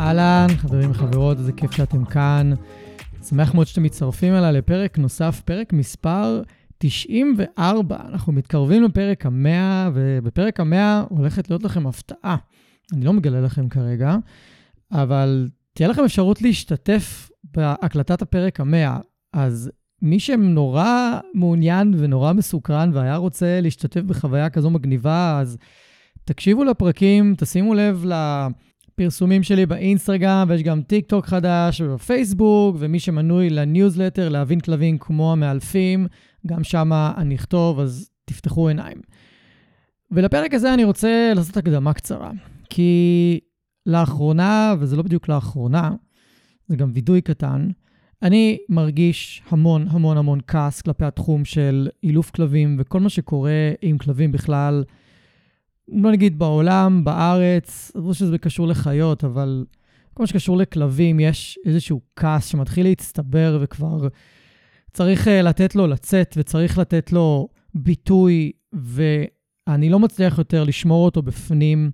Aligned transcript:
אהלן, 0.00 0.46
חברים 0.56 0.90
וחברות, 0.90 1.38
איזה 1.38 1.52
כיף 1.52 1.70
שאתם 1.70 2.04
כאן. 2.04 2.50
שמח 3.28 3.54
מאוד 3.54 3.66
שאתם 3.66 3.82
מצטרפים 3.82 4.34
אליי 4.34 4.52
לפרק 4.52 4.98
נוסף, 4.98 5.42
פרק 5.44 5.72
מספר 5.72 6.42
94. 6.78 7.96
אנחנו 8.08 8.32
מתקרבים 8.32 8.82
לפרק 8.82 9.26
המאה, 9.26 9.90
ובפרק 9.94 10.60
המאה 10.60 11.04
הולכת 11.08 11.50
להיות 11.50 11.62
לכם 11.62 11.86
הפתעה. 11.86 12.36
אני 12.92 13.04
לא 13.04 13.12
מגלה 13.12 13.40
לכם 13.40 13.68
כרגע, 13.68 14.16
אבל 14.92 15.48
תהיה 15.74 15.88
לכם 15.88 16.04
אפשרות 16.04 16.42
להשתתף 16.42 17.30
בהקלטת 17.44 18.22
הפרק 18.22 18.60
המאה. 18.60 18.98
אז 19.32 19.70
מי 20.02 20.20
שנורא 20.20 21.18
מעוניין 21.34 21.94
ונורא 21.98 22.32
מסוקרן 22.32 22.90
והיה 22.94 23.16
רוצה 23.16 23.60
להשתתף 23.60 24.00
בחוויה 24.00 24.50
כזו 24.50 24.70
מגניבה, 24.70 25.38
אז 25.40 25.58
תקשיבו 26.24 26.64
לפרקים, 26.64 27.34
תשימו 27.38 27.74
לב 27.74 28.04
ל... 28.04 28.08
לה... 28.08 28.48
פרסומים 28.94 29.42
שלי 29.42 29.66
באינסטגרם, 29.66 30.46
ויש 30.48 30.62
גם 30.62 30.82
טיק 30.82 31.06
טוק 31.06 31.26
חדש 31.26 31.80
ובפייסבוק, 31.80 32.76
ומי 32.78 33.00
שמנוי 33.00 33.50
לניוזלטר 33.50 34.28
להבין 34.28 34.60
כלבים 34.60 34.98
כמו 34.98 35.32
המאלפים, 35.32 36.06
גם 36.46 36.64
שם 36.64 36.92
אני 37.16 37.34
אכתוב, 37.34 37.80
אז 37.80 38.10
תפתחו 38.24 38.68
עיניים. 38.68 38.98
ולפרק 40.10 40.54
הזה 40.54 40.74
אני 40.74 40.84
רוצה 40.84 41.32
לעשות 41.36 41.56
הקדמה 41.56 41.92
קצרה, 41.92 42.30
כי 42.70 43.40
לאחרונה, 43.86 44.74
וזה 44.78 44.96
לא 44.96 45.02
בדיוק 45.02 45.28
לאחרונה, 45.28 45.90
זה 46.66 46.76
גם 46.76 46.90
וידוי 46.94 47.20
קטן, 47.20 47.68
אני 48.22 48.58
מרגיש 48.68 49.42
המון 49.48 49.86
המון 49.90 50.16
המון 50.16 50.40
כעס 50.46 50.82
כלפי 50.82 51.04
התחום 51.04 51.44
של 51.44 51.88
אילוף 52.02 52.30
כלבים 52.30 52.76
וכל 52.78 53.00
מה 53.00 53.08
שקורה 53.08 53.70
עם 53.82 53.98
כלבים 53.98 54.32
בכלל. 54.32 54.84
לא 55.92 56.10
נגיד 56.12 56.38
בעולם, 56.38 57.04
בארץ, 57.04 57.92
לא 57.94 58.14
שזה 58.14 58.38
קשור 58.38 58.68
לחיות, 58.68 59.24
אבל 59.24 59.64
כל 60.14 60.22
מה 60.22 60.26
שקשור 60.26 60.56
לכלבים, 60.56 61.20
יש 61.20 61.58
איזשהו 61.64 62.00
כעס 62.16 62.46
שמתחיל 62.46 62.86
להצטבר 62.86 63.58
וכבר 63.60 64.08
צריך 64.92 65.26
אה, 65.26 65.30
לתת 65.30 65.74
לו 65.74 65.86
לצאת 65.86 66.34
וצריך 66.38 66.78
לתת 66.78 67.12
לו 67.12 67.48
ביטוי, 67.74 68.52
ואני 68.72 69.90
לא 69.90 69.98
מצליח 69.98 70.38
יותר 70.38 70.64
לשמור 70.64 71.04
אותו 71.04 71.22
בפנים. 71.22 71.90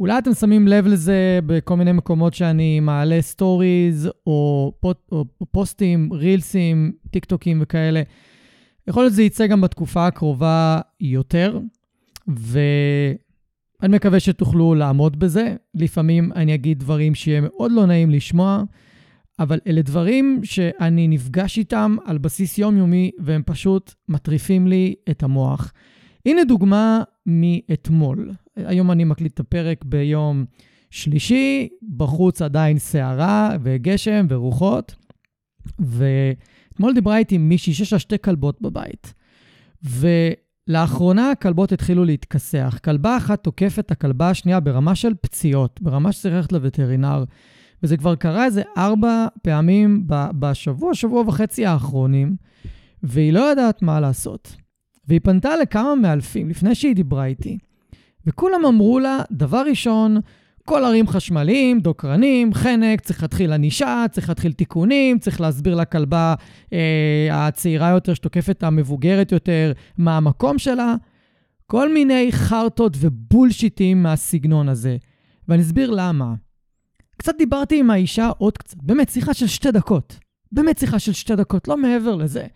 אולי 0.00 0.18
אתם 0.18 0.34
שמים 0.34 0.68
לב 0.68 0.86
לזה 0.86 1.40
בכל 1.46 1.76
מיני 1.76 1.92
מקומות 1.92 2.34
שאני 2.34 2.80
מעלה 2.80 3.22
stories, 3.22 4.08
או, 4.26 4.72
פוט, 4.80 5.12
או 5.12 5.24
פוסטים, 5.50 6.12
reelsים, 6.12 6.92
טיק 7.10 7.24
טוקים 7.24 7.58
וכאלה. 7.62 8.02
יכול 8.88 9.02
להיות 9.02 9.12
שזה 9.12 9.22
יצא 9.22 9.46
גם 9.46 9.60
בתקופה 9.60 10.06
הקרובה 10.06 10.80
יותר, 11.00 11.58
ו... 12.28 12.60
אני 13.82 13.96
מקווה 13.96 14.20
שתוכלו 14.20 14.74
לעמוד 14.74 15.18
בזה. 15.18 15.56
לפעמים 15.74 16.32
אני 16.32 16.54
אגיד 16.54 16.78
דברים 16.78 17.14
שיהיה 17.14 17.40
מאוד 17.40 17.72
לא 17.72 17.86
נעים 17.86 18.10
לשמוע, 18.10 18.62
אבל 19.38 19.58
אלה 19.66 19.82
דברים 19.82 20.40
שאני 20.44 21.08
נפגש 21.08 21.58
איתם 21.58 21.96
על 22.04 22.18
בסיס 22.18 22.58
יומיומי, 22.58 23.10
והם 23.18 23.42
פשוט 23.46 23.94
מטריפים 24.08 24.66
לי 24.66 24.94
את 25.10 25.22
המוח. 25.22 25.72
הנה 26.26 26.44
דוגמה 26.44 27.02
מאתמול. 27.26 28.30
היום 28.56 28.90
אני 28.90 29.04
מקליט 29.04 29.34
את 29.34 29.40
הפרק 29.40 29.84
ביום 29.84 30.44
שלישי, 30.90 31.68
בחוץ 31.96 32.42
עדיין 32.42 32.78
סערה 32.78 33.56
וגשם 33.62 34.26
ורוחות, 34.28 34.94
ואתמול 35.78 36.94
דיברה 36.94 37.18
איתי 37.18 37.38
מישהי 37.38 37.74
שיש 37.74 37.92
לה 37.92 37.98
שתי 37.98 38.18
כלבות 38.18 38.62
בבית. 38.62 39.14
ו... 39.84 40.08
לאחרונה 40.68 41.30
הכלבות 41.30 41.72
התחילו 41.72 42.04
להתכסח. 42.04 42.78
כלבה 42.84 43.16
אחת 43.16 43.44
תוקפת 43.44 43.78
את 43.78 43.90
הכלבה 43.90 44.30
השנייה 44.30 44.60
ברמה 44.60 44.94
של 44.94 45.14
פציעות, 45.20 45.80
ברמה 45.82 46.12
שצריך 46.12 46.34
ללכת 46.34 46.52
לווטרינר. 46.52 47.24
וזה 47.82 47.96
כבר 47.96 48.14
קרה 48.14 48.44
איזה 48.44 48.62
ארבע 48.76 49.26
פעמים 49.42 50.04
בשבוע, 50.38 50.94
שבוע 50.94 51.24
וחצי 51.26 51.66
האחרונים, 51.66 52.36
והיא 53.02 53.32
לא 53.32 53.40
יודעת 53.40 53.82
מה 53.82 54.00
לעשות. 54.00 54.56
והיא 55.08 55.20
פנתה 55.24 55.56
לכמה 55.56 55.94
מאלפים 55.94 56.48
לפני 56.48 56.74
שהיא 56.74 56.94
דיברה 56.94 57.24
איתי, 57.24 57.58
וכולם 58.26 58.64
אמרו 58.66 58.98
לה, 58.98 59.18
דבר 59.32 59.62
ראשון, 59.68 60.16
קולרים 60.68 61.08
חשמליים, 61.08 61.80
דוקרנים, 61.80 62.54
חנק, 62.54 63.00
צריך 63.00 63.22
להתחיל 63.22 63.52
ענישה, 63.52 64.04
צריך 64.12 64.28
להתחיל 64.28 64.52
תיקונים, 64.52 65.18
צריך 65.18 65.40
להסביר 65.40 65.74
לכלבה 65.74 66.34
אה, 66.72 67.28
הצעירה 67.30 67.88
יותר 67.88 68.14
שתוקפת 68.14 68.62
המבוגרת 68.62 69.32
יותר 69.32 69.72
מה 69.98 70.16
המקום 70.16 70.58
שלה. 70.58 70.94
כל 71.66 71.92
מיני 71.92 72.28
חרטות 72.32 72.96
ובולשיטים 73.00 74.02
מהסגנון 74.02 74.68
הזה. 74.68 74.96
ואני 75.48 75.62
אסביר 75.62 75.90
למה. 75.90 76.34
קצת 77.16 77.34
דיברתי 77.38 77.80
עם 77.80 77.90
האישה 77.90 78.30
עוד 78.38 78.58
קצת, 78.58 78.76
באמת 78.82 79.08
שיחה 79.08 79.34
של 79.34 79.46
שתי 79.46 79.72
דקות. 79.72 80.18
באמת 80.52 80.78
שיחה 80.78 80.98
של 80.98 81.12
שתי 81.12 81.36
דקות, 81.36 81.68
לא 81.68 81.76
מעבר 81.76 82.16
לזה. 82.16 82.46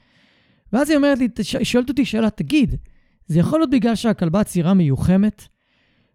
ואז 0.73 0.91
היא 0.91 0.97
אומרת 0.97 1.19
לי, 1.19 1.29
שואלת 1.63 1.89
אותי 1.89 2.05
שאלה, 2.05 2.31
תגיד, 2.31 2.75
זה 3.27 3.39
יכול 3.39 3.61
להיות 3.61 3.71
בגלל 3.71 3.95
שהכלבה 3.95 4.41
הצעירה 4.41 4.75
מיוחמת? 4.75 5.49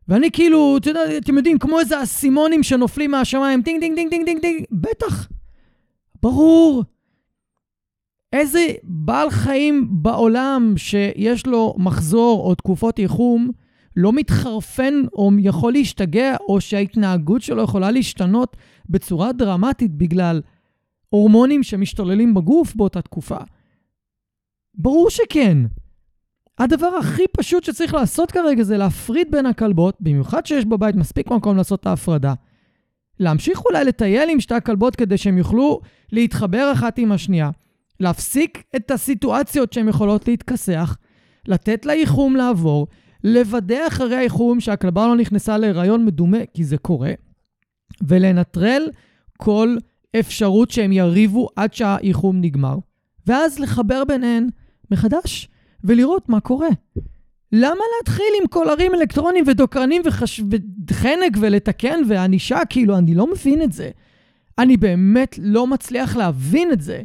ואני 0.08 0.32
כאילו, 0.32 0.78
אתה 0.78 0.90
יודע, 0.90 1.02
אתם 1.18 1.38
יודעים, 1.38 1.60
כמו 1.60 1.80
איזה 1.80 2.04
אסימונים 2.04 2.64
שנופלים 2.64 3.12
מהשמיים, 3.12 3.62
טינג, 3.62 3.80
טינג, 3.80 3.96
טינג, 3.96 4.10
טינג, 4.10 4.26
טינג, 4.26 4.42
טינג, 4.42 4.66
בטח, 4.72 5.28
ברור. 6.22 6.84
איזה 8.34 8.66
בעל 8.84 9.30
חיים 9.30 9.88
בעולם 9.90 10.74
שיש 10.78 11.48
לו 11.48 11.76
מחזור 11.78 12.42
או 12.42 12.56
תקופות 12.56 13.00
יחום 13.00 13.52
לא 13.96 14.14
מתחרפן 14.14 14.94
או 15.14 15.32
יכול 15.40 15.74
להשתגע, 15.74 16.36
או 16.50 16.62
שההתנהגות 16.62 17.42
שלו 17.42 17.64
יכולה 17.64 17.92
להשתנות 17.92 18.58
בצורה 18.90 19.32
דרמטית 19.32 19.92
בגלל 19.92 20.42
הורמונים 21.10 21.64
שמשתוללים 21.64 22.34
בגוף 22.34 22.76
באותה 22.76 23.02
תקופה. 23.02 23.38
ברור 24.76 25.10
שכן. 25.10 25.58
הדבר 26.60 26.88
הכי 26.88 27.24
פשוט 27.38 27.64
שצריך 27.64 27.94
לעשות 27.94 28.32
כרגע 28.32 28.64
זה 28.64 28.78
להפריד 28.78 29.32
בין 29.32 29.46
הכלבות, 29.46 29.98
במיוחד 30.00 30.46
שיש 30.46 30.66
בבית 30.66 30.96
מספיק 30.96 31.32
מקום 31.32 31.58
לעשות 31.58 31.80
את 31.80 31.88
ההפרדה. 31.88 32.34
להמשיך 33.20 33.66
אולי 33.66 33.86
לטייל 33.86 34.30
עם 34.30 34.40
שתי 34.40 34.56
הכלבות 34.56 34.96
כדי 34.96 35.18
שהן 35.18 35.38
יוכלו 35.38 35.82
להתחבר 36.12 36.72
אחת 36.74 36.98
עם 36.98 37.12
השנייה. 37.12 37.50
להפסיק 38.00 38.64
את 38.76 38.92
הסיטואציות 38.92 39.74
שהן 39.74 39.88
יכולות 39.88 40.28
להתכסח, 40.28 40.98
לתת 41.48 41.86
לאיחום 41.86 42.36
לעבור, 42.36 42.88
לוודא 43.24 43.88
אחרי 43.88 44.16
האיחום 44.16 44.60
שהכלבה 44.60 45.08
לא 45.08 45.16
נכנסה 45.16 45.58
להיריון 45.58 46.06
מדומה, 46.06 46.46
כי 46.54 46.64
זה 46.64 46.78
קורה, 46.78 47.12
ולנטרל 48.08 48.84
כל 49.38 49.78
אפשרות 50.20 50.72
שהם 50.72 50.92
יריבו 50.92 51.48
עד 51.56 51.74
שהאיחום 51.74 52.42
נגמר, 52.42 52.78
ואז 53.28 53.60
לחבר 53.60 54.04
ביניהן 54.08 54.48
מחדש. 54.92 55.50
ולראות 55.84 56.30
מה 56.30 56.40
קורה. 56.40 56.70
למה 57.52 57.82
להתחיל 57.98 58.34
עם 58.42 58.48
קולרים 58.48 58.96
אלקטרונים 58.96 59.44
ודוקרנים 59.48 60.02
וחש... 60.06 60.42
וחנק 60.90 61.38
ולתקן 61.40 62.00
וענישה? 62.08 62.60
כאילו, 62.70 62.98
אני 62.98 63.16
לא 63.16 63.32
מבין 63.32 63.62
את 63.62 63.72
זה. 63.72 63.90
אני 64.60 64.78
באמת 64.78 65.40
לא 65.42 65.68
מצליח 65.68 66.16
להבין 66.16 66.72
את 66.72 66.82
זה. 66.82 67.02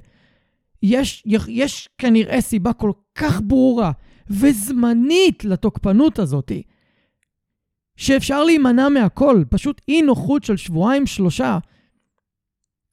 יש, 0.83 1.25
יש 1.49 1.89
כנראה 1.99 2.41
סיבה 2.41 2.73
כל 2.73 2.93
כך 3.15 3.41
ברורה 3.45 3.93
וזמנית 4.31 5.45
לתוקפנות 5.45 6.19
הזאת, 6.19 6.53
שאפשר 7.97 8.45
להימנע 8.45 8.89
מהכל, 8.89 9.45
פשוט 9.49 9.81
אי 9.89 10.03
נוחות 10.03 10.45
של 10.45 10.57
שבועיים-שלושה. 10.57 11.59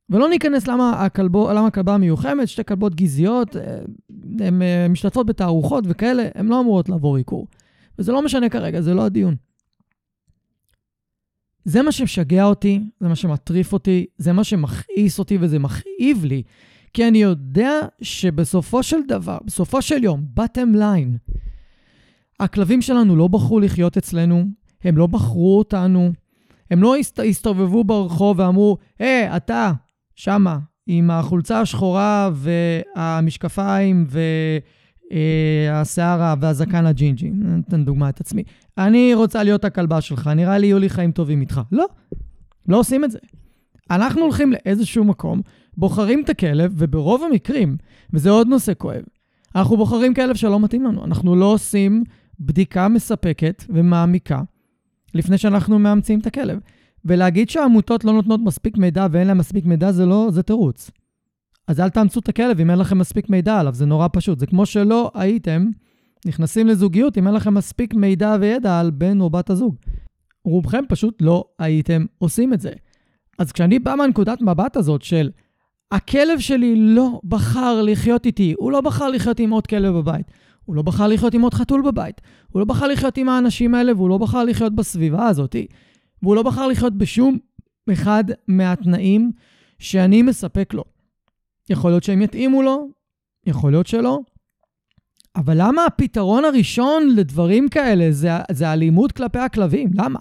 ולא 0.10 0.30
ניכנס 0.30 0.68
למה, 0.68 1.06
הכלבו, 1.06 1.50
למה 1.50 1.68
הכלבה 1.68 1.98
מיוחמת, 1.98 2.48
שתי 2.48 2.64
כלבות 2.64 2.96
גזעיות, 2.96 3.56
הן 4.42 4.62
משתתפות 4.90 5.26
בתערוכות 5.26 5.84
וכאלה, 5.88 6.28
הן 6.36 6.48
לא 6.48 6.60
אמורות 6.60 6.90
לעבור 6.90 7.18
עיקור. 7.18 7.48
וזה 8.00 8.12
לא 8.12 8.22
משנה 8.22 8.50
כרגע, 8.50 8.82
זה 8.82 8.94
לא 8.94 9.06
הדיון. 9.06 9.36
זה 11.66 11.82
מה 11.82 11.92
שמשגע 11.92 12.44
אותי, 12.44 12.90
זה 13.00 13.08
מה 13.08 13.16
שמטריף 13.16 13.74
אותי, 13.74 14.06
זה 14.18 14.34
מה 14.34 14.44
שמכעיס 14.44 15.20
אותי 15.20 15.38
וזה 15.42 15.60
מכאיב 15.60 16.26
לי, 16.26 16.44
כי 16.94 17.08
אני 17.08 17.18
יודע 17.18 17.72
שבסופו 18.02 18.84
של 18.84 18.98
דבר, 19.08 19.38
בסופו 19.46 19.82
של 19.82 20.04
יום, 20.04 20.26
bottom 20.40 20.76
line, 20.76 21.34
הכלבים 22.40 22.82
שלנו 22.82 23.16
לא 23.16 23.28
בחרו 23.28 23.60
לחיות 23.60 23.98
אצלנו, 23.98 24.46
הם 24.84 24.98
לא 24.98 25.08
בחרו 25.08 25.58
אותנו, 25.58 26.12
הם 26.72 26.84
לא 26.84 26.96
הסתובבו 27.30 27.84
ברחוב 27.84 28.40
ואמרו, 28.40 28.78
היי, 29.00 29.34
hey, 29.34 29.38
אתה, 29.38 29.72
שמה, 30.16 30.60
עם 30.92 31.12
החולצה 31.12 31.62
השחורה 31.62 32.30
והמשקפיים 32.34 34.08
והשיער 35.72 36.34
והזקן 36.42 36.86
הג'ינג'י. 36.86 37.30
נתן 37.30 37.86
דוגמא 37.86 38.10
את 38.10 38.22
עצמי. 38.22 38.44
אני 38.78 39.14
רוצה 39.14 39.44
להיות 39.44 39.66
הכלבה 39.66 40.02
שלך, 40.02 40.28
נראה 40.28 40.58
לי 40.58 40.68
יהיו 40.68 40.80
לי 40.80 40.90
חיים 40.90 41.12
טובים 41.12 41.42
איתך. 41.42 41.62
לא, 41.72 41.86
לא 42.68 42.80
עושים 42.80 43.06
את 43.06 43.12
זה. 43.12 43.20
אנחנו 43.92 44.22
הולכים 44.22 44.52
לאיזשהו 44.52 45.04
מקום, 45.04 45.42
בוחרים 45.78 46.22
את 46.24 46.30
הכלב, 46.30 46.74
וברוב 46.78 47.24
המקרים, 47.24 47.78
וזה 48.14 48.30
עוד 48.30 48.48
נושא 48.48 48.72
כואב, 48.78 49.02
אנחנו 49.56 49.78
בוחרים 49.78 50.14
כלב 50.14 50.36
שלא 50.36 50.60
מתאים 50.60 50.84
לנו. 50.84 51.06
אנחנו 51.06 51.36
לא 51.36 51.46
עושים 51.46 52.04
בדיקה 52.40 52.88
מספקת 52.88 53.64
ומעמיקה 53.70 54.42
לפני 55.14 55.38
שאנחנו 55.38 55.80
מאמצים 55.80 56.20
את 56.20 56.28
הכלב. 56.28 56.60
ולהגיד 57.06 57.50
שהעמותות 57.50 58.06
לא 58.06 58.14
נותנות 58.14 58.42
מספיק 58.44 58.78
מידע 58.78 59.08
ואין 59.12 59.28
להן 59.28 59.38
מספיק 59.38 59.66
מידע 59.66 59.92
זה 59.92 60.06
לא, 60.06 60.28
זה 60.32 60.44
תירוץ. 60.44 60.92
אז 61.68 61.80
אל 61.80 61.90
תאמצו 61.90 62.20
את 62.20 62.30
הכלב 62.30 62.60
אם 62.60 62.70
אין 62.70 62.80
לכם 62.80 62.98
מספיק 62.98 63.30
מידע 63.30 63.60
עליו, 63.60 63.74
זה 63.74 63.86
נורא 63.86 64.08
פשוט. 64.14 64.40
זה 64.40 64.46
כמו 64.46 64.66
שלא 64.66 65.12
הייתם 65.14 65.66
נכנסים 66.26 66.68
לזוגיות 66.68 67.18
אם 67.18 67.28
אין 67.28 67.36
לכם 67.36 67.54
מספיק 67.54 67.94
מידע 67.94 68.36
וידע 68.40 68.80
על 68.80 68.92
בן 68.92 69.22
או 69.22 69.30
בת 69.30 69.50
הזוג. 69.50 69.76
רובכם 70.46 70.84
פשוט 70.90 71.22
לא 71.22 71.44
הייתם 71.60 72.06
עושים 72.18 72.54
את 72.54 72.62
זה. 72.62 72.72
אז 73.40 73.52
כשאני 73.52 73.80
בא 73.80 73.96
מהנקודת 73.96 74.42
מבט 74.42 74.78
הזאת 74.78 75.02
של 75.02 75.30
הכלב 75.92 76.40
שלי 76.40 76.76
לא 76.76 77.22
בחר 77.24 77.82
לחיות 77.82 78.26
איתי, 78.26 78.54
הוא 78.58 78.72
לא 78.72 78.82
בחר 78.82 79.08
לחיות 79.08 79.40
עם 79.40 79.50
עוד 79.50 79.68
כלב 79.68 79.94
בבית, 79.94 80.32
הוא 80.66 80.76
לא 80.76 80.82
בחר 80.82 81.08
לחיות 81.08 81.34
עם 81.34 81.42
עוד 81.42 81.54
חתול 81.54 81.82
בבית, 81.82 82.22
הוא 82.52 82.60
לא 82.60 82.66
בחר 82.66 82.88
לחיות 82.88 83.18
עם 83.18 83.30
האנשים 83.30 83.76
האלה 83.76 83.94
והוא 83.96 84.10
לא 84.10 84.18
בחר 84.18 84.44
לחיות 84.44 84.76
בסביבה 84.76 85.28
הזאת, 85.28 85.56
והוא 86.24 86.36
לא 86.36 86.44
בחר 86.44 86.68
לחיות 86.68 86.98
בשום 86.98 87.38
אחד 87.94 88.24
מהתנאים 88.48 89.32
שאני 89.80 90.22
מספק 90.22 90.74
לו. 90.74 90.84
יכול 91.70 91.92
להיות 91.92 92.04
שהם 92.04 92.22
יתאימו 92.22 92.62
לו, 92.62 92.88
יכול 93.46 93.72
להיות 93.72 93.88
שלא. 93.88 94.20
אבל 95.36 95.54
למה 95.58 95.86
הפתרון 95.86 96.46
הראשון 96.46 97.10
לדברים 97.16 97.70
כאלה 97.70 98.12
זה, 98.12 98.30
זה 98.52 98.74
אלימות 98.74 99.12
כלפי 99.12 99.40
הכלבים? 99.40 99.90
למה? 99.94 100.20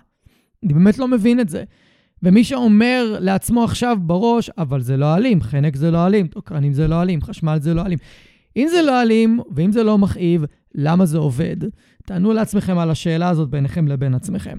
אני 0.65 0.73
באמת 0.73 0.99
לא 0.99 1.09
מבין 1.09 1.41
את 1.41 1.49
זה. 1.49 1.65
ומי 2.23 2.45
שאומר 2.45 3.17
לעצמו 3.21 3.65
עכשיו 3.65 3.97
בראש, 4.01 4.51
אבל 4.59 4.81
זה 4.81 4.97
לא 4.97 5.17
אלים, 5.17 5.43
חנק 5.43 5.77
זה 5.77 5.91
לא 5.91 6.07
אלים, 6.07 6.27
תוקרנים 6.27 6.73
זה 6.73 6.89
לא 6.89 7.03
אלים, 7.03 7.23
חשמל 7.23 7.59
זה 7.61 7.75
לא 7.75 7.87
אלים. 7.87 7.99
אם 8.57 8.67
זה 8.71 8.83
לא 8.83 9.03
אלים 9.03 9.41
ואם 9.57 9.73
זה 9.73 9.83
לא 9.83 9.99
מכאיב, 9.99 10.45
למה 10.75 11.07
זה 11.07 11.19
עובד? 11.19 11.57
תענו 12.07 12.33
לעצמכם 12.33 12.79
על 12.79 12.91
השאלה 12.91 13.29
הזאת 13.29 13.51
ביניכם 13.51 13.89
לבין 13.89 14.15
עצמכם. 14.15 14.59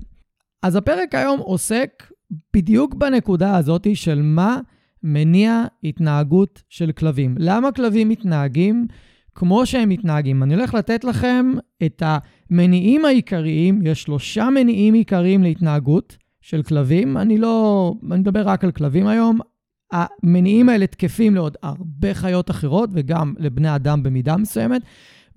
אז 0.64 0.76
הפרק 0.76 1.16
היום 1.16 1.40
עוסק 1.40 2.12
בדיוק 2.54 2.94
בנקודה 2.94 3.58
הזאת 3.58 3.88
של 3.94 4.22
מה 4.22 4.60
מניע 5.04 5.64
התנהגות 5.84 6.64
של 6.70 6.92
כלבים. 6.92 7.36
למה 7.38 7.72
כלבים 7.72 8.10
מתנהגים 8.10 8.88
כמו 9.36 9.66
שהם 9.66 9.90
מתנהגים? 9.90 10.44
אני 10.44 10.56
הולך 10.56 10.74
לתת 10.74 11.04
לכם 11.04 11.52
את 11.86 12.04
המניעים 12.06 13.06
העיקריים, 13.06 13.80
יש 13.86 14.02
שלושה 14.02 14.50
מניעים 14.50 14.94
עיקריים 14.94 15.44
להתנהגות 15.44 16.18
של 16.42 16.64
כלבים. 16.64 17.18
אני 17.18 17.38
לא, 17.38 17.94
אני 18.12 18.20
מדבר 18.20 18.48
רק 18.48 18.64
על 18.64 18.72
כלבים 18.72 19.08
היום. 19.08 19.40
המניעים 19.92 20.70
האלה 20.70 20.88
תקפים 20.88 21.36
לעוד 21.36 21.58
הרבה 21.64 22.14
חיות 22.14 22.52
אחרות 22.52 22.90
וגם 22.94 23.34
לבני 23.38 23.76
אדם 23.76 24.04
במידה 24.04 24.38
מסוימת. 24.38 24.82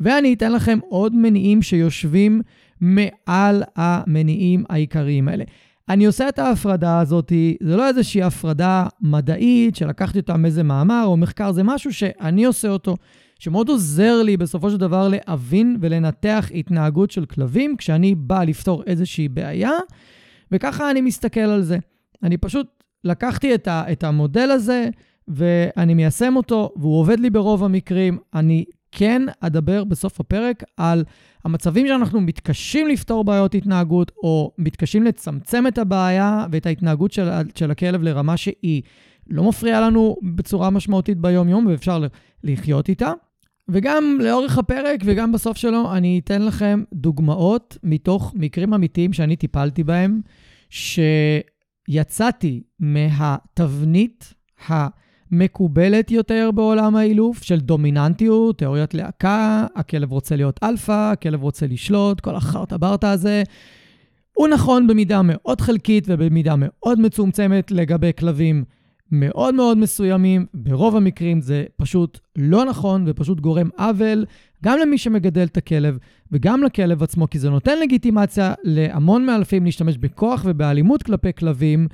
ואני 0.00 0.34
אתן 0.34 0.52
לכם 0.52 0.78
עוד 0.88 1.14
מניעים 1.14 1.62
שיושבים 1.62 2.42
מעל 2.82 3.62
המניעים 3.76 4.64
העיקריים 4.68 5.28
האלה. 5.28 5.44
אני 5.88 6.06
עושה 6.06 6.28
את 6.28 6.38
ההפרדה 6.38 7.00
הזאת, 7.00 7.32
זה 7.62 7.76
לא 7.76 7.88
איזושהי 7.88 8.22
הפרדה 8.22 8.86
מדעית 9.00 9.76
שלקחתי 9.76 10.18
אותה 10.18 10.36
מאיזה 10.36 10.62
מאמר 10.62 11.02
או 11.06 11.16
מחקר, 11.16 11.52
זה 11.52 11.62
משהו 11.62 11.92
שאני 11.92 12.44
עושה 12.44 12.68
אותו, 12.68 12.96
שמאוד 13.38 13.68
עוזר 13.68 14.22
לי 14.22 14.36
בסופו 14.36 14.70
של 14.70 14.76
דבר 14.76 15.08
להבין 15.08 15.76
ולנתח 15.80 16.50
התנהגות 16.54 17.10
של 17.10 17.24
כלבים 17.24 17.76
כשאני 17.76 18.14
בא 18.14 18.44
לפתור 18.44 18.82
איזושהי 18.86 19.28
בעיה, 19.28 19.72
וככה 20.52 20.90
אני 20.90 21.00
מסתכל 21.00 21.40
על 21.40 21.62
זה. 21.62 21.78
אני 22.22 22.36
פשוט 22.36 22.66
לקחתי 23.04 23.54
את, 23.54 23.68
ה, 23.68 23.92
את 23.92 24.04
המודל 24.04 24.50
הזה 24.50 24.88
ואני 25.28 25.94
מיישם 25.94 26.36
אותו, 26.36 26.72
והוא 26.76 27.00
עובד 27.00 27.20
לי 27.20 27.30
ברוב 27.30 27.64
המקרים. 27.64 28.18
אני 28.34 28.64
כן 28.92 29.22
אדבר 29.40 29.84
בסוף 29.84 30.20
הפרק 30.20 30.62
על 30.76 31.04
המצבים 31.44 31.86
שאנחנו 31.86 32.20
מתקשים 32.20 32.88
לפתור 32.88 33.24
בעיות 33.24 33.54
התנהגות, 33.54 34.12
או 34.22 34.52
מתקשים 34.58 35.02
לצמצם 35.02 35.66
את 35.66 35.78
הבעיה 35.78 36.46
ואת 36.50 36.66
ההתנהגות 36.66 37.12
של, 37.12 37.28
של 37.54 37.70
הכלב 37.70 38.02
לרמה 38.02 38.36
שהיא 38.36 38.82
לא 39.30 39.48
מפריעה 39.48 39.80
לנו 39.80 40.16
בצורה 40.22 40.70
משמעותית 40.70 41.18
ביום-יום, 41.18 41.66
ואפשר 41.66 42.02
לחיות 42.44 42.88
איתה. 42.88 43.12
וגם 43.68 44.18
לאורך 44.20 44.58
הפרק 44.58 45.00
וגם 45.04 45.32
בסוף 45.32 45.56
שלו, 45.56 45.92
אני 45.92 46.20
אתן 46.24 46.42
לכם 46.42 46.82
דוגמאות 46.92 47.78
מתוך 47.82 48.32
מקרים 48.36 48.74
אמיתיים 48.74 49.12
שאני 49.12 49.36
טיפלתי 49.36 49.84
בהם, 49.84 50.20
שיצאתי 50.70 52.62
מהתבנית 52.80 54.34
ה... 54.70 55.01
מקובלת 55.32 56.10
יותר 56.10 56.50
בעולם 56.54 56.96
האילוף 56.96 57.42
של 57.42 57.60
דומיננטיות, 57.60 58.58
תיאוריית 58.58 58.94
להקה, 58.94 59.66
הכלב 59.76 60.12
רוצה 60.12 60.36
להיות 60.36 60.60
אלפא, 60.62 61.12
הכלב 61.12 61.42
רוצה 61.42 61.66
לשלוט, 61.66 62.20
כל 62.20 62.34
החרטה 62.34 62.78
ברטה 62.78 63.10
הזה. 63.10 63.42
הוא 64.36 64.48
נכון 64.48 64.86
במידה 64.86 65.20
מאוד 65.24 65.60
חלקית 65.60 66.04
ובמידה 66.08 66.54
מאוד 66.58 67.00
מצומצמת 67.00 67.70
לגבי 67.70 68.10
כלבים 68.18 68.64
מאוד 69.12 69.54
מאוד 69.54 69.78
מסוימים. 69.78 70.46
ברוב 70.54 70.96
המקרים 70.96 71.40
זה 71.40 71.64
פשוט 71.76 72.18
לא 72.36 72.64
נכון 72.64 73.04
ופשוט 73.06 73.40
גורם 73.40 73.68
עוול 73.78 74.24
גם 74.64 74.78
למי 74.78 74.98
שמגדל 74.98 75.44
את 75.44 75.56
הכלב 75.56 75.98
וגם 76.32 76.62
לכלב 76.62 77.02
עצמו, 77.02 77.30
כי 77.30 77.38
זה 77.38 77.50
נותן 77.50 77.80
לגיטימציה 77.80 78.54
להמון 78.64 79.26
מאלפים 79.26 79.64
להשתמש 79.64 79.98
בכוח 79.98 80.42
ובאלימות 80.48 81.02
כלפי 81.02 81.32
כלבים, 81.32 81.88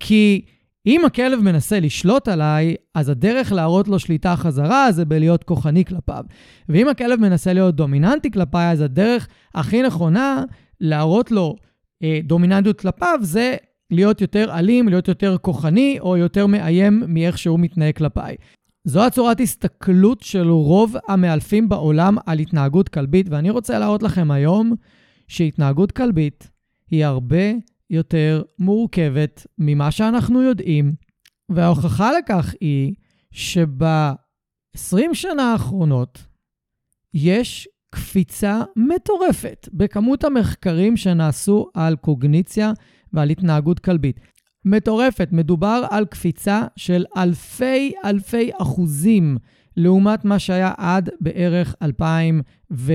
כי 0.00 0.44
אם 0.86 1.04
הכלב 1.04 1.40
מנסה 1.40 1.80
לשלוט 1.80 2.28
עליי, 2.28 2.74
אז 2.94 3.08
הדרך 3.08 3.52
להראות 3.52 3.88
לו 3.88 3.98
שליטה 3.98 4.36
חזרה 4.36 4.92
זה 4.92 5.04
בלהיות 5.04 5.44
כוחני 5.44 5.84
כלפיו. 5.84 6.24
ואם 6.68 6.88
הכלב 6.88 7.20
מנסה 7.20 7.52
להיות 7.52 7.74
דומיננטי 7.74 8.30
כלפיי, 8.30 8.70
אז 8.70 8.80
הדרך 8.80 9.28
הכי 9.54 9.82
נכונה 9.82 10.44
להראות 10.80 11.30
לו 11.30 11.56
אה, 12.02 12.20
דומיננטיות 12.24 12.80
כלפיו 12.80 13.18
זה 13.22 13.56
להיות 13.90 14.20
יותר 14.20 14.58
אלים, 14.58 14.88
להיות 14.88 15.08
יותר 15.08 15.36
כוחני, 15.42 15.96
או 16.00 16.16
יותר 16.16 16.46
מאיים 16.46 17.02
מאיך 17.08 17.38
שהוא 17.38 17.60
מתנהג 17.60 17.96
כלפיי. 17.96 18.36
זו 18.84 19.06
הצורת 19.06 19.40
הסתכלות 19.40 20.20
של 20.20 20.48
רוב 20.48 20.96
המאלפים 21.08 21.68
בעולם 21.68 22.16
על 22.26 22.38
התנהגות 22.38 22.88
כלבית, 22.88 23.26
ואני 23.30 23.50
רוצה 23.50 23.78
להראות 23.78 24.02
לכם 24.02 24.30
היום 24.30 24.72
שהתנהגות 25.28 25.92
כלבית 25.92 26.50
היא 26.90 27.04
הרבה 27.04 27.52
יותר 27.90 28.42
מורכבת 28.58 29.46
ממה 29.58 29.90
שאנחנו 29.90 30.42
יודעים, 30.42 30.94
וההוכחה 31.48 32.10
לכך 32.18 32.54
היא 32.60 32.94
שב-20 33.30 34.98
שנה 35.12 35.52
האחרונות 35.52 36.26
יש 37.14 37.68
קפיצה 37.90 38.62
מטורפת 38.76 39.68
בכמות 39.72 40.24
המחקרים 40.24 40.96
שנעשו 40.96 41.66
על 41.74 41.96
קוגניציה 41.96 42.72
ועל 43.12 43.30
התנהגות 43.30 43.78
כלבית. 43.78 44.20
מטורפת, 44.64 45.28
מדובר 45.32 45.84
על 45.90 46.04
קפיצה 46.04 46.62
של 46.76 47.04
אלפי 47.16 47.92
אלפי 48.04 48.50
אחוזים 48.62 49.36
לעומת 49.76 50.24
מה 50.24 50.38
שהיה 50.38 50.72
עד 50.76 51.10
בערך 51.20 51.74
2000 51.82 52.42
ו... 52.72 52.92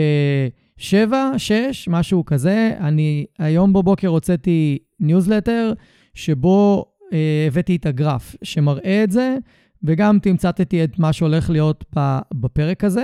שבע, 0.80 1.32
שש, 1.38 1.88
משהו 1.88 2.26
כזה. 2.26 2.72
אני 2.80 3.26
היום 3.40 3.74
בבוקר 3.74 4.08
הוצאתי 4.08 4.78
ניוזלטר, 5.00 5.74
שבו 6.14 6.86
אה, 7.14 7.46
הבאתי 7.48 7.76
את 7.76 7.86
הגרף 7.86 8.36
שמראה 8.44 9.04
את 9.04 9.12
זה, 9.12 9.38
וגם 9.84 10.20
תמצתתי 10.20 10.84
את 10.84 11.00
מה 11.00 11.14
שהולך 11.14 11.50
להיות 11.50 11.86
בפרק 12.34 12.84
הזה. 12.84 13.04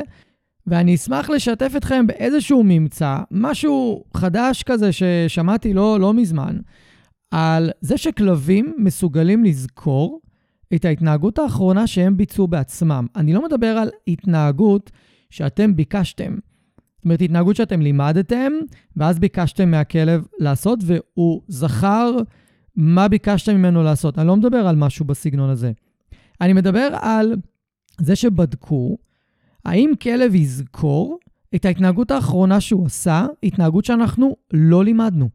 ואני 0.68 0.96
אשמח 0.96 1.30
לשתף 1.30 1.74
אתכם 1.78 2.08
באיזשהו 2.08 2.64
ממצא, 2.66 3.18
משהו 3.32 4.04
חדש 4.18 4.64
כזה 4.64 4.92
ששמעתי 4.92 5.74
לא, 5.74 6.00
לא 6.00 6.14
מזמן, 6.14 6.58
על 7.32 7.72
זה 7.82 7.98
שכלבים 7.98 8.74
מסוגלים 8.78 9.44
לזכור 9.44 10.22
את 10.76 10.86
ההתנהגות 10.86 11.40
האחרונה 11.40 11.88
שהם 11.88 12.18
ביצעו 12.18 12.48
בעצמם. 12.48 13.08
אני 13.16 13.34
לא 13.34 13.46
מדבר 13.46 13.68
על 13.68 13.90
התנהגות 14.08 14.92
שאתם 15.30 15.76
ביקשתם. 15.76 16.36
זאת 17.06 17.08
אומרת, 17.08 17.22
התנהגות 17.22 17.56
שאתם 17.56 17.82
לימדתם, 17.82 18.52
ואז 18.98 19.20
ביקשתם 19.20 19.72
מהכלב 19.72 20.26
לעשות, 20.40 20.80
והוא 20.84 21.42
זכר 21.48 22.12
מה 22.76 23.08
ביקשתם 23.08 23.56
ממנו 23.56 23.84
לעשות. 23.84 24.20
אני 24.20 24.28
לא 24.28 24.36
מדבר 24.36 24.68
על 24.68 24.76
משהו 24.76 25.06
בסגנון 25.06 25.50
הזה. 25.50 25.72
אני 26.42 26.54
מדבר 26.54 26.90
על 27.02 27.36
זה 28.02 28.16
שבדקו 28.16 28.98
האם 29.66 29.92
כלב 30.02 30.36
יזכור 30.36 31.20
את 31.56 31.66
ההתנהגות 31.66 32.12
האחרונה 32.12 32.62
שהוא 32.62 32.86
עשה, 32.86 33.26
התנהגות 33.44 33.86
שאנחנו 33.86 34.36
לא 34.54 34.84
לימדנו. 34.84 35.30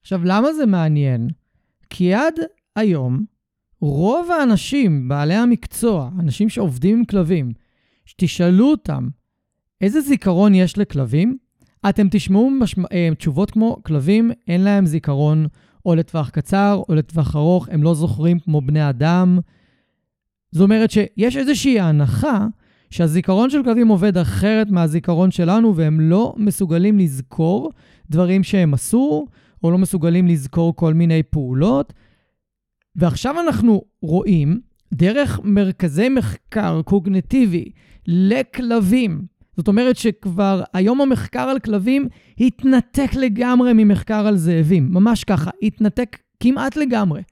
עכשיו, 0.00 0.20
למה 0.24 0.52
זה 0.52 0.66
מעניין? 0.66 1.28
כי 1.90 2.14
עד 2.14 2.34
היום, 2.76 3.24
רוב 3.80 4.30
האנשים, 4.30 5.08
בעלי 5.08 5.34
המקצוע, 5.34 6.10
אנשים 6.20 6.48
שעובדים 6.48 6.98
עם 6.98 7.04
כלבים, 7.04 7.52
שתשאלו 8.04 8.70
אותם 8.70 9.08
איזה 9.84 10.00
זיכרון 10.00 10.54
יש 10.54 10.78
לכלבים, 10.78 11.36
אתם 11.88 12.06
תשמעו 12.10 12.50
משמע, 12.50 12.86
אה, 12.92 13.08
תשובות 13.18 13.50
כמו 13.50 13.76
כלבים, 13.82 14.30
אין 14.48 14.60
להם 14.60 14.86
זיכרון 14.86 15.46
או 15.86 15.94
לטווח 15.94 16.30
קצר 16.30 16.82
או 16.88 16.94
לטווח 16.94 17.36
ארוך, 17.36 17.68
הם 17.68 17.82
לא 17.82 17.94
זוכרים 17.94 18.38
כמו 18.38 18.60
בני 18.60 18.88
אדם. 18.88 19.38
זאת 20.52 20.62
אומרת 20.62 20.90
שיש 20.90 21.36
איזושהי 21.36 21.80
הנחה 21.80 22.46
שהזיכרון 22.90 23.50
של 23.50 23.62
כלבים 23.64 23.88
עובד 23.88 24.18
אחרת 24.18 24.70
מהזיכרון 24.70 25.30
שלנו, 25.30 25.76
והם 25.76 26.00
לא 26.00 26.34
מסוגלים 26.36 26.98
לזכור 26.98 27.72
דברים 28.10 28.42
שהם 28.42 28.74
עשו, 28.74 29.26
או 29.64 29.70
לא 29.70 29.78
מסוגלים 29.78 30.28
לזכור 30.28 30.76
כל 30.76 30.94
מיני 30.94 31.22
פעולות. 31.22 31.92
ועכשיו 32.96 33.40
אנחנו 33.40 33.82
רואים, 34.02 34.60
דרך 34.94 35.40
מרכזי 35.44 36.08
מחקר 36.08 36.82
קוגנטיבי 36.84 37.70
לכלבים, 38.06 39.33
זאת 39.56 39.68
אומרת 39.68 39.96
שכבר 39.96 40.62
היום 40.72 41.00
המחקר 41.00 41.40
על 41.40 41.58
כלבים 41.58 42.08
התנתק 42.40 43.14
לגמרי 43.14 43.72
ממחקר 43.74 44.26
על 44.26 44.36
זאבים, 44.36 44.88
ממש 44.90 45.24
ככה, 45.24 45.50
התנתק 45.62 46.18
כמעט 46.40 46.76
לגמרי. 46.76 47.22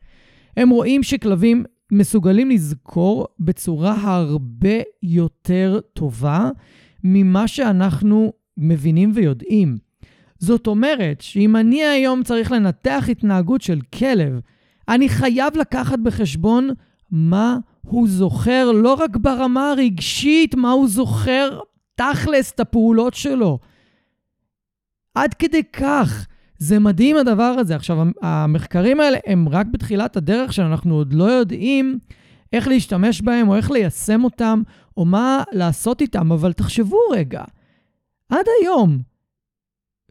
הם 0.57 0.71
רואים 0.71 1.03
שכלבים 1.03 1.65
מסוגלים 1.93 2.51
לזכור 2.51 3.27
בצורה 3.41 3.97
הרבה 4.03 4.79
יותר 5.03 5.81
טובה 5.95 6.51
ממה 7.05 7.49
שאנחנו 7.49 8.33
מבינים 8.57 9.13
ויודעים. 9.15 9.77
זאת 10.39 10.67
אומרת 10.67 11.21
שאם 11.21 11.57
אני 11.57 11.85
היום 11.85 12.23
צריך 12.23 12.53
לנתח 12.53 13.05
התנהגות 13.11 13.63
של 13.63 13.81
כלב, 13.99 14.41
אני 14.89 15.09
חייב 15.09 15.57
לקחת 15.57 15.99
בחשבון 15.99 16.71
מה 17.11 17.59
הוא 17.81 18.09
זוכר, 18.09 18.73
לא 18.73 18.95
רק 18.95 19.17
ברמה 19.17 19.71
הרגשית, 19.71 20.55
מה 20.55 20.71
הוא 20.71 20.89
זוכר 20.89 21.59
תכלס 22.03 22.53
את 22.53 22.61
הפעולות 22.61 23.15
שלו. 23.15 23.59
עד 25.15 25.35
כדי 25.35 25.63
כך. 25.73 26.27
זה 26.59 26.79
מדהים 26.79 27.17
הדבר 27.17 27.55
הזה. 27.59 27.77
עכשיו, 27.77 27.99
המחקרים 28.23 29.01
האלה 29.01 29.19
הם 29.27 29.49
רק 29.49 29.67
בתחילת 29.67 30.17
הדרך 30.17 30.53
שאנחנו 30.53 30.95
עוד 30.95 31.13
לא 31.13 31.25
יודעים 31.25 31.99
איך 32.53 32.69
להשתמש 32.69 33.21
בהם 33.21 33.49
או 33.49 33.57
איך 33.57 33.71
ליישם 33.71 34.25
אותם 34.25 34.63
או 34.97 35.05
מה 35.05 35.43
לעשות 35.53 36.01
איתם, 36.01 36.33
אבל 36.33 36.53
תחשבו 36.53 36.99
רגע, 37.13 37.43
עד 38.29 38.47
היום, 38.61 38.99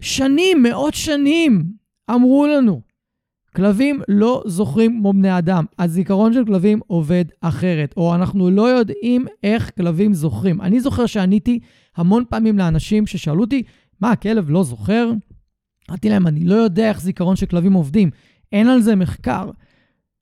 שנים, 0.02 0.64
מאות 0.64 0.94
שנים, 0.94 1.64
אמרו 2.10 2.48
לנו, 2.48 2.82
כלבים 3.56 4.02
לא 4.08 4.44
זוכרים 4.46 5.00
כמו 5.00 5.14
בני 5.14 5.38
אדם. 5.38 5.66
הזיכרון 5.80 6.34
של 6.34 6.46
כלבים 6.46 6.80
עובד 6.88 7.26
אחרת, 7.42 7.94
או 7.98 8.16
אנחנו 8.16 8.52
לא 8.52 8.70
יודעים 8.70 9.26
איך 9.44 9.72
כלבים 9.78 10.14
זוכרים. 10.14 10.62
אני 10.62 10.80
זוכר 10.80 11.06
שעניתי 11.06 11.60
המון 11.96 12.24
פעמים 12.30 12.58
לאנשים 12.58 13.08
ששאלו 13.08 13.42
אותי, 13.42 13.64
מה, 14.02 14.12
הכלב 14.12 14.50
לא 14.50 14.64
זוכר? 14.64 15.12
אמרתי 15.90 16.10
להם, 16.10 16.28
אני 16.28 16.46
לא 16.46 16.56
יודע 16.56 16.90
איך 16.90 17.02
זיכרון 17.02 17.36
של 17.36 17.46
כלבים 17.46 17.74
עובדים, 17.74 18.10
אין 18.52 18.68
על 18.68 18.82
זה 18.82 18.96
מחקר. 18.96 19.50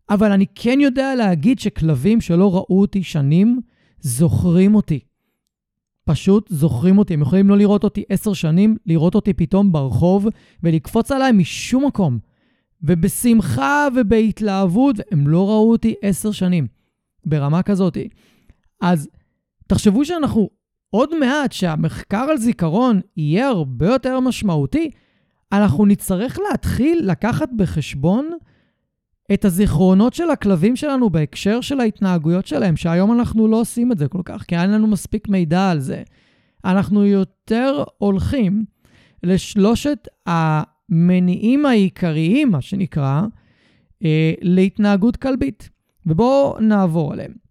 אבל 0.09 0.31
אני 0.31 0.45
כן 0.55 0.79
יודע 0.81 1.15
להגיד 1.15 1.59
שכלבים 1.59 2.21
שלא 2.21 2.55
ראו 2.55 2.81
אותי 2.81 3.03
שנים, 3.03 3.61
זוכרים 3.99 4.75
אותי. 4.75 4.99
פשוט 6.05 6.47
זוכרים 6.49 6.97
אותי. 6.97 7.13
הם 7.13 7.21
יכולים 7.21 7.49
לא 7.49 7.57
לראות 7.57 7.83
אותי 7.83 8.03
עשר 8.09 8.33
שנים, 8.33 8.77
לראות 8.85 9.15
אותי 9.15 9.33
פתאום 9.33 9.71
ברחוב 9.71 10.27
ולקפוץ 10.63 11.11
עליי 11.11 11.31
משום 11.31 11.85
מקום. 11.85 12.19
ובשמחה 12.81 13.87
ובהתלהבות, 13.95 14.95
הם 15.11 15.27
לא 15.27 15.49
ראו 15.49 15.71
אותי 15.71 15.95
עשר 16.01 16.31
שנים. 16.31 16.67
ברמה 17.25 17.63
כזאת. 17.63 17.97
אז 18.81 19.09
תחשבו 19.67 20.05
שאנחנו 20.05 20.49
עוד 20.89 21.19
מעט, 21.19 21.51
שהמחקר 21.51 22.27
על 22.29 22.37
זיכרון 22.37 22.99
יהיה 23.17 23.47
הרבה 23.47 23.87
יותר 23.87 24.19
משמעותי, 24.19 24.89
אנחנו 25.51 25.85
נצטרך 25.85 26.39
להתחיל 26.51 27.01
לקחת 27.03 27.49
בחשבון 27.55 28.29
את 29.33 29.45
הזיכרונות 29.45 30.13
של 30.13 30.29
הכלבים 30.29 30.75
שלנו 30.75 31.09
בהקשר 31.09 31.61
של 31.61 31.79
ההתנהגויות 31.79 32.47
שלהם, 32.47 32.75
שהיום 32.75 33.13
אנחנו 33.13 33.47
לא 33.47 33.61
עושים 33.61 33.91
את 33.91 33.97
זה 33.97 34.07
כל 34.07 34.21
כך, 34.25 34.43
כי 34.43 34.57
אין 34.57 34.71
לנו 34.71 34.87
מספיק 34.87 35.27
מידע 35.27 35.69
על 35.69 35.79
זה. 35.79 36.03
אנחנו 36.65 37.05
יותר 37.05 37.83
הולכים 37.97 38.65
לשלושת 39.23 40.07
המניעים 40.25 41.65
העיקריים, 41.65 42.51
מה 42.51 42.61
שנקרא, 42.61 43.21
אה, 44.03 44.33
להתנהגות 44.41 45.17
כלבית. 45.17 45.69
ובואו 46.05 46.59
נעבור 46.59 47.13
עליהם. 47.13 47.48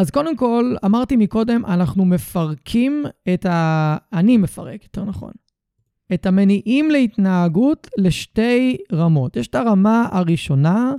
אז 0.00 0.10
קודם 0.10 0.36
כל, 0.36 0.74
אמרתי 0.84 1.16
מקודם, 1.16 1.66
אנחנו 1.66 2.04
מפרקים 2.04 3.04
את 3.34 3.46
ה... 3.46 3.96
אני 4.12 4.36
מפרק, 4.36 4.82
יותר 4.82 5.04
נכון. 5.04 5.30
את 6.14 6.26
המניעים 6.26 6.90
להתנהגות 6.90 7.88
לשתי 7.98 8.76
רמות. 8.92 9.36
יש 9.36 9.46
את 9.46 9.54
הרמה 9.54 10.08
הראשונה, 10.12 10.92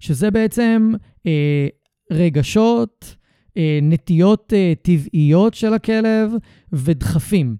שזה 0.00 0.30
בעצם 0.30 0.92
אה, 1.26 1.68
רגשות, 2.12 3.16
אה, 3.56 3.78
נטיות 3.82 4.52
אה, 4.56 4.72
טבעיות 4.82 5.54
של 5.54 5.74
הכלב 5.74 6.32
ודחפים. 6.72 7.56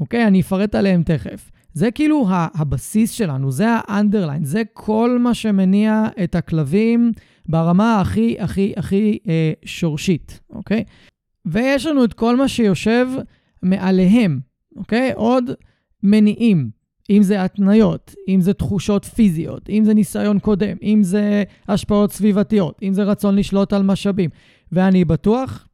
אוקיי? 0.00 0.26
אני 0.26 0.40
אפרט 0.40 0.74
עליהם 0.74 1.02
תכף. 1.02 1.50
זה 1.72 1.90
כאילו 1.90 2.26
הבסיס 2.30 3.10
שלנו, 3.10 3.50
זה 3.50 3.68
ה-underline, 3.68 4.44
זה 4.44 4.62
כל 4.72 5.18
מה 5.20 5.34
שמניע 5.34 6.06
את 6.24 6.34
הכלבים 6.34 7.12
ברמה 7.48 8.00
הכי 8.00 8.36
הכי 8.40 8.72
הכי 8.76 9.18
אה, 9.28 9.52
שורשית, 9.64 10.40
אוקיי? 10.50 10.84
ויש 11.46 11.86
לנו 11.86 12.04
את 12.04 12.12
כל 12.12 12.36
מה 12.36 12.48
שיושב 12.48 13.06
מעליהם, 13.62 14.40
אוקיי? 14.76 15.12
עוד 15.14 15.50
מניעים, 16.02 16.70
אם 17.10 17.22
זה 17.22 17.44
התניות, 17.44 18.14
אם 18.28 18.40
זה 18.40 18.52
תחושות 18.52 19.04
פיזיות, 19.04 19.70
אם 19.70 19.84
זה 19.84 19.94
ניסיון 19.94 20.38
קודם, 20.38 20.76
אם 20.82 21.02
זה 21.02 21.44
השפעות 21.68 22.12
סביבתיות, 22.12 22.78
אם 22.82 22.94
זה 22.94 23.02
רצון 23.02 23.36
לשלוט 23.36 23.72
על 23.72 23.82
משאבים. 23.82 24.30
ואני 24.72 25.04
בטוח 25.04 25.68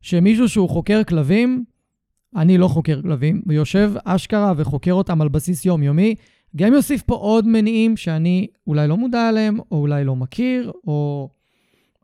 שמישהו 0.00 0.48
שהוא 0.48 0.68
חוקר 0.68 1.04
כלבים, 1.04 1.64
אני 2.36 2.58
לא 2.58 2.68
חוקר 2.68 3.02
כלבים, 3.02 3.42
ויושב 3.46 3.92
אשכרה 4.04 4.52
וחוקר 4.56 4.92
אותם 4.92 5.22
על 5.22 5.28
בסיס 5.28 5.64
יומיומי, 5.64 6.14
גם 6.56 6.72
יוסיף 6.72 7.02
פה 7.02 7.14
עוד 7.14 7.46
מניעים 7.46 7.96
שאני 7.96 8.46
אולי 8.66 8.88
לא 8.88 8.96
מודע 8.96 9.28
עליהם, 9.28 9.58
או 9.70 9.76
אולי 9.76 10.04
לא 10.04 10.16
מכיר, 10.16 10.72
או 10.86 11.28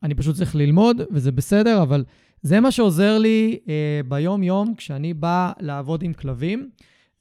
אני 0.03 0.15
פשוט 0.15 0.37
צריך 0.37 0.57
ללמוד, 0.57 1.01
וזה 1.11 1.33
בסדר, 1.33 1.83
אבל 1.83 2.05
זה 2.43 2.61
מה 2.61 2.71
שעוזר 2.71 3.19
לי 3.19 3.59
אה, 3.69 4.01
ביום-יום 4.09 4.75
כשאני 4.75 5.15
בא 5.15 5.53
לעבוד 5.61 6.03
עם 6.03 6.13
כלבים. 6.13 6.71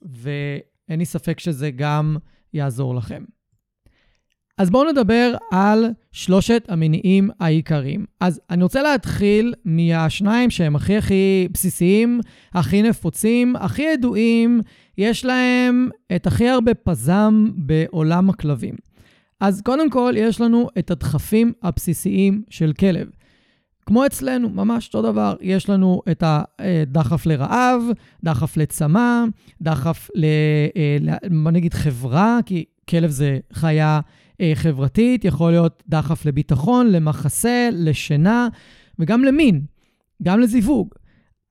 ואין 0.03 1.00
לי 1.00 1.06
ספק 1.06 1.39
שזה 1.39 1.72
גם 1.72 2.18
יעזור 2.53 2.96
לכם. 2.96 3.24
אז 4.57 4.69
בואו 4.69 4.91
נדבר 4.91 5.36
על 5.51 5.86
שלושת 6.12 6.65
המניעים 6.69 7.29
העיקריים. 7.39 8.05
אז 8.19 8.41
אני 8.50 8.63
רוצה 8.63 8.81
להתחיל 8.81 9.53
מהשניים 9.65 10.50
שהם 10.50 10.75
הכי 10.75 10.98
הכי 10.98 11.48
בסיסיים, 11.53 12.19
הכי 12.53 12.81
נפוצים, 12.81 13.55
הכי 13.55 13.81
ידועים, 13.81 14.62
יש 14.98 15.25
להם 15.25 15.89
את 16.15 16.27
הכי 16.27 16.50
הרבה 16.50 16.74
פזם 16.74 17.48
בעולם 17.55 18.29
הכלבים. 18.29 18.75
אז 19.39 19.62
קודם 19.62 19.89
כל, 19.89 20.13
יש 20.17 20.41
לנו 20.41 20.69
את 20.79 20.91
הדחפים 20.91 21.53
הבסיסיים 21.63 22.43
של 22.50 22.74
כלב. 22.79 23.07
כמו 23.86 24.05
אצלנו, 24.05 24.50
ממש 24.50 24.88
אותו 24.88 25.01
דבר. 25.01 25.36
יש 25.41 25.69
לנו 25.69 26.01
את 26.12 26.24
הדחף 26.25 27.25
לרעב, 27.25 27.81
דחף 28.24 28.57
לצמא, 28.57 29.24
דחף 29.62 30.10
ל... 30.15 30.25
אה, 30.75 31.17
בוא 31.43 31.51
נגיד 31.51 31.74
חברה, 31.74 32.39
כי 32.45 32.65
כלב 32.89 33.10
זה 33.10 33.39
חיה 33.53 33.95
אה, 33.95 34.23
חברתית, 34.54 35.26
יכול 35.26 35.52
להיות 35.52 35.84
דחף 35.90 36.26
לביטחון, 36.26 36.92
למחסה, 36.92 37.70
לשינה, 37.72 38.48
וגם 39.00 39.24
למין, 39.24 39.62
גם 40.24 40.40
לזיווג. 40.40 40.90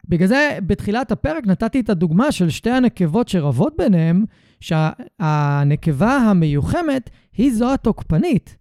בגלל 0.09 0.29
זה 0.29 0.59
בתחילת 0.67 1.13
הפרק 1.13 1.47
נתתי 1.47 1.81
את 1.81 1.91
הדוגמה 1.91 2.33
של 2.33 2.51
שתי 2.51 2.71
הנקבות 2.71 3.29
שרבות 3.29 3.75
ביניהן, 3.79 4.25
שהנקבה 4.61 6.17
המיוחמת 6.17 7.11
היא 7.37 7.53
זו 7.53 7.73
התוקפנית. 7.73 8.57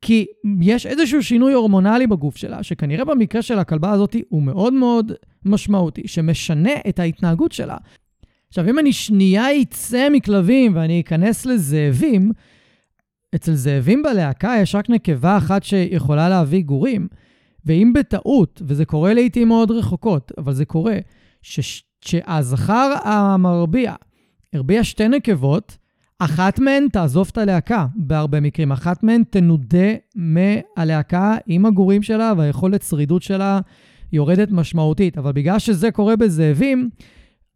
כי 0.00 0.26
יש 0.60 0.86
איזשהו 0.86 1.22
שינוי 1.22 1.52
הורמונלי 1.52 2.06
בגוף 2.06 2.36
שלה, 2.36 2.62
שכנראה 2.62 3.04
במקרה 3.04 3.42
של 3.42 3.58
הכלבה 3.58 3.90
הזאת 3.90 4.16
הוא 4.28 4.42
מאוד 4.42 4.72
מאוד 4.72 5.12
משמעותי, 5.44 6.08
שמשנה 6.08 6.70
את 6.88 6.98
ההתנהגות 6.98 7.52
שלה. 7.52 7.76
עכשיו, 8.48 8.70
אם 8.70 8.78
אני 8.78 8.92
שנייה 8.92 9.60
אצא 9.62 10.08
מכלבים 10.12 10.76
ואני 10.76 11.00
אכנס 11.00 11.46
לזאבים, 11.46 12.32
אצל 13.34 13.54
זאבים 13.54 14.02
בלהקה 14.02 14.54
יש 14.62 14.74
רק 14.74 14.90
נקבה 14.90 15.36
אחת 15.36 15.62
שיכולה 15.62 16.28
להביא 16.28 16.62
גורים. 16.62 17.08
ואם 17.66 17.92
בטעות, 17.94 18.62
וזה 18.66 18.84
קורה 18.84 19.14
לעיתים 19.14 19.48
מאוד 19.48 19.70
רחוקות, 19.70 20.32
אבל 20.38 20.52
זה 20.52 20.64
קורה, 20.64 20.98
ש, 21.42 21.82
שהזכר 22.00 22.94
המרביע 23.04 23.94
הרביע 24.52 24.84
שתי 24.84 25.08
נקבות, 25.08 25.76
אחת 26.18 26.58
מהן 26.58 26.88
תעזוב 26.92 27.28
את 27.32 27.38
הלהקה 27.38 27.86
בהרבה 27.96 28.40
מקרים. 28.40 28.72
אחת 28.72 29.02
מהן 29.02 29.22
תנודה 29.30 29.94
מהלהקה 30.14 31.36
עם 31.46 31.66
הגורים 31.66 32.02
שלה 32.02 32.32
והיכולת 32.36 32.82
שרידות 32.82 33.22
שלה 33.22 33.60
יורדת 34.12 34.50
משמעותית. 34.50 35.18
אבל 35.18 35.32
בגלל 35.32 35.58
שזה 35.58 35.90
קורה 35.90 36.16
בזאבים, 36.16 36.90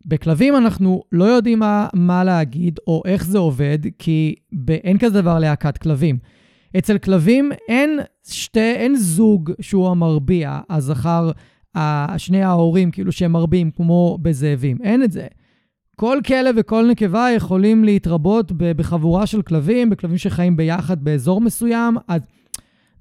בכלבים 0.07 0.57
אנחנו 0.57 1.03
לא 1.13 1.25
יודעים 1.25 1.59
מה, 1.59 1.89
מה 1.95 2.25
להגיד 2.25 2.79
או 2.87 3.03
איך 3.05 3.27
זה 3.27 3.39
עובד, 3.39 3.79
כי 3.99 4.35
אין 4.69 4.99
כזה 4.99 5.21
דבר 5.23 5.39
להקת 5.39 5.79
כלבים. 5.79 6.19
אצל 6.79 6.99
כלבים 6.99 7.53
אין, 7.69 8.01
שתי, 8.29 8.61
אין 8.61 8.97
זוג 8.97 9.51
שהוא 9.61 9.89
המרביע, 9.89 10.61
הזכר, 10.71 11.31
שני 12.17 12.43
ההורים, 12.43 12.91
כאילו 12.91 13.13
שהם 13.13 13.33
מרביעים, 13.33 13.71
כמו 13.71 14.19
בזאבים. 14.23 14.77
אין 14.83 15.03
את 15.03 15.13
זה. 15.13 15.27
כל 15.97 16.19
כלב 16.27 16.55
וכל 16.59 16.87
נקבה 16.91 17.29
יכולים 17.37 17.85
להתרבות 17.85 18.53
בחבורה 18.57 19.27
של 19.27 19.43
כלבים, 19.43 19.91
בכלבים 19.91 20.19
שחיים 20.19 20.57
ביחד 20.57 21.05
באזור 21.05 21.41
מסוים, 21.41 21.97
אז 22.09 22.23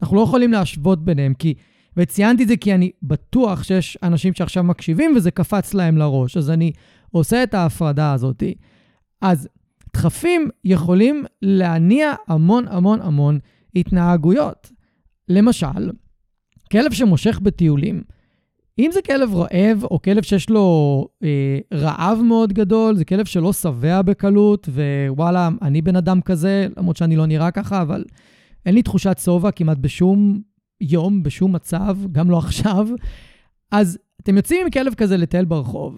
אנחנו 0.02 0.16
לא 0.16 0.22
יכולים 0.22 0.52
להשוות 0.52 1.06
ביניהם, 1.06 1.34
כי... 1.34 1.54
וציינתי 1.98 2.44
את 2.44 2.48
זה 2.48 2.58
כי 2.58 2.76
אני 2.76 2.92
בטוח 3.04 3.64
שיש 3.64 3.98
אנשים 4.04 4.34
שעכשיו 4.34 4.64
מקשיבים 4.64 5.14
וזה 5.16 5.32
קפץ 5.32 5.74
להם 5.74 5.98
לראש, 5.98 6.38
אז 6.38 6.50
אני 6.50 6.72
עושה 7.12 7.44
את 7.44 7.54
ההפרדה 7.54 8.14
הזאת. 8.14 8.44
אז 9.22 9.48
דחפים 9.94 10.50
יכולים 10.64 11.26
להניע 11.42 12.14
המון 12.28 12.68
המון 12.68 13.02
המון 13.02 13.40
התנהגויות. 13.76 14.72
למשל, 15.30 15.92
כלב 16.72 16.94
שמושך 16.94 17.40
בטיולים, 17.40 18.02
אם 18.80 18.90
זה 18.94 19.02
כלב 19.02 19.36
רעב 19.36 19.84
או 19.84 20.02
כלב 20.02 20.24
שיש 20.24 20.50
לו 20.50 21.08
אה, 21.24 21.60
רעב 21.74 22.20
מאוד 22.22 22.54
גדול, 22.54 22.96
זה 22.96 23.06
כלב 23.06 23.26
שלא 23.26 23.54
שבע 23.54 24.02
בקלות, 24.02 24.70
ווואלה, 25.08 25.50
אני 25.62 25.82
בן 25.82 25.96
אדם 25.96 26.22
כזה, 26.22 26.68
למרות 26.78 26.98
שאני 26.98 27.16
לא 27.16 27.26
נראה 27.26 27.52
ככה, 27.52 27.82
אבל 27.82 28.04
אין 28.66 28.76
לי 28.76 28.82
תחושת 28.82 29.20
שובע 29.24 29.52
כמעט 29.52 29.78
בשום 29.78 30.42
יום, 30.82 31.24
בשום 31.24 31.56
מצב, 31.56 31.98
גם 32.12 32.32
לא 32.32 32.38
עכשיו. 32.38 32.88
אז 33.72 34.00
אתם 34.22 34.38
יוצאים 34.38 34.66
עם 34.66 34.70
כלב 34.70 34.94
כזה 34.94 35.18
לטייל 35.18 35.46
ברחוב. 35.46 35.98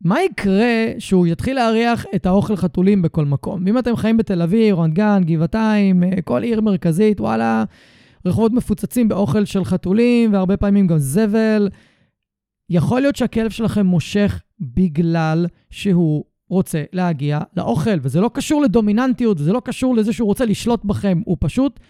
מה 0.00 0.22
יקרה 0.22 0.86
שהוא 0.98 1.26
יתחיל 1.26 1.56
להריח 1.56 2.06
את 2.14 2.26
האוכל 2.26 2.56
חתולים 2.56 3.02
בכל 3.02 3.24
מקום? 3.24 3.68
אם 3.68 3.78
אתם 3.78 3.96
חיים 3.96 4.16
בתל 4.16 4.42
אביב, 4.42 4.76
רמת 4.76 4.94
גן, 4.94 5.22
גבעתיים, 5.24 6.04
אה, 6.04 6.22
כל 6.24 6.42
עיר 6.42 6.60
מרכזית, 6.60 7.20
וואלה, 7.20 7.64
רחובות 8.26 8.52
מפוצצים 8.52 9.08
באוכל 9.08 9.44
של 9.44 9.64
חתולים, 9.64 10.32
והרבה 10.32 10.56
פעמים 10.56 10.86
גם 10.86 10.98
זבל. 10.98 11.68
יכול 12.70 13.00
להיות 13.00 13.16
שהכלב 13.16 13.50
שלכם 13.50 13.86
מושך 13.86 14.42
בגלל 14.60 15.46
שהוא 15.70 16.24
רוצה 16.50 16.82
להגיע 16.92 17.40
לאוכל, 17.56 17.98
וזה 18.02 18.20
לא 18.20 18.30
קשור 18.34 18.62
לדומיננטיות, 18.62 19.40
וזה 19.40 19.52
לא 19.52 19.62
קשור 19.64 19.96
לזה 19.96 20.12
שהוא 20.12 20.26
רוצה 20.26 20.44
לשלוט 20.44 20.84
בכם, 20.84 21.22
הוא 21.24 21.36
פשוט 21.40 21.80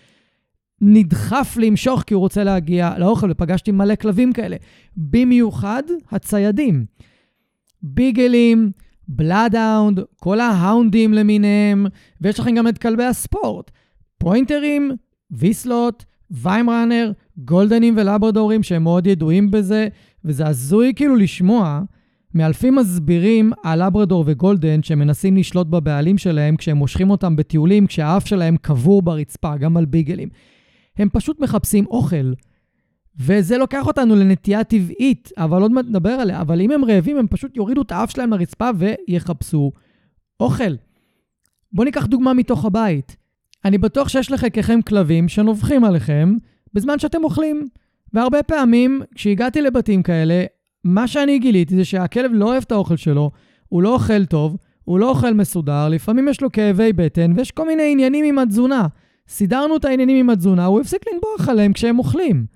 נדחף 0.80 1.56
למשוך 1.60 2.02
כי 2.02 2.14
הוא 2.14 2.20
רוצה 2.20 2.44
להגיע 2.44 2.94
לאוכל, 2.98 3.30
ופגשתי 3.30 3.70
מלא 3.70 3.94
כלבים 3.94 4.32
כאלה. 4.32 4.56
במיוחד 4.96 5.82
הציידים. 6.10 6.84
ביגלים, 7.82 8.70
בלאדהאונד, 9.08 10.00
כל 10.16 10.40
ההאונדים 10.40 11.14
למיניהם, 11.14 11.86
ויש 12.20 12.40
לכם 12.40 12.54
גם 12.54 12.68
את 12.68 12.78
כלבי 12.78 13.04
הספורט. 13.04 13.70
פוינטרים, 14.18 14.90
ויסלוט, 15.30 16.04
ויימראנר, 16.30 17.12
גולדנים 17.36 17.94
ולברדורים 17.96 18.62
שהם 18.62 18.82
מאוד 18.82 19.06
ידועים 19.06 19.50
בזה, 19.50 19.88
וזה 20.24 20.46
הזוי 20.46 20.92
כאילו 20.96 21.16
לשמוע 21.16 21.80
מאלפים 22.34 22.74
מסבירים 22.74 23.52
על 23.62 23.86
לברדור 23.86 24.24
וגולדן 24.26 24.82
שמנסים 24.82 25.36
לשלוט 25.36 25.66
בבעלים 25.66 26.18
שלהם 26.18 26.56
כשהם 26.56 26.76
מושכים 26.76 27.10
אותם 27.10 27.36
בטיולים, 27.36 27.86
כשהאף 27.86 28.26
שלהם 28.26 28.56
קבור 28.56 29.02
ברצפה, 29.02 29.56
גם 29.56 29.76
על 29.76 29.84
ביגלים. 29.84 30.28
הם 31.00 31.08
פשוט 31.12 31.40
מחפשים 31.40 31.86
אוכל. 31.86 32.32
וזה 33.18 33.58
לוקח 33.58 33.86
אותנו 33.86 34.16
לנטייה 34.16 34.64
טבעית, 34.64 35.30
אבל 35.36 35.62
עוד 35.62 35.72
מעט 35.72 35.84
נדבר 35.84 36.10
עליה. 36.10 36.40
אבל 36.40 36.60
אם 36.60 36.70
הם 36.70 36.84
רעבים, 36.84 37.16
הם 37.16 37.26
פשוט 37.26 37.56
יורידו 37.56 37.82
את 37.82 37.92
האף 37.92 38.10
שלהם 38.10 38.30
לרצפה 38.30 38.70
ויחפשו 38.76 39.72
אוכל. 40.40 40.74
בואו 41.72 41.84
ניקח 41.84 42.06
דוגמה 42.06 42.34
מתוך 42.34 42.64
הבית. 42.64 43.16
אני 43.64 43.78
בטוח 43.78 44.08
שיש 44.08 44.30
לחלקכם 44.30 44.82
כלבים 44.82 45.28
שנובחים 45.28 45.84
עליכם 45.84 46.34
בזמן 46.74 46.98
שאתם 46.98 47.24
אוכלים. 47.24 47.68
והרבה 48.12 48.42
פעמים, 48.42 49.02
כשהגעתי 49.14 49.62
לבתים 49.62 50.02
כאלה, 50.02 50.44
מה 50.84 51.08
שאני 51.08 51.38
גיליתי 51.38 51.76
זה 51.76 51.84
שהכלב 51.84 52.30
לא 52.34 52.44
אוהב 52.44 52.62
את 52.66 52.72
האוכל 52.72 52.96
שלו, 52.96 53.30
הוא 53.68 53.82
לא 53.82 53.94
אוכל 53.94 54.24
טוב, 54.24 54.56
הוא 54.84 54.98
לא 54.98 55.08
אוכל 55.08 55.34
מסודר, 55.34 55.88
לפעמים 55.88 56.28
יש 56.28 56.40
לו 56.40 56.52
כאבי 56.52 56.92
בטן, 56.92 57.32
ויש 57.36 57.50
כל 57.50 57.66
מיני 57.66 57.92
עניינים 57.92 58.24
עם 58.24 58.38
התזונה. 58.38 58.86
סידרנו 59.30 59.76
את 59.76 59.84
העניינים 59.84 60.16
עם 60.16 60.30
התזונה, 60.30 60.64
הוא 60.64 60.80
הפסיק 60.80 61.02
לנבוח 61.12 61.48
עליהם 61.48 61.72
כשהם 61.72 61.98
אוכלים. 61.98 62.46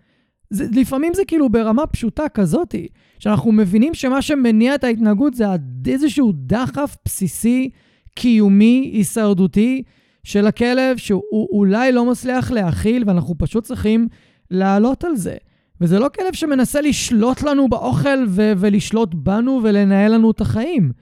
זה, 0.50 0.66
לפעמים 0.72 1.14
זה 1.14 1.22
כאילו 1.26 1.48
ברמה 1.48 1.86
פשוטה 1.86 2.28
כזאתי, 2.28 2.88
שאנחנו 3.18 3.52
מבינים 3.52 3.94
שמה 3.94 4.22
שמניע 4.22 4.74
את 4.74 4.84
ההתנהגות 4.84 5.34
זה 5.34 5.44
איזשהו 5.86 6.32
דחף 6.36 6.96
בסיסי, 7.04 7.70
קיומי, 8.14 8.90
הישרדותי, 8.94 9.82
של 10.24 10.46
הכלב, 10.46 10.96
שהוא 10.96 11.48
אולי 11.52 11.92
לא 11.92 12.10
מצליח 12.10 12.50
להכיל, 12.50 13.04
ואנחנו 13.06 13.34
פשוט 13.38 13.64
צריכים 13.64 14.08
לעלות 14.50 15.04
על 15.04 15.16
זה. 15.16 15.36
וזה 15.80 15.98
לא 15.98 16.08
כלב 16.08 16.32
שמנסה 16.32 16.80
לשלוט 16.80 17.42
לנו 17.42 17.68
באוכל 17.68 18.24
ו- 18.28 18.52
ולשלוט 18.56 19.14
בנו 19.14 19.60
ולנהל 19.62 20.14
לנו 20.14 20.30
את 20.30 20.40
החיים. 20.40 20.92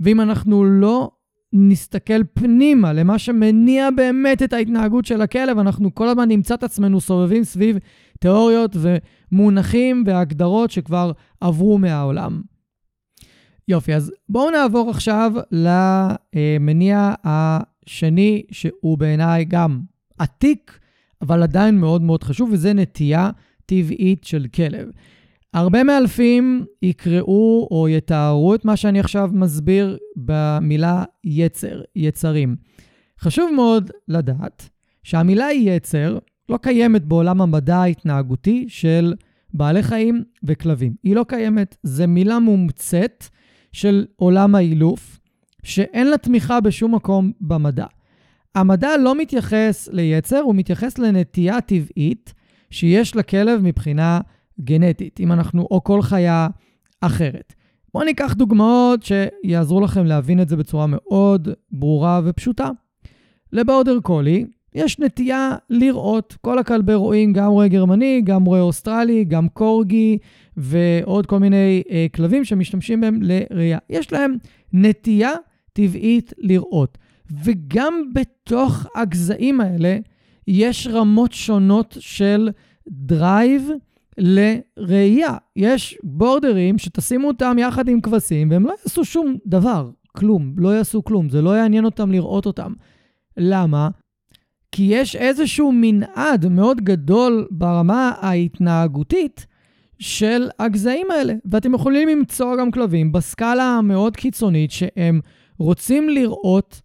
ואם 0.00 0.20
אנחנו 0.20 0.64
לא 0.64 1.10
נסתכל 1.52 2.24
פנימה 2.34 2.92
למה 2.92 3.18
שמניע 3.18 3.90
באמת 3.90 4.42
את 4.42 4.52
ההתנהגות 4.52 5.04
של 5.04 5.20
הכלב, 5.20 5.58
אנחנו 5.58 5.94
כל 5.94 6.08
הזמן 6.08 6.28
נמצא 6.28 6.54
את 6.54 6.62
עצמנו 6.62 7.00
סובבים 7.00 7.44
סביב 7.44 7.78
תיאוריות 8.18 8.76
ומונחים 9.32 10.04
והגדרות 10.06 10.70
שכבר 10.70 11.12
עברו 11.40 11.78
מהעולם. 11.78 12.42
יופי, 13.68 13.94
אז 13.94 14.12
בואו 14.28 14.50
נעבור 14.50 14.90
עכשיו 14.90 15.32
למניע 15.52 17.14
השני, 17.24 18.42
שהוא 18.50 18.98
בעיניי 18.98 19.44
גם 19.44 19.80
עתיק, 20.18 20.78
אבל 21.22 21.42
עדיין 21.42 21.78
מאוד 21.78 22.02
מאוד 22.02 22.24
חשוב, 22.24 22.50
וזה 22.52 22.72
נטייה 22.72 23.30
טבעית 23.66 24.24
של 24.24 24.46
כלב. 24.54 24.90
הרבה 25.54 25.84
מאלפים 25.84 26.64
יקראו 26.82 27.68
או 27.70 27.88
יתארו 27.88 28.54
את 28.54 28.64
מה 28.64 28.76
שאני 28.76 29.00
עכשיו 29.00 29.30
מסביר 29.32 29.98
במילה 30.16 31.04
יצר, 31.24 31.80
יצרים. 31.96 32.56
חשוב 33.20 33.50
מאוד 33.56 33.90
לדעת 34.08 34.68
שהמילה 35.02 35.52
יצר 35.52 36.18
לא 36.48 36.56
קיימת 36.56 37.04
בעולם 37.04 37.40
המדע 37.40 37.76
ההתנהגותי 37.76 38.64
של 38.68 39.14
בעלי 39.54 39.82
חיים 39.82 40.24
וכלבים. 40.44 40.94
היא 41.02 41.16
לא 41.16 41.24
קיימת, 41.28 41.76
זו 41.82 42.08
מילה 42.08 42.38
מומצאת 42.38 43.28
של 43.72 44.06
עולם 44.16 44.54
האילוף, 44.54 45.20
שאין 45.62 46.10
לה 46.10 46.18
תמיכה 46.18 46.60
בשום 46.60 46.94
מקום 46.94 47.32
במדע. 47.40 47.86
המדע 48.54 48.96
לא 48.96 49.14
מתייחס 49.14 49.88
ליצר, 49.92 50.38
הוא 50.38 50.54
מתייחס 50.54 50.98
לנטייה 50.98 51.60
טבעית 51.60 52.34
שיש 52.70 53.16
לכלב 53.16 53.60
מבחינה 53.62 54.20
גנטית, 54.60 55.20
אם 55.20 55.32
אנחנו, 55.32 55.66
או 55.70 55.84
כל 55.84 56.02
חיה 56.02 56.48
אחרת. 57.00 57.54
בואו 57.94 58.04
ניקח 58.04 58.32
דוגמאות 58.32 59.00
שיעזרו 59.02 59.80
לכם 59.80 60.04
להבין 60.04 60.40
את 60.40 60.48
זה 60.48 60.56
בצורה 60.56 60.86
מאוד 60.88 61.48
ברורה 61.72 62.20
ופשוטה. 62.24 62.70
לבורדר 63.52 64.00
קולי 64.02 64.44
יש 64.74 64.98
נטייה 64.98 65.56
לרעות, 65.70 66.36
כל 66.40 66.58
הכלבי 66.58 66.94
רועים, 66.94 67.32
גם 67.32 67.50
רועה 67.50 67.68
גרמני, 67.68 68.22
גם 68.24 68.44
רועה 68.44 68.60
אוסטרלי, 68.60 69.24
גם 69.24 69.48
קורגי 69.48 70.18
ועוד 70.56 71.26
כל 71.26 71.38
מיני 71.38 71.82
אה, 71.90 72.06
כלבים 72.14 72.44
שמשתמשים 72.44 73.00
בהם 73.00 73.18
לרעייה. 73.22 73.78
יש 73.90 74.12
להם 74.12 74.34
נטייה 74.72 75.32
טבעית 75.72 76.32
לרעות. 76.38 76.98
וגם 77.44 77.94
בתוך 78.14 78.86
הגזעים 78.94 79.60
האלה 79.60 79.98
יש 80.46 80.86
רמות 80.86 81.32
שונות 81.32 81.96
של 82.00 82.50
drive 82.88 83.68
לרעייה. 84.20 85.34
יש 85.56 85.98
בורדרים 86.02 86.78
שתשימו 86.78 87.28
אותם 87.28 87.56
יחד 87.60 87.88
עם 87.88 88.00
כבשים 88.00 88.50
והם 88.50 88.66
לא 88.66 88.74
יעשו 88.82 89.04
שום 89.04 89.36
דבר, 89.46 89.90
כלום, 90.16 90.54
לא 90.56 90.68
יעשו 90.76 91.04
כלום, 91.04 91.28
זה 91.28 91.42
לא 91.42 91.56
יעניין 91.56 91.84
אותם 91.84 92.12
לראות 92.12 92.46
אותם. 92.46 92.72
למה? 93.36 93.88
כי 94.72 94.82
יש 94.82 95.16
איזשהו 95.16 95.72
מנעד 95.74 96.48
מאוד 96.48 96.80
גדול 96.80 97.46
ברמה 97.50 98.12
ההתנהגותית 98.20 99.46
של 99.98 100.48
הגזעים 100.58 101.10
האלה. 101.10 101.34
ואתם 101.44 101.74
יכולים 101.74 102.08
למצוא 102.08 102.56
גם 102.56 102.70
כלבים 102.70 103.12
בסקאלה 103.12 103.62
המאוד 103.62 104.16
קיצונית 104.16 104.70
שהם 104.70 105.20
רוצים 105.58 106.08
לראות 106.08 106.80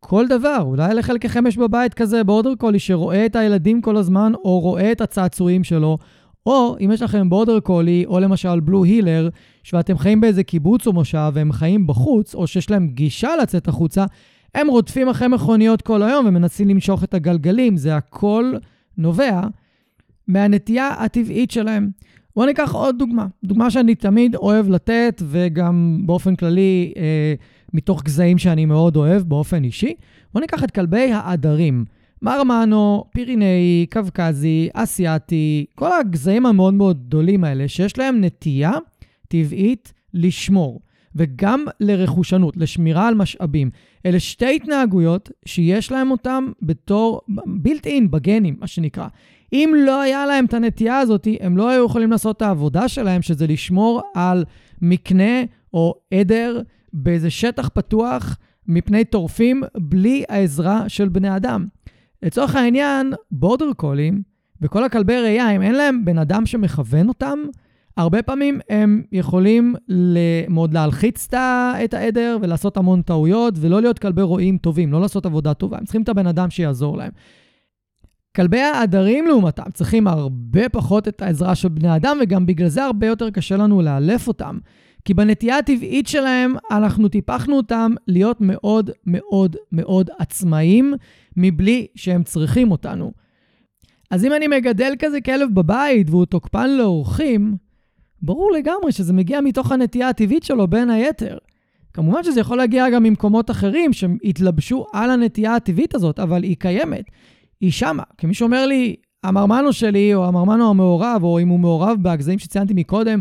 כל 0.00 0.26
דבר. 0.28 0.58
אולי 0.60 0.94
לחלקכם 0.94 1.46
יש 1.46 1.56
בבית 1.56 1.94
כזה 1.94 2.24
בורדר 2.24 2.54
קולי 2.54 2.78
שרואה 2.78 3.26
את 3.26 3.36
הילדים 3.36 3.82
כל 3.82 3.96
הזמן, 3.96 4.32
או 4.34 4.60
רואה 4.60 4.92
את 4.92 5.00
הצעצועים 5.00 5.64
שלו, 5.64 5.98
או 6.46 6.76
אם 6.84 6.90
יש 6.92 7.02
לכם 7.02 7.28
בורדר 7.28 7.60
קולי, 7.60 8.04
או 8.06 8.20
למשל 8.20 8.60
בלו 8.60 8.84
הילר, 8.84 9.28
שאתם 9.62 9.98
חיים 9.98 10.20
באיזה 10.20 10.42
קיבוץ 10.42 10.86
או 10.86 10.92
מושב 10.92 11.30
והם 11.34 11.52
חיים 11.52 11.86
בחוץ, 11.86 12.34
או 12.34 12.46
שיש 12.46 12.70
להם 12.70 12.88
גישה 12.88 13.36
לצאת 13.42 13.68
החוצה, 13.68 14.04
הם 14.54 14.68
רודפים 14.68 15.08
אחרי 15.08 15.28
מכוניות 15.28 15.82
כל 15.82 16.02
היום 16.02 16.26
ומנסים 16.26 16.68
למשוך 16.68 17.04
את 17.04 17.14
הגלגלים. 17.14 17.76
זה 17.76 17.96
הכל 17.96 18.52
נובע 18.98 19.40
מהנטייה 20.28 20.88
הטבעית 20.88 21.50
שלהם. 21.50 21.90
בואו 22.36 22.46
ניקח 22.46 22.72
עוד 22.72 22.98
דוגמה. 22.98 23.26
דוגמה 23.44 23.70
שאני 23.70 23.94
תמיד 23.94 24.34
אוהב 24.34 24.68
לתת, 24.68 25.22
וגם 25.24 26.02
באופן 26.06 26.36
כללי, 26.36 26.92
אה, 26.96 27.34
מתוך 27.74 28.02
גזעים 28.02 28.38
שאני 28.38 28.64
מאוד 28.64 28.96
אוהב 28.96 29.22
באופן 29.22 29.64
אישי. 29.64 29.94
בואו 30.32 30.40
ניקח 30.40 30.64
את 30.64 30.70
כלבי 30.70 31.12
העדרים. 31.12 31.84
מרמנו, 32.22 33.04
פירינאי, 33.12 33.86
קווקזי, 33.92 34.68
אסיאתי, 34.74 35.66
כל 35.74 35.90
הגזעים 36.00 36.46
המאוד 36.46 36.74
מאוד 36.74 37.06
גדולים 37.06 37.44
האלה, 37.44 37.68
שיש 37.68 37.98
להם 37.98 38.24
נטייה 38.24 38.72
טבעית 39.28 39.92
לשמור, 40.14 40.80
וגם 41.16 41.64
לרכושנות, 41.80 42.56
לשמירה 42.56 43.08
על 43.08 43.14
משאבים. 43.14 43.70
אלה 44.06 44.20
שתי 44.20 44.56
התנהגויות 44.56 45.30
שיש 45.44 45.92
להם 45.92 46.10
אותם 46.10 46.46
בתור 46.62 47.20
בילט 47.46 47.86
אין 47.86 48.10
בגנים, 48.10 48.56
מה 48.60 48.66
שנקרא. 48.66 49.08
אם 49.52 49.74
לא 49.86 50.00
היה 50.00 50.26
להם 50.26 50.44
את 50.44 50.54
הנטייה 50.54 50.98
הזאת, 50.98 51.28
הם 51.40 51.56
לא 51.56 51.68
היו 51.68 51.86
יכולים 51.86 52.10
לעשות 52.10 52.36
את 52.36 52.42
העבודה 52.42 52.88
שלהם, 52.88 53.22
שזה 53.22 53.46
לשמור 53.46 54.02
על 54.14 54.44
מקנה 54.82 55.42
או 55.74 55.94
עדר 56.14 56.60
באיזה 56.92 57.30
שטח 57.30 57.68
פתוח 57.68 58.38
מפני 58.66 59.04
טורפים 59.04 59.62
בלי 59.76 60.24
העזרה 60.28 60.88
של 60.88 61.08
בני 61.08 61.36
אדם. 61.36 61.66
לצורך 62.22 62.54
העניין, 62.54 63.12
בורדר 63.30 63.72
קולים 63.76 64.22
וכל 64.60 64.84
הכלבי 64.84 65.16
ראייה, 65.16 65.50
אם 65.50 65.62
אין 65.62 65.74
להם 65.74 66.04
בן 66.04 66.18
אדם 66.18 66.46
שמכוון 66.46 67.08
אותם, 67.08 67.38
הרבה 67.96 68.22
פעמים 68.22 68.60
הם 68.68 69.02
יכולים 69.12 69.74
מאוד 70.48 70.74
להלחיץ 70.74 71.28
את 71.84 71.94
העדר 71.94 72.38
ולעשות 72.42 72.76
המון 72.76 73.02
טעויות, 73.02 73.54
ולא 73.56 73.80
להיות 73.80 73.98
כלבי 73.98 74.22
רועים 74.22 74.58
טובים, 74.58 74.92
לא 74.92 75.00
לעשות 75.00 75.26
עבודה 75.26 75.54
טובה. 75.54 75.78
הם 75.78 75.84
צריכים 75.84 76.02
את 76.02 76.08
הבן 76.08 76.26
אדם 76.26 76.50
שיעזור 76.50 76.96
להם. 76.96 77.10
כלבי 78.36 78.60
העדרים, 78.60 79.26
לעומתם, 79.26 79.70
צריכים 79.74 80.06
הרבה 80.06 80.68
פחות 80.68 81.08
את 81.08 81.22
העזרה 81.22 81.54
של 81.54 81.68
בני 81.68 81.96
אדם, 81.96 82.18
וגם 82.22 82.46
בגלל 82.46 82.68
זה 82.68 82.84
הרבה 82.84 83.06
יותר 83.06 83.30
קשה 83.30 83.56
לנו 83.56 83.82
לאלף 83.82 84.28
אותם. 84.28 84.58
כי 85.04 85.14
בנטייה 85.14 85.58
הטבעית 85.58 86.06
שלהם, 86.06 86.54
אנחנו 86.70 87.08
טיפחנו 87.08 87.56
אותם 87.56 87.92
להיות 88.08 88.36
מאוד 88.40 88.90
מאוד 89.06 89.56
מאוד 89.72 90.10
עצמאיים, 90.18 90.94
מבלי 91.36 91.86
שהם 91.94 92.22
צריכים 92.22 92.70
אותנו. 92.70 93.12
אז 94.10 94.24
אם 94.24 94.32
אני 94.32 94.46
מגדל 94.46 94.92
כזה 94.98 95.20
כלב 95.20 95.48
בבית 95.54 96.10
והוא 96.10 96.26
תוקפן 96.26 96.70
לאורחים, 96.70 97.56
ברור 98.22 98.52
לגמרי 98.52 98.92
שזה 98.92 99.12
מגיע 99.12 99.40
מתוך 99.40 99.72
הנטייה 99.72 100.08
הטבעית 100.08 100.42
שלו 100.42 100.68
בין 100.68 100.90
היתר. 100.90 101.38
כמובן 101.92 102.22
שזה 102.24 102.40
יכול 102.40 102.56
להגיע 102.56 102.90
גם 102.90 103.02
ממקומות 103.02 103.50
אחרים 103.50 103.92
שהתלבשו 103.92 104.86
על 104.92 105.10
הנטייה 105.10 105.56
הטבעית 105.56 105.94
הזאת, 105.94 106.18
אבל 106.18 106.42
היא 106.42 106.56
קיימת. 106.56 107.04
היא 107.60 107.70
שמה. 107.70 108.02
כי 108.18 108.26
מי 108.26 108.34
שאומר 108.34 108.66
לי, 108.66 108.96
המרמנו 109.24 109.72
שלי, 109.72 110.14
או 110.14 110.26
המרמנו 110.26 110.70
המעורב, 110.70 111.20
או 111.22 111.40
אם 111.40 111.48
הוא 111.48 111.60
מעורב 111.60 111.96
בהגזעים 112.02 112.38
שציינתי 112.38 112.74
מקודם, 112.76 113.20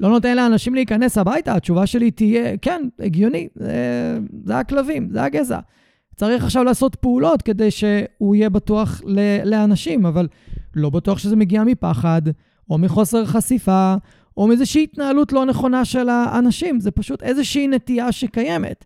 לא 0.00 0.08
נותן 0.08 0.36
לאנשים 0.36 0.74
להיכנס 0.74 1.18
הביתה, 1.18 1.54
התשובה 1.54 1.86
שלי 1.86 2.10
תהיה, 2.10 2.56
כן, 2.56 2.82
הגיוני, 3.00 3.48
זה, 3.54 4.18
זה 4.44 4.58
הכלבים, 4.58 5.08
זה 5.10 5.22
הגזע. 5.22 5.58
צריך 6.16 6.44
עכשיו 6.44 6.64
לעשות 6.64 6.94
פעולות 6.94 7.42
כדי 7.42 7.70
שהוא 7.70 8.34
יהיה 8.34 8.50
בטוח 8.50 9.02
ל- 9.06 9.48
לאנשים, 9.50 10.06
אבל 10.06 10.28
לא 10.74 10.90
בטוח 10.90 11.18
שזה 11.18 11.36
מגיע 11.36 11.64
מפחד, 11.64 12.22
או 12.70 12.78
מחוסר 12.78 13.24
חשיפה, 13.24 13.94
או 14.36 14.46
מאיזושהי 14.46 14.82
התנהלות 14.82 15.32
לא 15.32 15.44
נכונה 15.44 15.84
של 15.84 16.08
האנשים. 16.08 16.80
זה 16.80 16.90
פשוט 16.90 17.22
איזושהי 17.22 17.68
נטייה 17.68 18.12
שקיימת. 18.12 18.84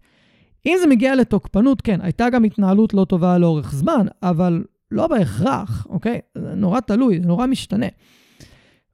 אם 0.67 0.77
זה 0.81 0.87
מגיע 0.87 1.15
לתוקפנות, 1.15 1.81
כן, 1.83 2.01
הייתה 2.03 2.31
גם 2.31 2.45
התנהלות 2.45 2.95
לא 2.95 3.05
טובה 3.05 3.39
לאורך 3.39 3.75
זמן, 3.75 4.07
אבל 4.23 4.65
לא 4.91 5.07
בהכרח, 5.07 5.87
אוקיי? 5.91 6.21
זה 6.39 6.55
נורא 6.55 6.81
תלוי, 6.81 7.21
זה 7.21 7.27
נורא 7.27 7.47
משתנה. 7.47 7.87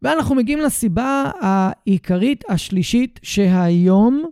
ואנחנו 0.02 0.35
מגיעים 0.35 0.59
לסיבה 0.59 1.30
העיקרית 1.40 2.44
השלישית 2.48 3.20
שהיום, 3.22 4.24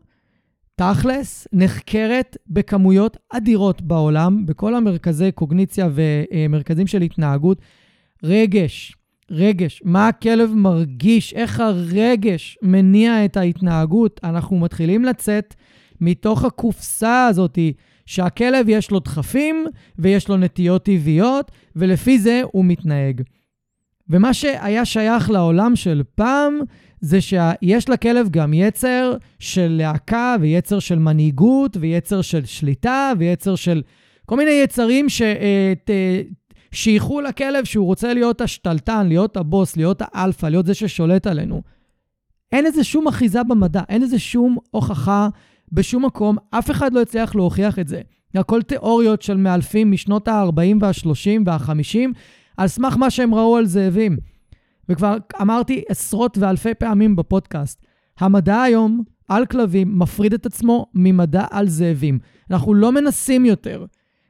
תכלס, 0.76 1.48
נחקרת 1.52 2.36
בכמויות 2.48 3.16
אדירות 3.32 3.82
בעולם, 3.82 4.46
בכל 4.46 4.74
המרכזי 4.74 5.32
קוגניציה 5.32 5.88
ומרכזים 5.94 6.86
של 6.86 7.02
התנהגות. 7.02 7.58
רגש, 8.22 8.96
רגש, 9.30 9.82
מה 9.84 10.08
הכלב 10.08 10.50
מרגיש, 10.54 11.34
איך 11.34 11.60
הרגש 11.60 12.58
מניע 12.62 13.24
את 13.24 13.36
ההתנהגות. 13.36 14.20
אנחנו 14.24 14.58
מתחילים 14.58 15.04
לצאת 15.04 15.54
מתוך 16.00 16.44
הקופסה 16.44 17.26
הזאתי. 17.26 17.72
שהכלב 18.06 18.68
יש 18.68 18.90
לו 18.90 19.00
דחפים 19.00 19.66
ויש 19.98 20.28
לו 20.28 20.36
נטיות 20.36 20.84
טבעיות, 20.84 21.50
ולפי 21.76 22.18
זה 22.18 22.42
הוא 22.52 22.64
מתנהג. 22.64 23.22
ומה 24.08 24.34
שהיה 24.34 24.84
שייך 24.84 25.30
לעולם 25.30 25.76
של 25.76 26.02
פעם, 26.14 26.60
זה 27.00 27.20
שיש 27.20 27.88
לכלב 27.88 28.28
גם 28.30 28.54
יצר 28.54 29.16
של 29.38 29.68
להקה, 29.78 30.36
ויצר 30.40 30.78
של 30.78 30.98
מנהיגות, 30.98 31.76
ויצר 31.80 32.22
של 32.22 32.44
שליטה, 32.44 33.12
ויצר 33.18 33.54
של 33.54 33.82
כל 34.26 34.36
מיני 34.36 34.50
יצרים 34.50 35.06
ששייכו 36.72 37.20
לכלב 37.20 37.64
שהוא 37.64 37.86
רוצה 37.86 38.14
להיות 38.14 38.40
השתלטן, 38.40 39.06
להיות 39.08 39.36
הבוס, 39.36 39.76
להיות 39.76 40.02
האלפא, 40.04 40.46
להיות 40.46 40.66
זה 40.66 40.74
ששולט 40.74 41.26
עלינו. 41.26 41.62
אין 42.52 42.64
לזה 42.64 42.84
שום 42.84 43.08
אחיזה 43.08 43.42
במדע, 43.42 43.82
אין 43.88 44.02
לזה 44.02 44.18
שום 44.18 44.56
הוכחה 44.70 45.28
בשום 45.72 46.04
מקום, 46.04 46.36
אף 46.50 46.70
אחד 46.70 46.92
לא 46.92 47.02
הצליח 47.02 47.34
להוכיח 47.34 47.78
את 47.78 47.88
זה. 47.88 48.00
הכל 48.34 48.62
תיאוריות 48.62 49.22
של 49.22 49.36
מאלפים 49.36 49.90
משנות 49.90 50.28
ה-40 50.28 50.76
וה-30 50.80 51.42
וה-50, 51.46 52.10
על 52.56 52.68
סמך 52.68 52.96
מה 52.96 53.10
שהם 53.10 53.34
ראו 53.34 53.56
על 53.56 53.66
זאבים. 53.66 54.16
וכבר 54.88 55.16
אמרתי 55.40 55.82
עשרות 55.88 56.38
ואלפי 56.38 56.74
פעמים 56.74 57.16
בפודקאסט, 57.16 57.86
המדע 58.18 58.62
היום 58.62 59.02
על 59.28 59.46
כלבים 59.46 59.98
מפריד 59.98 60.34
את 60.34 60.46
עצמו 60.46 60.86
ממדע 60.94 61.44
על 61.50 61.68
זאבים. 61.68 62.18
אנחנו 62.50 62.74
לא 62.74 62.92
מנסים 62.92 63.44
יותר 63.44 63.84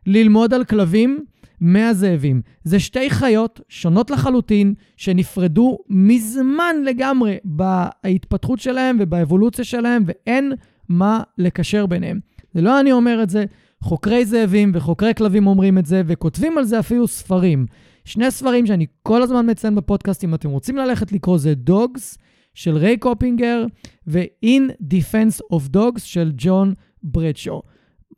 ללמוד 0.07 0.55
על 0.55 0.65
כלבים 0.65 1.25
מהזאבים. 1.61 2.43
זה 2.65 2.81
שתי 2.81 3.11
חיות 3.11 3.61
שונות 3.69 4.11
לחלוטין, 4.11 4.75
שנפרדו 4.97 5.79
מזמן 5.89 6.77
לגמרי 6.85 7.37
בהתפתחות 7.45 8.59
שלהם 8.59 8.97
ובאבולוציה 9.01 9.65
שלהם, 9.65 10.03
ואין 10.07 10.53
מה 10.89 11.23
לקשר 11.39 11.87
ביניהם. 11.87 12.21
זה 12.55 12.61
לא 12.61 12.81
אני 12.81 12.93
אומר 12.93 13.23
את 13.23 13.31
זה, 13.31 13.45
חוקרי 13.81 14.25
זאבים 14.25 14.71
וחוקרי 14.75 15.15
כלבים 15.15 15.47
אומרים 15.47 15.79
את 15.79 15.87
זה, 15.87 16.03
וכותבים 16.07 16.59
על 16.59 16.65
זה 16.65 16.79
אפילו 16.79 17.09
ספרים. 17.09 17.67
שני 18.05 18.31
ספרים 18.31 18.67
שאני 18.67 18.87
כל 19.03 19.23
הזמן 19.23 19.51
מציין 19.51 19.75
בפודקאסט, 19.75 20.25
אם 20.25 20.35
אתם 20.35 20.51
רוצים 20.51 20.77
ללכת 20.77 21.12
לקרוא, 21.12 21.38
זה 21.38 21.55
Dogs 21.71 22.19
של 22.55 22.77
ריי 22.77 22.97
קופינגר 22.97 23.64
ו-In 24.07 24.73
Defense 24.83 25.55
of 25.55 25.77
Dogs 25.77 25.99
של 25.99 26.33
ג'ון 26.37 26.75
ברדשו. 27.03 27.62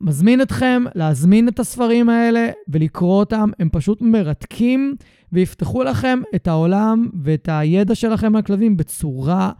מזמין 0.01 0.41
אתכם 0.41 0.83
להזמין 0.95 1.47
את 1.47 1.59
הספרים 1.59 2.09
האלה 2.09 2.49
ולקרוא 2.67 3.19
אותם, 3.19 3.49
הם 3.59 3.69
פשוט 3.71 4.01
מרתקים 4.01 4.95
ויפתחו 5.31 5.83
לכם 5.83 6.19
את 6.35 6.47
העולם 6.47 7.09
ואת 7.23 7.49
הידע 7.51 7.95
שלכם 7.95 8.35
על 8.35 8.41
כלבים 8.41 8.77
בצורה 8.77 9.51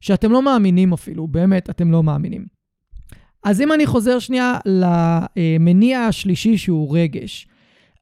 שאתם 0.00 0.32
לא 0.32 0.42
מאמינים 0.42 0.92
אפילו, 0.92 1.28
באמת, 1.28 1.70
אתם 1.70 1.90
לא 1.92 2.02
מאמינים. 2.02 2.46
אז 3.44 3.60
אם 3.60 3.72
אני 3.72 3.86
חוזר 3.86 4.18
שנייה 4.18 4.58
למניע 4.66 6.00
השלישי 6.00 6.56
שהוא 6.56 6.98
רגש, 6.98 7.46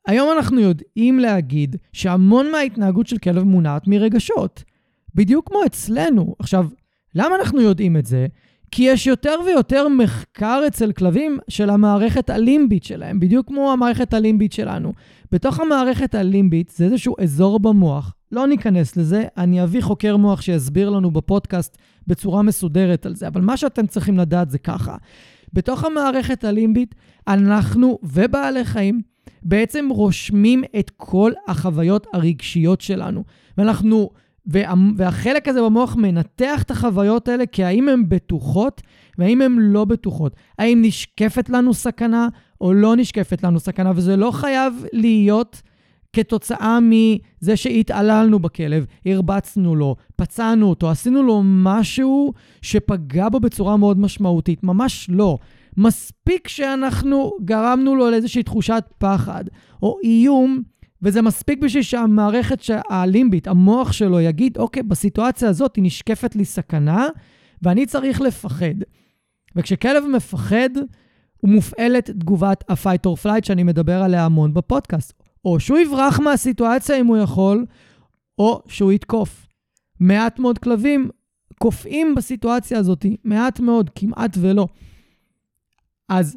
היום 0.08 0.28
אנחנו 0.36 0.60
יודעים 0.60 1.18
להגיד 1.18 1.76
שהמון 1.92 2.50
מההתנהגות 2.52 3.06
של 3.06 3.18
כלב 3.18 3.42
מונעת 3.42 3.88
מרגשות, 3.88 4.64
בדיוק 5.14 5.48
כמו 5.48 5.60
אצלנו. 5.66 6.34
עכשיו, 6.38 6.66
למה 7.14 7.36
אנחנו 7.36 7.60
יודעים 7.60 7.96
את 7.96 8.06
זה? 8.06 8.26
כי 8.70 8.82
יש 8.82 9.06
יותר 9.06 9.34
ויותר 9.46 9.88
מחקר 9.88 10.62
אצל 10.66 10.92
כלבים 10.92 11.38
של 11.48 11.70
המערכת 11.70 12.30
הלימבית 12.30 12.84
שלהם, 12.84 13.20
בדיוק 13.20 13.46
כמו 13.46 13.72
המערכת 13.72 14.14
הלימבית 14.14 14.52
שלנו. 14.52 14.92
בתוך 15.32 15.60
המערכת 15.60 16.14
הלימבית 16.14 16.72
זה 16.76 16.84
איזשהו 16.84 17.14
אזור 17.20 17.60
במוח, 17.60 18.14
לא 18.32 18.46
ניכנס 18.46 18.96
לזה, 18.96 19.24
אני 19.36 19.62
אביא 19.62 19.82
חוקר 19.82 20.16
מוח 20.16 20.40
שיסביר 20.40 20.90
לנו 20.90 21.10
בפודקאסט 21.10 21.78
בצורה 22.06 22.42
מסודרת 22.42 23.06
על 23.06 23.14
זה, 23.14 23.26
אבל 23.26 23.40
מה 23.40 23.56
שאתם 23.56 23.86
צריכים 23.86 24.18
לדעת 24.18 24.50
זה 24.50 24.58
ככה. 24.58 24.96
בתוך 25.52 25.84
המערכת 25.84 26.44
הלימבית, 26.44 26.94
אנחנו 27.28 27.98
ובעלי 28.02 28.64
חיים 28.64 29.00
בעצם 29.42 29.88
רושמים 29.90 30.64
את 30.78 30.90
כל 30.96 31.32
החוויות 31.48 32.06
הרגשיות 32.12 32.80
שלנו. 32.80 33.24
ואנחנו, 33.58 34.10
וה, 34.46 34.74
והחלק 34.96 35.48
הזה 35.48 35.62
במוח 35.62 35.96
מנתח 35.96 36.62
את 36.62 36.70
החוויות 36.70 37.28
האלה 37.28 37.44
כהאם 37.52 37.88
הן 37.88 38.08
בטוחות 38.08 38.82
והאם 39.18 39.42
הן 39.42 39.56
לא 39.58 39.84
בטוחות. 39.84 40.36
האם 40.58 40.82
נשקפת 40.82 41.50
לנו 41.50 41.74
סכנה 41.74 42.28
או 42.60 42.72
לא 42.72 42.96
נשקפת 42.96 43.42
לנו 43.42 43.60
סכנה, 43.60 43.92
וזה 43.94 44.16
לא 44.16 44.30
חייב 44.30 44.84
להיות 44.92 45.62
כתוצאה 46.12 46.78
מזה 46.82 47.56
שהתעללנו 47.56 48.38
בכלב, 48.38 48.86
הרבצנו 49.06 49.74
לו, 49.74 49.96
פצענו 50.16 50.66
אותו, 50.66 50.90
עשינו 50.90 51.22
לו 51.22 51.42
משהו 51.44 52.32
שפגע 52.62 53.28
בו 53.28 53.40
בצורה 53.40 53.76
מאוד 53.76 53.98
משמעותית. 53.98 54.64
ממש 54.64 55.06
לא. 55.10 55.38
מספיק 55.78 56.48
שאנחנו 56.48 57.32
גרמנו 57.44 57.96
לו 57.96 58.10
לאיזושהי 58.10 58.42
תחושת 58.42 58.84
פחד 58.98 59.44
או 59.82 59.98
איום, 60.04 60.62
וזה 61.02 61.22
מספיק 61.22 61.58
בשביל 61.58 61.82
שהמערכת 61.82 62.58
הלימבית, 62.90 63.48
המוח 63.48 63.92
שלו, 63.92 64.20
יגיד, 64.20 64.58
אוקיי, 64.58 64.82
בסיטואציה 64.82 65.48
הזאת 65.48 65.76
היא 65.76 65.84
נשקפת 65.84 66.36
לי 66.36 66.44
סכנה, 66.44 67.06
ואני 67.62 67.86
צריך 67.86 68.20
לפחד. 68.20 68.74
וכשכלב 69.56 70.04
מפחד, 70.16 70.70
הוא 71.36 71.50
מופעלת 71.50 72.10
תגובת 72.10 72.64
ה-fight 72.70 73.06
or 73.06 73.24
flight 73.24 73.46
שאני 73.46 73.62
מדבר 73.62 74.02
עליה 74.02 74.24
המון 74.24 74.54
בפודקאסט. 74.54 75.22
או 75.44 75.60
שהוא 75.60 75.78
יברח 75.78 76.20
מהסיטואציה 76.20 77.00
אם 77.00 77.06
הוא 77.06 77.16
יכול, 77.16 77.66
או 78.38 78.62
שהוא 78.68 78.92
יתקוף. 78.92 79.46
מעט 80.00 80.38
מאוד 80.38 80.58
כלבים 80.58 81.10
קופאים 81.58 82.14
בסיטואציה 82.14 82.78
הזאת, 82.78 83.06
מעט 83.24 83.60
מאוד, 83.60 83.90
כמעט 83.94 84.36
ולא. 84.40 84.66
אז 86.08 86.36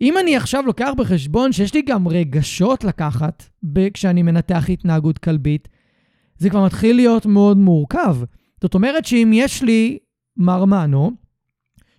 אם 0.00 0.18
אני 0.18 0.36
עכשיו 0.36 0.62
לוקח 0.66 0.90
בחשבון 0.96 1.52
שיש 1.52 1.74
לי 1.74 1.82
גם 1.82 2.08
רגשות 2.08 2.84
לקחת 2.84 3.44
כשאני 3.94 4.22
מנתח 4.22 4.64
התנהגות 4.68 5.18
כלבית, 5.18 5.68
זה 6.38 6.50
כבר 6.50 6.64
מתחיל 6.64 6.96
להיות 6.96 7.26
מאוד 7.26 7.56
מורכב. 7.56 8.16
זאת 8.62 8.74
אומרת 8.74 9.04
שאם 9.04 9.30
יש 9.34 9.62
לי 9.62 9.98
מרמנו, 10.36 11.10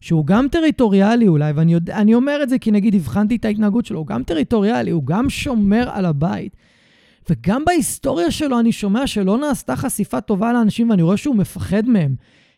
שהוא 0.02 0.26
גם 0.26 0.48
טריטוריאלי 0.52 1.28
אולי, 1.28 1.52
ואני 1.52 1.74
יודע, 1.74 2.00
אומר 2.14 2.44
את 2.44 2.50
זה 2.50 2.60
כי 2.60 2.72
נגיד 2.72 2.96
הבחנתי 2.96 3.36
את 3.36 3.46
ההתנהגות 3.46 3.86
שלו, 3.86 4.00
הוא 4.00 4.08
גם 4.08 4.24
טריטוריאלי, 4.24 4.92
הוא 4.92 5.06
גם 5.06 5.30
שומר 5.30 5.90
על 5.94 6.06
הבית. 6.06 6.56
וגם 7.30 7.66
בהיסטוריה 7.66 8.32
שלו 8.32 8.60
אני 8.60 8.72
שומע 8.72 9.08
שלא 9.08 9.38
נעשתה 9.38 9.76
חשיפה 9.76 10.22
טובה 10.22 10.54
לאנשים 10.54 10.90
ואני 10.90 11.02
רואה 11.02 11.18
שהוא 11.18 11.36
מפחד 11.36 11.90
מהם, 11.90 12.16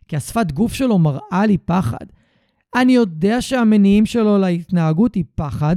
כי 0.07 0.15
השפת 0.15 0.51
גוף 0.51 0.73
שלו 0.73 0.99
מראה 0.99 1.45
לי 1.47 1.57
פחד. 1.57 2.05
אני 2.81 2.95
יודע 2.95 3.41
שהמניעים 3.41 4.05
שלו 4.05 4.37
להתנהגות 4.37 5.15
היא 5.15 5.23
פחד, 5.35 5.75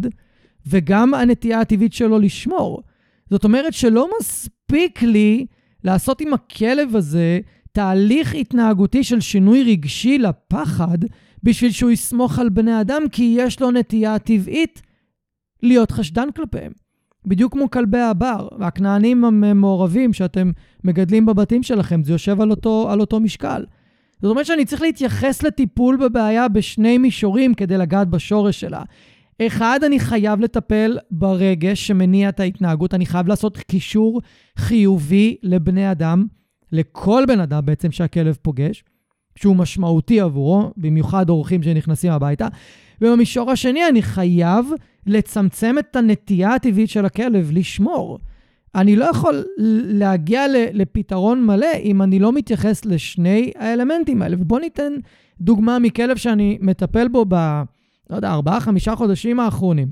וגם 0.67 1.15
הנטייה 1.15 1.61
הטבעית 1.61 1.93
שלו 1.93 2.19
לשמור. 2.19 2.83
זאת 3.31 3.45
אומרת 3.45 3.73
שלא 3.73 4.09
מספיק 4.21 5.03
לי 5.03 5.47
לעשות 5.85 6.21
עם 6.21 6.35
הכלב 6.35 6.97
הזה 6.97 7.41
תהליך 7.73 8.35
התנהגותי 8.35 9.05
של 9.05 9.21
שינוי 9.21 9.63
רגשי 9.63 10.19
לפחד, 10.19 10.99
בשביל 11.43 11.71
שהוא 11.71 11.91
יסמוך 11.91 12.39
על 12.39 12.49
בני 12.49 12.81
אדם, 12.81 13.03
כי 13.13 13.35
יש 13.39 13.61
לו 13.61 13.71
נטייה 13.71 14.19
טבעית 14.19 14.83
להיות 15.63 15.91
חשדן 15.91 16.29
כלפיהם. 16.37 16.73
בדיוק 17.27 17.53
כמו 17.53 17.71
כלבי 17.71 18.01
הבר, 18.01 18.49
והכנענים 18.59 19.25
המעורבים 19.25 20.13
שאתם 20.13 20.51
מגדלים 20.85 21.27
בבתים 21.27 21.63
שלכם, 21.63 22.05
זה 22.05 22.13
יושב 22.13 22.41
על 22.41 22.51
אותו, 22.51 22.91
על 22.91 23.01
אותו 23.01 23.21
משקל. 23.21 23.65
זאת 24.23 24.31
אומרת 24.31 24.47
שאני 24.47 24.65
צריך 24.65 24.83
להתייחס 24.83 25.43
לטיפול 25.43 25.97
בבעיה 25.97 26.49
בשני 26.49 26.99
מישורים 26.99 27.55
כדי 27.55 27.79
לגעת 27.79 28.09
בשורש 28.09 28.61
שלה. 28.61 28.83
אחד, 29.43 29.81
אני 29.87 30.01
חייב 30.01 30.41
לטפל 30.41 30.99
ברגש 31.11 31.87
שמניע 31.87 32.29
את 32.29 32.41
ההתנהגות, 32.41 32.95
אני 32.95 33.07
חייב 33.07 33.29
לעשות 33.29 33.57
קישור 33.59 34.21
חיובי 34.59 35.37
לבני 35.43 35.93
אדם, 35.93 36.27
לכל 36.73 37.25
בן 37.29 37.41
אדם 37.41 37.67
בעצם 37.67 37.91
שהכלב 37.91 38.37
פוגש. 38.43 38.85
שהוא 39.37 39.57
משמעותי 39.57 40.21
עבורו, 40.21 40.73
במיוחד 40.77 41.31
אורחים 41.31 41.63
שנכנסים 41.63 42.13
הביתה. 42.13 42.49
ובמישור 43.01 43.51
השני, 43.51 43.89
אני 43.89 44.03
חייב 44.03 44.67
לצמצם 45.07 45.79
את 45.79 45.97
הנטייה 45.97 46.55
הטבעית 46.55 46.91
של 46.91 47.05
הכלב 47.05 47.51
לשמור. 47.53 48.19
אני 48.75 48.97
לא 48.97 49.05
יכול 49.05 49.45
להגיע 49.87 50.45
לפתרון 50.73 51.47
מלא 51.47 51.75
אם 51.83 52.03
אני 52.03 52.19
לא 52.19 52.33
מתייחס 52.33 52.85
לשני 52.85 53.53
האלמנטים 53.59 54.23
האלה. 54.23 54.37
ובואו 54.39 54.61
ניתן 54.61 54.93
דוגמה 55.41 55.79
מכלב 55.79 56.17
שאני 56.17 56.59
מטפל 56.61 57.09
בו 57.09 57.25
ב... 57.29 57.63
לא 58.11 58.17
יודע, 58.17 58.31
ארבעה, 58.31 58.61
חמישה 58.61 58.97
חודשים 58.97 59.41
האחרונים, 59.41 59.89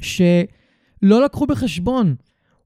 שלא 0.00 1.24
לקחו 1.24 1.46
בחשבון. 1.46 2.14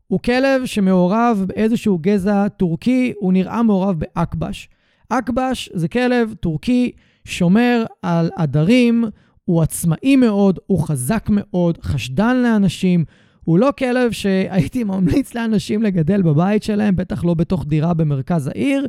הוא 0.07 0.20
כלב 0.20 0.64
שמעורב 0.64 1.44
באיזשהו 1.49 1.99
גזע 1.99 2.49
טורקי, 2.49 3.12
הוא 3.16 3.33
נראה 3.33 3.62
מעורב 3.62 3.97
באקבש. 3.99 4.68
אקבש 5.09 5.70
זה 5.75 5.88
כלב 5.88 6.35
טורקי, 6.40 6.92
שומר 7.25 7.85
על 8.03 8.31
עדרים, 8.37 9.05
הוא 9.44 9.62
עצמאי 9.62 10.16
מאוד, 10.16 10.59
הוא 10.66 10.83
חזק 10.87 11.27
מאוד, 11.31 11.79
חשדן 11.83 12.37
לאנשים. 12.37 13.05
הוא 13.44 13.59
לא 13.59 13.70
כלב 13.78 14.12
שהייתי 14.12 14.85
ממליץ 14.85 15.35
לאנשים 15.35 15.83
לגדל 15.83 16.22
בבית 16.22 16.62
שלהם, 16.62 16.96
בטח 16.96 17.24
לא 17.24 17.35
בתוך 17.35 17.64
דירה 17.66 17.94
במרכז 17.94 18.46
העיר. 18.46 18.87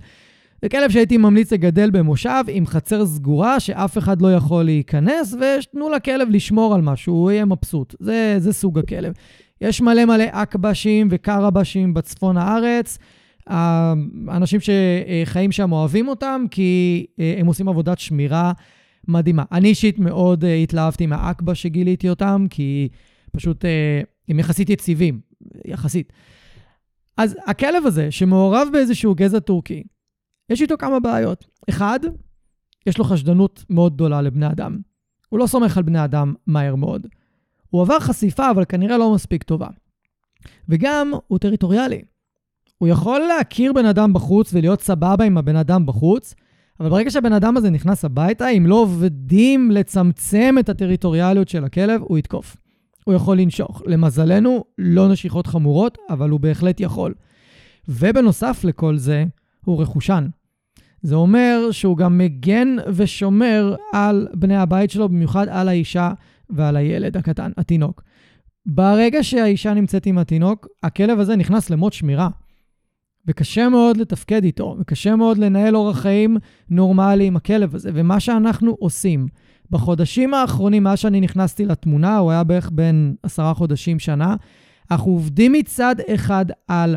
זה 0.62 0.70
כלב 0.70 0.92
שהייתי 0.92 1.18
ממליץ 1.18 1.54
לגדל 1.54 1.90
במושב 1.92 2.44
עם 2.48 2.66
חצר 2.66 3.06
סגורה 3.06 3.60
שאף 3.60 3.98
אחד 3.98 4.22
לא 4.22 4.34
יכול 4.34 4.64
להיכנס, 4.64 5.34
ותנו 5.34 5.90
לכלב 5.90 6.30
לשמור 6.30 6.76
על 6.76 6.82
משהו, 6.82 7.14
הוא 7.14 7.32
יהיה 7.32 7.46
מבסוט. 7.46 7.96
זה, 8.00 8.36
זה 8.38 8.54
סוג 8.54 8.80
הכלב. 8.80 9.14
יש 9.62 9.82
מלא 9.82 10.06
מלא 10.06 10.24
אקבשים 10.32 11.08
וקרבשים 11.12 11.94
בצפון 11.94 12.38
הארץ. 12.38 12.98
האנשים 13.48 14.60
שחיים 14.60 15.52
שם 15.52 15.72
אוהבים 15.72 16.08
אותם, 16.08 16.46
כי 16.52 17.06
אה, 17.20 17.36
הם 17.40 17.48
עושים 17.48 17.70
עבודת 17.70 18.00
שמירה 18.00 18.52
מדהימה. 19.08 19.44
אני 19.52 19.68
אישית 19.68 20.00
מאוד 20.00 20.46
אה, 20.46 20.56
התלהבתי 20.56 21.06
מהאקבה 21.06 21.56
שגיליתי 21.56 22.10
אותם, 22.10 22.46
כי 22.50 22.88
פשוט 23.32 23.66
אה, 23.66 24.02
הם 24.28 24.40
יחסית 24.40 24.70
יציבים, 24.70 25.20
יחסית. 25.66 26.14
אז 27.18 27.38
הכלב 27.46 27.86
הזה, 27.86 28.12
שמעורב 28.12 28.68
באיזשהו 28.72 29.16
גזע 29.16 29.40
טורקי, 29.40 29.84
יש 30.50 30.62
איתו 30.62 30.78
כמה 30.78 31.00
בעיות. 31.00 31.46
אחד, 31.70 32.00
יש 32.86 32.98
לו 32.98 33.04
חשדנות 33.04 33.66
מאוד 33.70 33.94
גדולה 33.94 34.22
לבני 34.22 34.48
אדם. 34.48 34.78
הוא 35.30 35.40
לא 35.40 35.48
סומך 35.48 35.78
על 35.78 35.84
בני 35.84 36.04
אדם 36.04 36.34
מהר 36.48 36.76
מאוד. 36.76 37.08
הוא 37.70 37.82
עבר 37.82 38.00
חשיפה, 38.00 38.52
אבל 38.52 38.66
כנראה 38.66 38.98
לא 38.98 39.14
מספיק 39.14 39.44
טובה. 39.44 39.68
וגם, 40.70 41.12
הוא 41.28 41.40
טריטוריאלי. 41.40 42.02
הוא 42.78 42.88
יכול 42.88 43.20
להכיר 43.20 43.74
בן 43.74 43.86
אדם 43.86 44.14
בחוץ 44.14 44.54
ולהיות 44.54 44.82
סבבה 44.82 45.26
עם 45.26 45.38
הבן 45.38 45.56
אדם 45.56 45.86
בחוץ, 45.86 46.36
אבל 46.80 46.90
ברגע 46.90 47.12
שהבן 47.12 47.34
אדם 47.34 47.58
הזה 47.58 47.70
נכנס 47.70 48.06
הביתה, 48.06 48.50
אם 48.50 48.66
לא 48.66 48.76
עובדים 48.76 49.72
לצמצם 49.72 50.56
את 50.60 50.70
הטריטוריאליות 50.70 51.50
של 51.50 51.64
הכלב, 51.64 52.02
הוא 52.02 52.18
יתקוף. 52.18 52.58
הוא 53.06 53.16
יכול 53.16 53.38
לנשוך. 53.38 53.82
למזלנו, 53.86 54.64
לא 54.78 55.10
נשיכות 55.10 55.48
חמורות, 55.48 55.98
אבל 56.10 56.30
הוא 56.30 56.40
בהחלט 56.40 56.80
יכול. 56.80 57.14
ובנוסף 57.88 58.64
לכל 58.64 58.98
זה, 58.98 59.26
הוא 59.66 59.82
רכושן. 59.82 60.28
זה 61.02 61.16
אומר 61.16 61.68
שהוא 61.72 61.98
גם 61.98 62.18
מגן 62.18 62.76
ושומר 62.94 63.76
על 63.94 64.28
בני 64.34 64.58
הבית 64.58 64.92
שלו, 64.92 65.10
במיוחד 65.10 65.48
על 65.50 65.70
האישה 65.70 66.12
ועל 66.50 66.76
הילד 66.76 67.18
הקטן, 67.18 67.52
התינוק. 67.58 68.04
ברגע 68.66 69.24
שהאישה 69.24 69.74
נמצאת 69.74 70.06
עם 70.06 70.18
התינוק, 70.18 70.68
הכלב 70.84 71.20
הזה 71.20 71.36
נכנס 71.36 71.70
למוד 71.70 71.94
שמירה. 71.94 72.30
וקשה 73.28 73.70
מאוד 73.70 73.98
לתפקד 73.98 74.44
איתו, 74.44 74.76
וקשה 74.80 75.16
מאוד 75.16 75.38
לנהל 75.38 75.76
אורח 75.76 76.00
חיים 76.00 76.38
נורמלי 76.70 77.26
עם 77.26 77.36
הכלב 77.36 77.76
הזה. 77.76 77.90
ומה 77.94 78.20
שאנחנו 78.20 78.76
עושים 78.80 79.28
בחודשים 79.70 80.34
האחרונים, 80.34 80.84
מאז 80.84 81.00
שאני 81.00 81.22
נכנסתי 81.22 81.66
לתמונה, 81.66 82.18
הוא 82.18 82.32
היה 82.32 82.44
בערך 82.44 82.70
בין 82.74 83.16
עשרה 83.24 83.54
חודשים, 83.54 84.00
שנה, 84.00 84.36
אנחנו 84.92 85.12
עובדים 85.12 85.52
מצד 85.52 85.96
אחד 86.14 86.46
על 86.68 86.96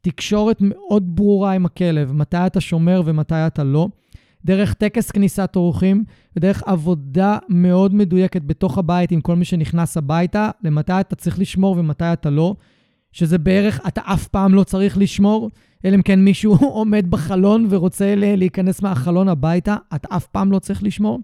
תקשורת 0.00 0.56
מאוד 0.60 1.16
ברורה 1.16 1.52
עם 1.52 1.66
הכלב, 1.66 2.12
מתי 2.12 2.36
אתה 2.46 2.60
שומר 2.60 3.02
ומתי 3.04 3.34
אתה 3.34 3.64
לא, 3.64 3.88
דרך 4.44 4.74
טקס 4.74 5.10
כניסת 5.10 5.52
אורחים 5.56 6.04
ודרך 6.36 6.62
עבודה 6.66 7.38
מאוד 7.48 7.94
מדויקת 7.94 8.42
בתוך 8.42 8.78
הבית 8.78 9.10
עם 9.10 9.20
כל 9.20 9.36
מי 9.36 9.44
שנכנס 9.44 9.96
הביתה, 9.96 10.50
למתי 10.64 10.92
אתה 11.00 11.16
צריך 11.16 11.38
לשמור 11.38 11.76
ומתי 11.78 12.12
אתה 12.12 12.30
לא, 12.30 12.54
שזה 13.12 13.38
בערך 13.38 13.80
אתה 13.88 14.00
אף 14.04 14.28
פעם 14.28 14.54
לא 14.54 14.64
צריך 14.64 14.98
לשמור. 14.98 15.50
אלא 15.84 15.94
אם 15.94 16.02
כן 16.02 16.20
מישהו 16.20 16.54
עומד 16.78 17.10
בחלון 17.10 17.66
ורוצה 17.70 18.14
להיכנס 18.16 18.82
מהחלון 18.82 19.28
הביתה, 19.28 19.76
אתה 19.94 20.16
אף 20.16 20.26
פעם 20.26 20.52
לא 20.52 20.58
צריך 20.58 20.82
לשמור. 20.82 21.20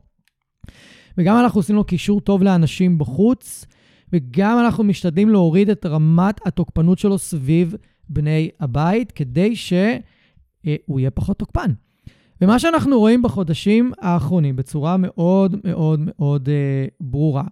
וגם 1.18 1.38
אנחנו 1.38 1.59
עושים 1.59 1.76
לו 1.76 1.85
קישור 1.85 2.20
טוב 2.20 2.42
לאנשים 2.42 2.98
בחוץ, 2.98 3.66
וגם 4.12 4.59
אנחנו 4.64 4.85
משתדלים 4.85 5.29
להוריד 5.29 5.70
את 5.70 5.87
רמת 5.87 6.46
התוקפנות 6.46 6.98
שלו 6.98 7.18
סביב 7.18 7.74
בני 8.09 8.50
הבית, 8.61 9.12
כדי 9.12 9.57
שהוא 9.57 11.00
יהיה 11.00 11.11
פחות 11.11 11.38
תוקפן. 11.38 11.70
ומה 12.40 12.59
שאנחנו 12.59 12.98
רואים 12.98 13.22
בחודשים 13.22 13.92
האחרונים 14.00 14.57
בצורה 14.57 14.96
מאוד 14.96 15.57
מאוד 15.64 16.00
מאוד 16.05 16.48
אה, 16.48 16.87
ברורה, 17.00 17.44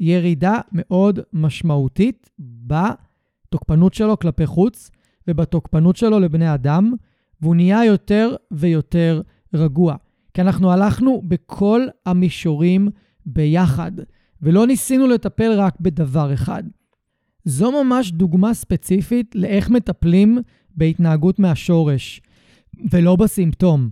ירידה 0.00 0.60
מאוד 0.72 1.20
משמעותית 1.32 2.30
בתוקפנות 2.38 3.94
שלו 3.94 4.18
כלפי 4.18 4.46
חוץ 4.46 4.90
ובתוקפנות 5.28 5.96
שלו 5.96 6.20
לבני 6.20 6.54
אדם, 6.54 6.92
והוא 7.40 7.54
נהיה 7.54 7.84
יותר 7.84 8.36
ויותר 8.50 9.22
רגוע. 9.54 9.96
כי 10.36 10.42
אנחנו 10.42 10.72
הלכנו 10.72 11.22
בכל 11.24 11.86
המישורים 12.06 12.88
ביחד, 13.26 13.92
ולא 14.42 14.66
ניסינו 14.66 15.06
לטפל 15.06 15.52
רק 15.52 15.80
בדבר 15.80 16.34
אחד. 16.34 16.62
זו 17.44 17.84
ממש 17.84 18.12
דוגמה 18.12 18.54
ספציפית 18.54 19.34
לאיך 19.34 19.70
מטפלים 19.70 20.38
בהתנהגות 20.70 21.38
מהשורש, 21.38 22.20
ולא 22.92 23.16
בסימפטום. 23.16 23.90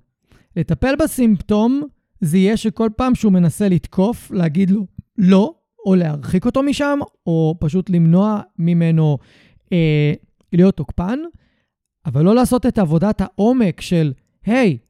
לטפל 0.56 0.94
בסימפטום 0.96 1.82
זה 2.20 2.38
יהיה 2.38 2.56
שכל 2.56 2.88
פעם 2.96 3.14
שהוא 3.14 3.32
מנסה 3.32 3.68
לתקוף, 3.68 4.30
להגיד 4.30 4.70
לו 4.70 4.86
לא, 5.18 5.54
או 5.86 5.94
להרחיק 5.94 6.46
אותו 6.46 6.62
משם, 6.62 6.98
או 7.26 7.54
פשוט 7.60 7.90
למנוע 7.90 8.40
ממנו 8.58 9.18
אה, 9.72 10.12
להיות 10.52 10.76
תוקפן, 10.76 11.18
אבל 12.06 12.24
לא 12.24 12.34
לעשות 12.34 12.66
את 12.66 12.78
עבודת 12.78 13.20
העומק 13.20 13.80
של, 13.80 14.12
היי, 14.46 14.78
hey, 14.80 14.84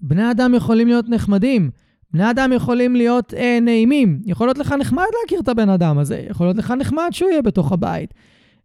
בני 0.00 0.30
אדם 0.30 0.54
יכולים 0.54 0.88
להיות 0.88 1.08
נחמדים, 1.08 1.70
בני 2.10 2.30
אדם 2.30 2.52
יכולים 2.52 2.96
להיות 2.96 3.34
אה, 3.34 3.58
נעימים. 3.62 4.20
יכול 4.24 4.46
להיות 4.46 4.58
לך 4.58 4.72
נחמד 4.72 5.04
להכיר 5.22 5.40
את 5.40 5.48
הבן 5.48 5.68
אדם 5.68 5.98
הזה, 5.98 6.24
יכול 6.30 6.46
להיות 6.46 6.56
לך 6.56 6.70
נחמד 6.70 7.08
שהוא 7.10 7.30
יהיה 7.30 7.42
בתוך 7.42 7.72
הבית. 7.72 8.14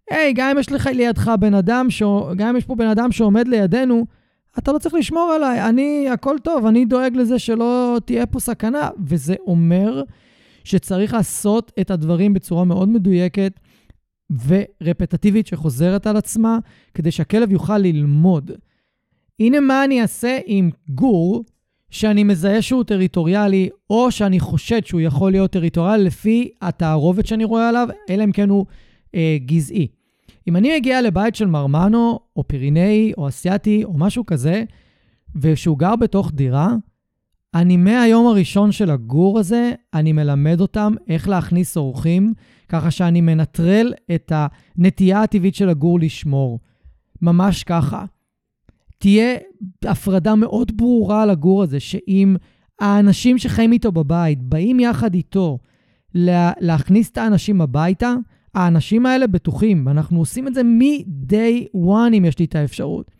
היי, 0.09 0.33
גם 0.33 0.49
אם 0.49 0.59
יש 0.59 0.71
לך 0.71 0.87
לידך 0.87 1.31
בן 1.39 1.53
אדם, 1.53 1.89
ש... 1.89 2.03
גם 2.35 2.47
אם 2.47 2.57
יש 2.57 2.65
פה 2.65 2.75
בן 2.75 2.87
אדם 2.87 3.11
שעומד 3.11 3.47
לידינו, 3.47 4.05
אתה 4.59 4.71
לא 4.71 4.77
צריך 4.77 4.93
לשמור 4.95 5.31
עליי, 5.35 5.69
אני, 5.69 6.09
הכל 6.09 6.35
טוב, 6.43 6.65
אני 6.65 6.85
דואג 6.85 7.15
לזה 7.15 7.39
שלא 7.39 7.97
תהיה 8.05 8.25
פה 8.25 8.39
סכנה. 8.39 8.89
וזה 9.05 9.35
אומר 9.47 10.03
שצריך 10.63 11.13
לעשות 11.13 11.71
את 11.81 11.91
הדברים 11.91 12.33
בצורה 12.33 12.63
מאוד 12.63 12.89
מדויקת 12.89 13.59
ורפטטיבית 14.47 15.47
שחוזרת 15.47 16.07
על 16.07 16.17
עצמה, 16.17 16.59
כדי 16.93 17.11
שהכלב 17.11 17.51
יוכל 17.51 17.77
ללמוד. 17.77 18.51
הנה 19.41 19.59
מה 19.59 19.85
אני 19.85 20.01
אעשה 20.01 20.39
עם 20.45 20.69
גור 20.89 21.43
שאני 21.89 22.23
מזהה 22.23 22.61
שהוא 22.61 22.83
טריטוריאלי, 22.83 23.69
או 23.89 24.11
שאני 24.11 24.39
חושד 24.39 24.85
שהוא 24.85 25.01
יכול 25.01 25.31
להיות 25.31 25.51
טריטוריאלי 25.51 26.03
לפי 26.03 26.51
התערובת 26.61 27.25
שאני 27.25 27.43
רואה 27.43 27.69
עליו, 27.69 27.87
אלא 28.09 28.23
אם 28.23 28.31
כן 28.31 28.49
הוא 28.49 28.65
אה, 29.15 29.37
גזעי. 29.45 29.87
אם 30.47 30.55
אני 30.55 30.77
מגיע 30.77 31.01
לבית 31.01 31.35
של 31.35 31.45
מרמנו, 31.45 32.19
או 32.35 32.47
פירינאי, 32.47 33.11
או 33.17 33.27
אסיאתי, 33.27 33.83
או 33.83 33.93
משהו 33.97 34.25
כזה, 34.25 34.63
ושהוא 35.35 35.77
גר 35.77 35.95
בתוך 35.95 36.31
דירה, 36.33 36.75
אני 37.53 37.77
מהיום 37.77 38.27
הראשון 38.27 38.71
של 38.71 38.91
הגור 38.91 39.39
הזה, 39.39 39.71
אני 39.93 40.11
מלמד 40.11 40.61
אותם 40.61 40.93
איך 41.07 41.29
להכניס 41.29 41.77
אורחים, 41.77 42.33
ככה 42.69 42.91
שאני 42.91 43.21
מנטרל 43.21 43.93
את 44.15 44.31
הנטייה 44.35 45.23
הטבעית 45.23 45.55
של 45.55 45.69
הגור 45.69 45.99
לשמור. 45.99 46.59
ממש 47.21 47.63
ככה. 47.63 48.05
תהיה 49.01 49.37
הפרדה 49.85 50.35
מאוד 50.35 50.77
ברורה 50.77 51.25
לגור 51.25 51.63
הזה, 51.63 51.79
שאם 51.79 52.35
האנשים 52.79 53.37
שחיים 53.37 53.71
איתו 53.71 53.91
בבית 53.91 54.43
באים 54.43 54.79
יחד 54.79 55.13
איתו 55.13 55.59
לה, 56.15 56.51
להכניס 56.59 57.09
את 57.09 57.17
האנשים 57.17 57.61
הביתה, 57.61 58.15
האנשים 58.53 59.05
האלה 59.05 59.27
בטוחים, 59.27 59.87
ואנחנו 59.87 60.19
עושים 60.19 60.47
את 60.47 60.53
זה 60.53 60.63
מ-day 60.63 61.75
one 61.75 62.13
אם 62.17 62.25
יש 62.25 62.39
לי 62.39 62.45
את 62.45 62.55
האפשרות. 62.55 63.11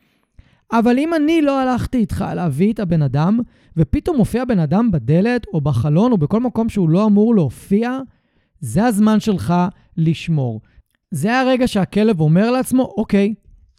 אבל 0.72 1.00
אם 1.00 1.13
אני 1.13 1.41
לא 1.41 1.60
הלכתי 1.60 1.98
איתך 1.98 2.26
להביא 2.36 2.74
את 2.74 2.80
הבן 2.80 3.02
אדם, 3.02 3.39
ופתאום 3.78 4.17
מופיע 4.17 4.46
בן 4.46 4.60
אדם 4.60 4.91
בדלת 4.91 5.46
או 5.54 5.62
בחלון 5.62 6.12
או 6.12 6.17
בכל 6.17 6.39
מקום 6.39 6.70
שהוא 6.70 6.89
לא 6.89 7.06
אמור 7.06 7.36
להופיע, 7.36 8.00
זה 8.60 8.86
הזמן 8.86 9.20
שלך 9.20 9.54
לשמור. 9.98 10.62
זה 11.12 11.39
הרגע 11.39 11.67
שהכלב 11.67 12.20
אומר 12.20 12.52
לעצמו, 12.52 12.94
אוקיי, 12.98 13.34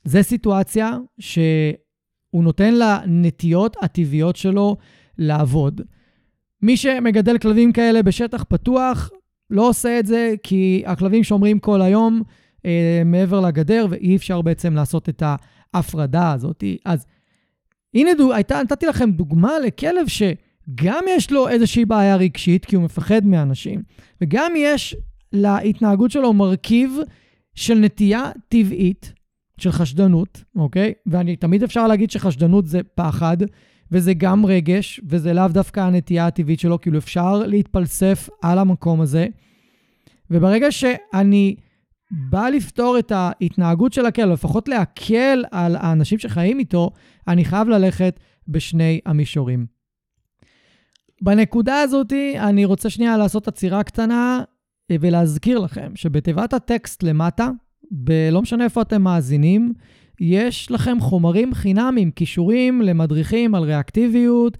זו 0.04 0.18
סיטואציה 0.22 0.98
שהוא 2.32 2.44
נותן 2.44 2.74
לנטיות 2.74 3.76
הטבעיות 3.82 4.36
שלו 4.36 4.76
לעבוד. 5.18 5.80
מי 6.62 6.76
שמגדל 6.76 7.38
כלבים 7.38 7.72
כאלה 7.72 8.02
בשטח 8.02 8.44
פתוח, 8.48 9.10
לא 9.50 9.68
עושה 9.68 9.98
את 9.98 10.06
זה 10.06 10.34
כי 10.42 10.82
הכלבים 10.86 11.24
שומרים 11.24 11.58
כל 11.58 11.82
היום 11.82 12.22
אה, 12.66 13.02
מעבר 13.04 13.40
לגדר, 13.40 13.86
ואי 13.90 14.16
אפשר 14.16 14.42
בעצם 14.42 14.74
לעשות 14.74 15.08
את 15.08 15.22
ההפרדה 15.74 16.32
הזאת. 16.32 16.64
אז 16.84 17.06
הנה, 17.94 18.10
דו, 18.14 18.32
הייתה, 18.32 18.62
נתתי 18.62 18.86
לכם 18.86 19.10
דוגמה 19.10 19.58
לכלב 19.58 20.06
שגם 20.06 21.04
יש 21.08 21.30
לו 21.30 21.48
איזושהי 21.48 21.84
בעיה 21.84 22.16
רגשית, 22.16 22.64
כי 22.64 22.76
הוא 22.76 22.84
מפחד 22.84 23.26
מאנשים, 23.26 23.82
וגם 24.20 24.52
יש 24.56 24.96
להתנהגות 25.32 26.10
שלו 26.10 26.32
מרכיב 26.32 26.98
של 27.54 27.74
נטייה 27.74 28.30
טבעית, 28.48 29.12
של 29.58 29.72
חשדנות, 29.72 30.44
אוקיי? 30.56 30.92
ואני 31.06 31.36
תמיד 31.36 31.62
אפשר 31.62 31.86
להגיד 31.86 32.10
שחשדנות 32.10 32.66
זה 32.66 32.80
פחד, 32.94 33.36
וזה 33.92 34.14
גם 34.14 34.46
רגש, 34.46 35.00
וזה 35.08 35.32
לאו 35.32 35.48
דווקא 35.48 35.80
הנטייה 35.80 36.26
הטבעית 36.26 36.60
שלו, 36.60 36.80
כאילו 36.80 36.98
אפשר 36.98 37.38
להתפלסף 37.38 38.28
על 38.42 38.58
המקום 38.58 39.00
הזה. 39.00 39.26
וברגע 40.30 40.72
שאני 40.72 41.56
בא 42.10 42.48
לפתור 42.48 42.98
את 42.98 43.12
ההתנהגות 43.12 43.92
של 43.92 44.06
הכלב, 44.06 44.32
לפחות 44.32 44.68
להקל 44.68 45.44
על 45.50 45.76
האנשים 45.76 46.18
שחיים 46.18 46.58
איתו, 46.58 46.90
אני 47.28 47.44
חייב 47.44 47.68
ללכת 47.68 48.20
בשני 48.48 49.00
המישורים. 49.06 49.66
בנקודה 51.22 51.80
הזאת 51.80 52.12
אני 52.38 52.64
רוצה 52.64 52.90
שנייה 52.90 53.16
לעשות 53.16 53.48
עצירה 53.48 53.82
קטנה 53.82 54.40
ולהזכיר 54.92 55.58
לכם 55.58 55.92
שבתיבת 55.94 56.52
הטקסט 56.52 57.02
למטה, 57.02 57.50
בלא 57.92 58.42
משנה 58.42 58.64
איפה 58.64 58.82
אתם 58.82 59.02
מאזינים, 59.02 59.72
יש 60.20 60.70
לכם 60.70 61.00
חומרים 61.00 61.54
חינמים, 61.54 62.10
כישורים 62.10 62.82
למדריכים 62.82 63.54
על 63.54 63.62
ריאקטיביות, 63.62 64.58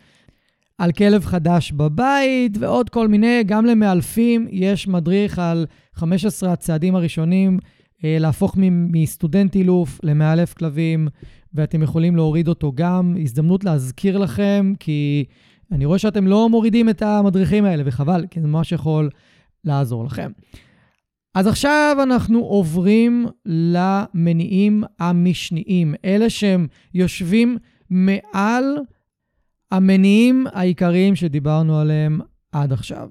על 0.78 0.92
כלב 0.92 1.24
חדש 1.24 1.72
בבית 1.72 2.56
ועוד 2.60 2.90
כל 2.90 3.08
מיני, 3.08 3.42
גם 3.46 3.66
למאלפים 3.66 4.48
יש 4.50 4.88
מדריך 4.88 5.38
על 5.38 5.66
15 5.94 6.52
הצעדים 6.52 6.94
הראשונים 6.94 7.58
אה, 8.04 8.16
להפוך 8.20 8.56
מסטודנט 8.70 9.54
אילוף 9.54 10.00
למאלף 10.02 10.54
כלבים, 10.54 11.08
ואתם 11.54 11.82
יכולים 11.82 12.16
להוריד 12.16 12.48
אותו 12.48 12.72
גם. 12.74 13.14
הזדמנות 13.22 13.64
להזכיר 13.64 14.18
לכם, 14.18 14.72
כי 14.80 15.24
אני 15.72 15.84
רואה 15.84 15.98
שאתם 15.98 16.26
לא 16.26 16.48
מורידים 16.48 16.88
את 16.88 17.02
המדריכים 17.02 17.64
האלה, 17.64 17.82
וחבל, 17.86 18.26
כי 18.30 18.40
זה 18.40 18.46
ממש 18.46 18.72
יכול 18.72 19.10
לעזור 19.64 20.04
לכם. 20.04 20.30
אז 21.34 21.46
עכשיו 21.46 21.96
אנחנו 22.02 22.38
עוברים 22.40 23.26
למניעים 23.46 24.84
המשניים, 24.98 25.94
אלה 26.04 26.30
שהם 26.30 26.66
יושבים 26.94 27.58
מעל 27.90 28.78
המניעים 29.70 30.46
העיקריים 30.52 31.16
שדיברנו 31.16 31.78
עליהם 31.78 32.20
עד 32.52 32.72
עכשיו. 32.72 33.08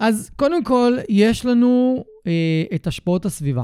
אז 0.00 0.30
קודם 0.36 0.64
כל, 0.64 0.92
יש 1.08 1.46
לנו 1.46 2.04
אה, 2.26 2.64
את 2.74 2.86
השפעות 2.86 3.26
הסביבה. 3.26 3.62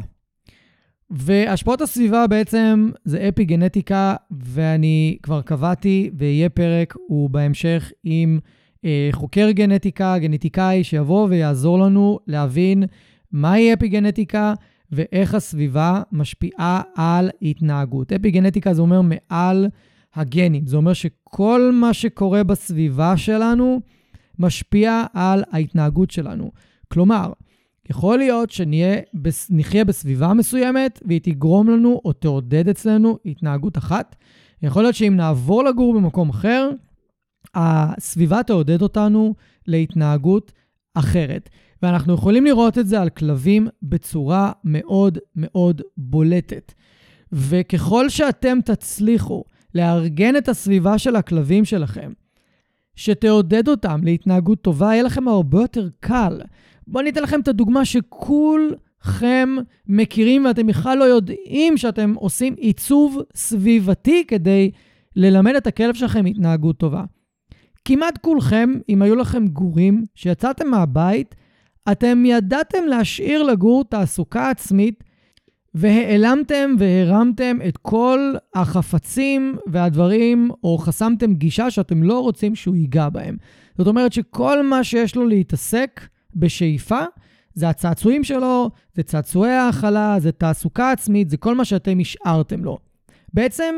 והשפעות 1.11 1.81
הסביבה 1.81 2.27
בעצם 2.27 2.91
זה 3.05 3.29
אפי 3.29 3.45
גנטיקה, 3.45 4.17
ואני 4.31 5.19
כבר 5.23 5.43
קבעתי, 5.43 6.11
ויהיה 6.15 6.49
פרק, 6.49 6.95
הוא 7.07 7.31
בהמשך 7.31 7.93
עם 8.05 8.39
אה, 8.85 9.09
חוקר 9.13 9.51
גנטיקה, 9.51 10.19
גנטיקאי, 10.19 10.85
שיבוא 10.85 11.27
ויעזור 11.31 11.79
לנו 11.79 12.19
להבין 12.27 12.85
מהי 13.35 13.75
אפיגנטיקה 13.75 14.55
ואיך 14.93 15.35
הסביבה 15.35 16.03
משפיעה 16.13 16.83
על 16.95 17.31
התנהגות. 17.43 18.13
אפיגנטיקה 18.13 18.75
זה 18.75 18.83
אומר 18.83 19.01
מעל 19.03 19.69
הגנים. 20.15 20.67
זה 20.67 20.77
אומר 20.77 20.93
שכל 20.93 21.71
מה 21.75 21.95
שקורה 21.95 22.45
בסביבה 22.45 23.17
שלנו 23.17 23.81
משפיע 24.39 25.05
על 25.13 25.43
ההתנהגות 25.51 26.11
שלנו. 26.11 26.51
כלומר, 26.89 27.33
יכול 27.91 28.19
להיות 28.19 28.51
שנחיה 28.51 29.85
בסביבה 29.85 30.35
מסוימת 30.35 31.01
והיא 31.07 31.21
תגרום 31.23 31.71
לנו 31.71 32.01
או 32.05 32.13
תעודד 32.13 32.69
אצלנו 32.69 33.19
התנהגות 33.27 33.79
אחת. 33.79 34.17
יכול 34.63 34.83
להיות 34.83 34.95
שאם 34.95 35.17
נעבור 35.17 35.65
לגור 35.65 35.95
במקום 35.95 36.29
אחר, 36.29 36.71
הסביבה 37.55 38.43
תעודד 38.43 38.83
אותנו 38.83 39.35
להתנהגות 39.67 40.53
אחרת. 40.95 41.51
ואנחנו 41.85 42.15
יכולים 42.15 42.45
לראות 42.45 42.79
את 42.79 42.87
זה 42.87 43.01
על 43.01 43.09
כלבים 43.09 43.69
בצורה 43.83 44.53
מאוד 44.65 45.19
מאוד 45.37 45.83
בולטת. 45.97 46.73
וככל 47.33 48.09
שאתם 48.09 48.59
תצליחו 48.65 49.45
לארגן 49.75 50.37
את 50.37 50.49
הסביבה 50.49 50.99
של 50.99 51.17
הכלבים 51.17 51.65
שלכם, 51.65 52.13
שתעודד 52.97 53.69
אותם 53.69 54.01
להתנהגות 54.05 54.63
טובה, 54.63 54.87
יהיה 54.87 55.03
לכם 55.03 55.29
הרבה 55.29 55.61
יותר 55.61 55.89
קל. 56.01 56.41
בואו 56.87 57.03
אני 57.03 57.11
אתן 57.11 57.23
לכם 57.23 57.41
את 57.41 57.49
הדוגמה 57.49 57.85
שכולכם 57.85 59.49
מכירים 59.87 60.45
ואתם 60.45 60.67
בכלל 60.67 60.99
לא 60.99 61.05
יודעים 61.05 61.77
שאתם 61.77 62.15
עושים 62.17 62.55
עיצוב 62.59 63.19
סביבתי 63.35 64.25
כדי 64.29 64.71
ללמד 65.17 65.55
את 65.55 65.67
הכלב 65.67 65.95
שלכם 65.95 66.25
התנהגות 66.27 66.79
טובה. 66.79 67.05
כמעט 67.85 68.19
כולכם, 68.19 68.73
אם 68.89 69.03
היו 69.03 69.15
לכם 69.15 69.47
גורים, 69.47 70.05
שיצאתם 70.15 70.71
מהבית, 70.71 71.35
אתם 71.93 72.23
ידעתם 72.27 72.85
להשאיר 72.89 73.43
לגור 73.43 73.85
תעסוקה 73.85 74.51
עצמית 74.51 75.05
והעלמתם 75.75 76.75
והרמתם 76.79 77.59
את 77.69 77.77
כל 77.77 78.35
החפצים 78.55 79.57
והדברים, 79.67 80.51
או 80.65 80.79
חסמתם 80.79 81.35
גישה 81.35 81.71
שאתם 81.71 82.03
לא 82.03 82.21
רוצים 82.21 82.55
שהוא 82.55 82.77
ייגע 82.77 83.09
בהם. 83.09 83.37
זאת 83.79 83.87
אומרת 83.87 84.13
שכל 84.13 84.67
מה 84.67 84.85
שיש 84.85 85.17
לו 85.17 85.27
להתעסק 85.27 86.01
בשאיפה, 86.37 87.01
זה 87.55 87.69
הצעצועים 87.69 88.25
שלו, 88.25 88.71
זה 88.95 89.03
צעצועי 89.03 89.53
ההאכלה, 89.53 90.17
זה 90.21 90.33
תעסוקה 90.33 90.91
עצמית, 90.91 91.31
זה 91.31 91.37
כל 91.37 91.55
מה 91.55 91.65
שאתם 91.65 91.99
השארתם 92.01 92.65
לו. 92.65 92.79
בעצם 93.33 93.75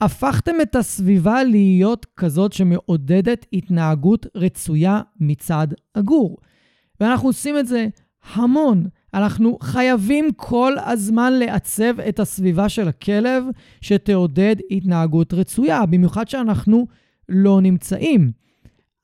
הפכתם 0.00 0.54
את 0.62 0.76
הסביבה 0.76 1.44
להיות 1.44 2.06
כזאת 2.16 2.52
שמעודדת 2.52 3.46
התנהגות 3.52 4.26
רצויה 4.34 5.00
מצד 5.20 5.68
הגור. 5.94 6.36
ואנחנו 7.00 7.28
עושים 7.28 7.58
את 7.58 7.66
זה 7.66 7.86
המון. 8.34 8.86
אנחנו 9.14 9.58
חייבים 9.62 10.28
כל 10.36 10.72
הזמן 10.84 11.32
לעצב 11.32 12.00
את 12.00 12.20
הסביבה 12.20 12.68
של 12.68 12.88
הכלב 12.88 13.44
שתעודד 13.80 14.56
התנהגות 14.70 15.34
רצויה, 15.34 15.86
במיוחד 15.86 16.28
שאנחנו 16.28 16.86
לא 17.28 17.60
נמצאים. 17.60 18.32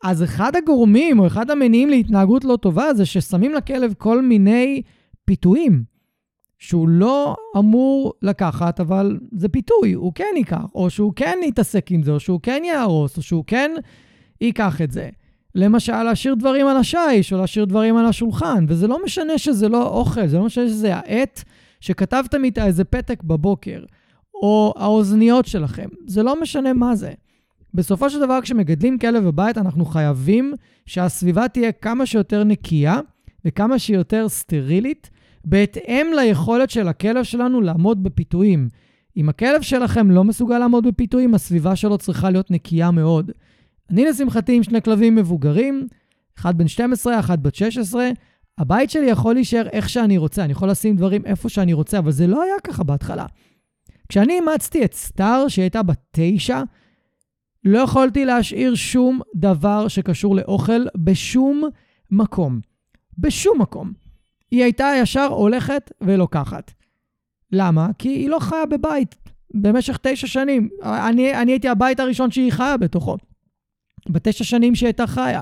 אז 0.04 0.22
אחד 0.22 0.56
הגורמים 0.56 1.18
או 1.18 1.26
אחד 1.26 1.50
המניעים 1.50 1.88
להתנהגות 1.88 2.44
לא 2.44 2.56
טובה 2.56 2.94
זה 2.94 3.06
ששמים 3.06 3.54
לכלב 3.54 3.94
כל 3.98 4.22
מיני 4.22 4.82
פיתויים 5.24 5.84
שהוא 6.58 6.88
לא 6.88 7.36
אמור 7.58 8.12
לקחת, 8.22 8.80
אבל 8.80 9.18
זה 9.32 9.48
פיתוי, 9.48 9.92
הוא 9.92 10.12
כן 10.14 10.34
ייקח, 10.36 10.64
או 10.74 10.90
שהוא 10.90 11.12
כן 11.16 11.38
יתעסק 11.44 11.90
עם 11.90 12.02
זה, 12.02 12.12
או 12.12 12.20
שהוא 12.20 12.40
כן 12.42 12.62
יהרוס, 12.64 13.16
או 13.16 13.22
שהוא 13.22 13.44
כן 13.46 13.70
ייקח 14.40 14.80
את 14.80 14.90
זה. 14.90 15.10
למשל, 15.54 16.02
להשאיר 16.02 16.34
דברים 16.34 16.66
על 16.66 16.76
השיש, 16.76 17.32
או 17.32 17.38
להשאיר 17.38 17.64
דברים 17.64 17.96
על 17.96 18.06
השולחן, 18.06 18.64
וזה 18.68 18.86
לא 18.86 18.98
משנה 19.04 19.38
שזה 19.38 19.68
לא 19.68 19.88
אוכל, 19.88 20.26
זה 20.26 20.38
לא 20.38 20.44
משנה 20.44 20.68
שזה 20.68 20.96
העט 20.96 21.42
שכתבתם 21.80 22.44
איתה 22.44 22.66
איזה 22.66 22.84
פתק 22.84 23.22
בבוקר, 23.22 23.84
או 24.34 24.74
האוזניות 24.76 25.46
שלכם, 25.46 25.88
זה 26.06 26.22
לא 26.22 26.40
משנה 26.40 26.72
מה 26.72 26.96
זה. 26.96 27.12
בסופו 27.74 28.10
של 28.10 28.20
דבר, 28.20 28.40
כשמגדלים 28.42 28.98
כלב 28.98 29.24
בבית, 29.24 29.58
אנחנו 29.58 29.84
חייבים 29.84 30.54
שהסביבה 30.86 31.48
תהיה 31.48 31.72
כמה 31.72 32.06
שיותר 32.06 32.44
נקייה 32.44 33.00
וכמה 33.44 33.78
שיותר 33.78 34.28
סטרילית, 34.28 35.10
בהתאם 35.44 36.06
ליכולת 36.16 36.70
של 36.70 36.88
הכלב 36.88 37.24
שלנו 37.24 37.60
לעמוד 37.60 38.02
בפיתויים. 38.02 38.68
אם 39.16 39.28
הכלב 39.28 39.62
שלכם 39.62 40.10
לא 40.10 40.24
מסוגל 40.24 40.58
לעמוד 40.58 40.86
בפיתויים, 40.86 41.34
הסביבה 41.34 41.76
שלו 41.76 41.98
צריכה 41.98 42.30
להיות 42.30 42.50
נקייה 42.50 42.90
מאוד. 42.90 43.30
אני 43.90 44.04
לשמחתי 44.04 44.56
עם 44.56 44.62
שני 44.62 44.82
כלבים 44.82 45.14
מבוגרים, 45.14 45.86
אחד 46.38 46.58
בן 46.58 46.68
12, 46.68 47.20
אחד 47.20 47.42
בת 47.42 47.54
16. 47.54 48.10
הבית 48.58 48.90
שלי 48.90 49.06
יכול 49.06 49.34
להישאר 49.34 49.68
איך 49.72 49.88
שאני 49.88 50.18
רוצה, 50.18 50.44
אני 50.44 50.52
יכול 50.52 50.70
לשים 50.70 50.96
דברים 50.96 51.26
איפה 51.26 51.48
שאני 51.48 51.72
רוצה, 51.72 51.98
אבל 51.98 52.10
זה 52.10 52.26
לא 52.26 52.42
היה 52.42 52.54
ככה 52.64 52.84
בהתחלה. 52.84 53.26
כשאני 54.08 54.32
אימצתי 54.32 54.84
את 54.84 54.94
סטאר, 54.94 55.48
שהיא 55.48 55.62
הייתה 55.62 55.82
בת 55.82 56.00
9, 56.10 56.62
לא 57.64 57.78
יכולתי 57.78 58.24
להשאיר 58.24 58.74
שום 58.74 59.20
דבר 59.34 59.88
שקשור 59.88 60.36
לאוכל 60.36 60.84
בשום 60.96 61.62
מקום. 62.10 62.60
בשום 63.18 63.62
מקום. 63.62 63.92
היא 64.50 64.62
הייתה 64.62 64.92
ישר 65.02 65.26
הולכת 65.26 65.92
ולוקחת. 66.00 66.72
למה? 67.52 67.88
כי 67.98 68.08
היא 68.08 68.28
לא 68.28 68.38
חיה 68.38 68.66
בבית 68.66 69.14
במשך 69.54 69.98
תשע 70.02 70.26
שנים. 70.26 70.68
אני, 70.82 71.34
אני 71.34 71.52
הייתי 71.52 71.68
הבית 71.68 72.00
הראשון 72.00 72.30
שהיא 72.30 72.52
חיה 72.52 72.76
בתוכו. 72.76 73.16
בתשע 74.08 74.44
שנים 74.44 74.74
שהיא 74.74 74.86
הייתה 74.86 75.06
חיה. 75.06 75.40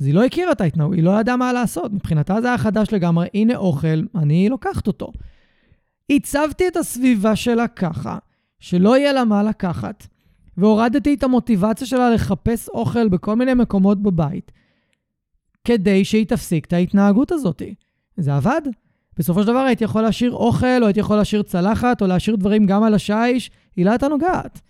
אז 0.00 0.06
היא 0.06 0.14
לא 0.14 0.24
הכירה 0.24 0.52
את 0.52 0.60
ההתנהגות, 0.60 0.94
היא 0.94 1.04
לא 1.04 1.20
ידעה 1.20 1.36
מה 1.36 1.52
לעשות. 1.52 1.92
מבחינתה 1.92 2.40
זה 2.40 2.48
היה 2.48 2.58
חדש 2.58 2.88
לגמרי, 2.92 3.28
הנה 3.34 3.56
אוכל, 3.56 4.02
אני 4.14 4.48
לוקחת 4.48 4.86
אותו. 4.86 5.12
הצבתי 6.10 6.68
את 6.68 6.76
הסביבה 6.76 7.36
שלה 7.36 7.68
ככה, 7.68 8.18
שלא 8.60 8.98
יהיה 8.98 9.12
לה 9.12 9.24
מה 9.24 9.42
לקחת, 9.42 10.06
והורדתי 10.56 11.14
את 11.14 11.22
המוטיבציה 11.22 11.86
שלה 11.86 12.10
לחפש 12.10 12.68
אוכל 12.68 13.08
בכל 13.08 13.36
מיני 13.36 13.54
מקומות 13.54 14.02
בבית, 14.02 14.52
כדי 15.64 16.04
שהיא 16.04 16.26
תפסיק 16.26 16.64
את 16.64 16.72
ההתנהגות 16.72 17.32
הזאת. 17.32 17.62
זה 18.16 18.36
עבד. 18.36 18.62
בסופו 19.18 19.40
של 19.42 19.46
דבר 19.46 19.58
הייתי 19.58 19.84
יכול 19.84 20.02
להשאיר 20.02 20.32
אוכל, 20.32 20.82
או 20.82 20.86
הייתי 20.86 21.00
יכול 21.00 21.16
להשאיר 21.16 21.42
צלחת, 21.42 22.02
או 22.02 22.06
להשאיר 22.06 22.36
דברים 22.36 22.66
גם 22.66 22.82
על 22.82 22.94
השיש, 22.94 23.50
היא 23.76 23.84
לא 23.84 23.90
הייתה 23.90 24.08
נוגעת. 24.08 24.60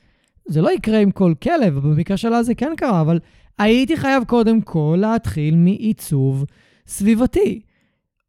זה 0.49 0.61
לא 0.63 0.71
יקרה 0.71 0.99
עם 0.99 1.11
כל 1.11 1.35
כלב, 1.43 1.79
במקרה 1.79 2.17
שלה 2.17 2.43
זה 2.43 2.55
כן 2.55 2.73
קרה, 2.77 3.01
אבל 3.01 3.19
הייתי 3.59 3.97
חייב 3.97 4.25
קודם 4.25 4.61
כל 4.61 4.99
להתחיל 5.01 5.57
מעיצוב 5.57 6.45
סביבתי. 6.87 7.61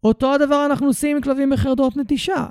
אותו 0.04 0.34
הדבר 0.34 0.66
אנחנו 0.66 0.88
עושים 0.88 1.16
עם 1.16 1.22
כלבים 1.22 1.50
בחרדות 1.50 1.98
נטישה. 1.98 2.48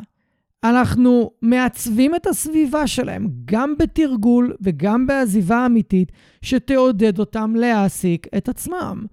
אנחנו 0.65 1.31
מעצבים 1.43 2.15
את 2.15 2.27
הסביבה 2.27 2.87
שלהם, 2.87 3.29
גם 3.45 3.75
בתרגול 3.79 4.57
וגם 4.61 5.07
בעזיבה 5.07 5.67
אמיתית, 5.67 6.13
שתעודד 6.43 7.19
אותם 7.19 7.55
להעסיק 7.57 8.27
את 8.37 8.49
עצמם. 8.49 9.05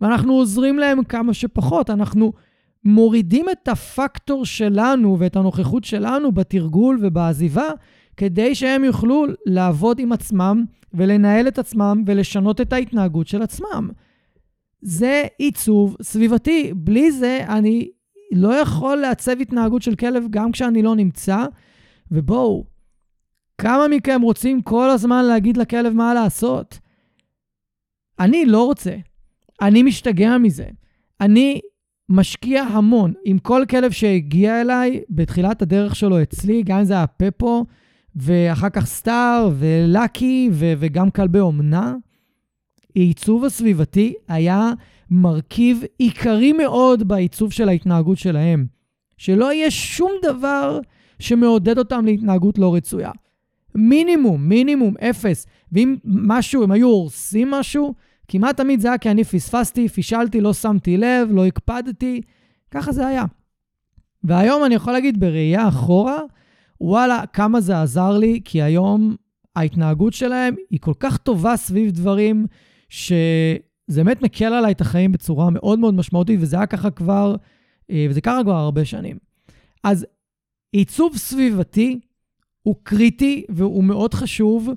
ואנחנו 0.00 0.32
עוזרים 0.32 0.78
להם 0.78 1.04
כמה 1.04 1.34
שפחות. 1.34 1.90
אנחנו 1.90 2.32
מורידים 2.84 3.46
את 3.52 3.68
הפקטור 3.68 4.44
שלנו 4.44 5.16
ואת 5.18 5.36
הנוכחות 5.36 5.84
שלנו 5.84 6.32
בתרגול 6.32 6.98
ובעזיבה, 7.02 7.68
כדי 8.16 8.54
שהם 8.54 8.84
יוכלו 8.84 9.24
לעבוד 9.46 9.98
עם 9.98 10.12
עצמם 10.12 10.64
ולנהל 10.94 11.48
את 11.48 11.58
עצמם 11.58 12.02
ולשנות 12.06 12.60
את 12.60 12.72
ההתנהגות 12.72 13.26
של 13.26 13.42
עצמם. 13.42 13.90
זה 14.80 15.24
עיצוב 15.38 15.96
סביבתי. 16.02 16.72
בלי 16.76 17.12
זה 17.12 17.44
אני 17.48 17.90
לא 18.32 18.54
יכול 18.54 18.96
לעצב 18.96 19.40
התנהגות 19.40 19.82
של 19.82 19.94
כלב 19.94 20.24
גם 20.30 20.52
כשאני 20.52 20.82
לא 20.82 20.96
נמצא. 20.96 21.46
ובואו, 22.10 22.64
כמה 23.58 23.88
מכם 23.88 24.20
רוצים 24.22 24.62
כל 24.62 24.90
הזמן 24.90 25.24
להגיד 25.24 25.56
לכלב 25.56 25.92
מה 25.92 26.14
לעשות? 26.14 26.78
אני 28.20 28.46
לא 28.46 28.64
רוצה. 28.64 28.96
אני 29.62 29.82
משתגע 29.82 30.38
מזה. 30.38 30.66
אני 31.20 31.60
משקיע 32.08 32.62
המון 32.62 33.12
עם 33.24 33.38
כל 33.38 33.62
כלב 33.70 33.90
שהגיע 33.90 34.60
אליי 34.60 35.00
בתחילת 35.10 35.62
הדרך 35.62 35.96
שלו 35.96 36.22
אצלי, 36.22 36.62
גם 36.62 36.78
אם 36.78 36.84
זה 36.84 36.94
היה 36.94 37.06
פפו, 37.06 37.66
ואחר 38.16 38.68
כך 38.68 38.86
סטאר 38.86 39.50
ולאקי 39.58 40.50
ו- 40.52 40.72
וגם 40.78 41.10
כלבי 41.10 41.40
אומנה. 41.40 41.94
העיצוב 42.96 43.44
הסביבתי 43.44 44.14
היה 44.28 44.72
מרכיב 45.10 45.82
עיקרי 45.98 46.52
מאוד 46.52 47.08
בעיצוב 47.08 47.52
של 47.52 47.68
ההתנהגות 47.68 48.18
שלהם. 48.18 48.66
שלא 49.16 49.52
יהיה 49.52 49.70
שום 49.70 50.12
דבר 50.22 50.80
שמעודד 51.18 51.78
אותם 51.78 52.04
להתנהגות 52.04 52.58
לא 52.58 52.74
רצויה. 52.74 53.10
מינימום, 53.74 54.48
מינימום, 54.48 54.94
אפס. 55.10 55.46
ואם 55.72 55.96
משהו, 56.04 56.62
הם 56.62 56.70
היו 56.70 56.88
הורסים 56.88 57.50
משהו, 57.50 57.94
כמעט 58.28 58.56
תמיד 58.56 58.80
זה 58.80 58.88
היה 58.88 58.98
כי 58.98 59.10
אני 59.10 59.24
פספסתי, 59.24 59.88
פישלתי, 59.88 60.40
לא 60.40 60.52
שמתי 60.52 60.96
לב, 60.96 61.28
לא 61.30 61.46
הקפדתי. 61.46 62.20
ככה 62.70 62.92
זה 62.92 63.06
היה. 63.06 63.24
והיום 64.24 64.64
אני 64.64 64.74
יכול 64.74 64.92
להגיד 64.92 65.20
בראייה 65.20 65.68
אחורה, 65.68 66.18
וואלה, 66.80 67.26
כמה 67.32 67.60
זה 67.60 67.82
עזר 67.82 68.18
לי, 68.18 68.40
כי 68.44 68.62
היום 68.62 69.16
ההתנהגות 69.56 70.12
שלהם 70.12 70.54
היא 70.70 70.80
כל 70.80 70.94
כך 71.00 71.16
טובה 71.16 71.56
סביב 71.56 71.90
דברים, 71.90 72.46
שזה 72.88 73.58
באמת 73.88 74.22
מקל 74.22 74.44
עליי 74.44 74.72
את 74.72 74.80
החיים 74.80 75.12
בצורה 75.12 75.50
מאוד 75.50 75.78
מאוד 75.78 75.94
משמעותית, 75.94 76.40
וזה 76.42 76.56
היה 76.56 76.66
ככה 76.66 76.90
כבר, 76.90 77.36
אה, 77.90 78.06
וזה 78.10 78.20
קרה 78.20 78.44
כבר 78.44 78.54
הרבה 78.56 78.84
שנים. 78.84 79.18
אז 79.84 80.06
עיצוב 80.72 81.16
סביבתי 81.16 82.00
הוא 82.62 82.74
קריטי 82.82 83.44
והוא 83.48 83.84
מאוד 83.84 84.14
חשוב, 84.14 84.68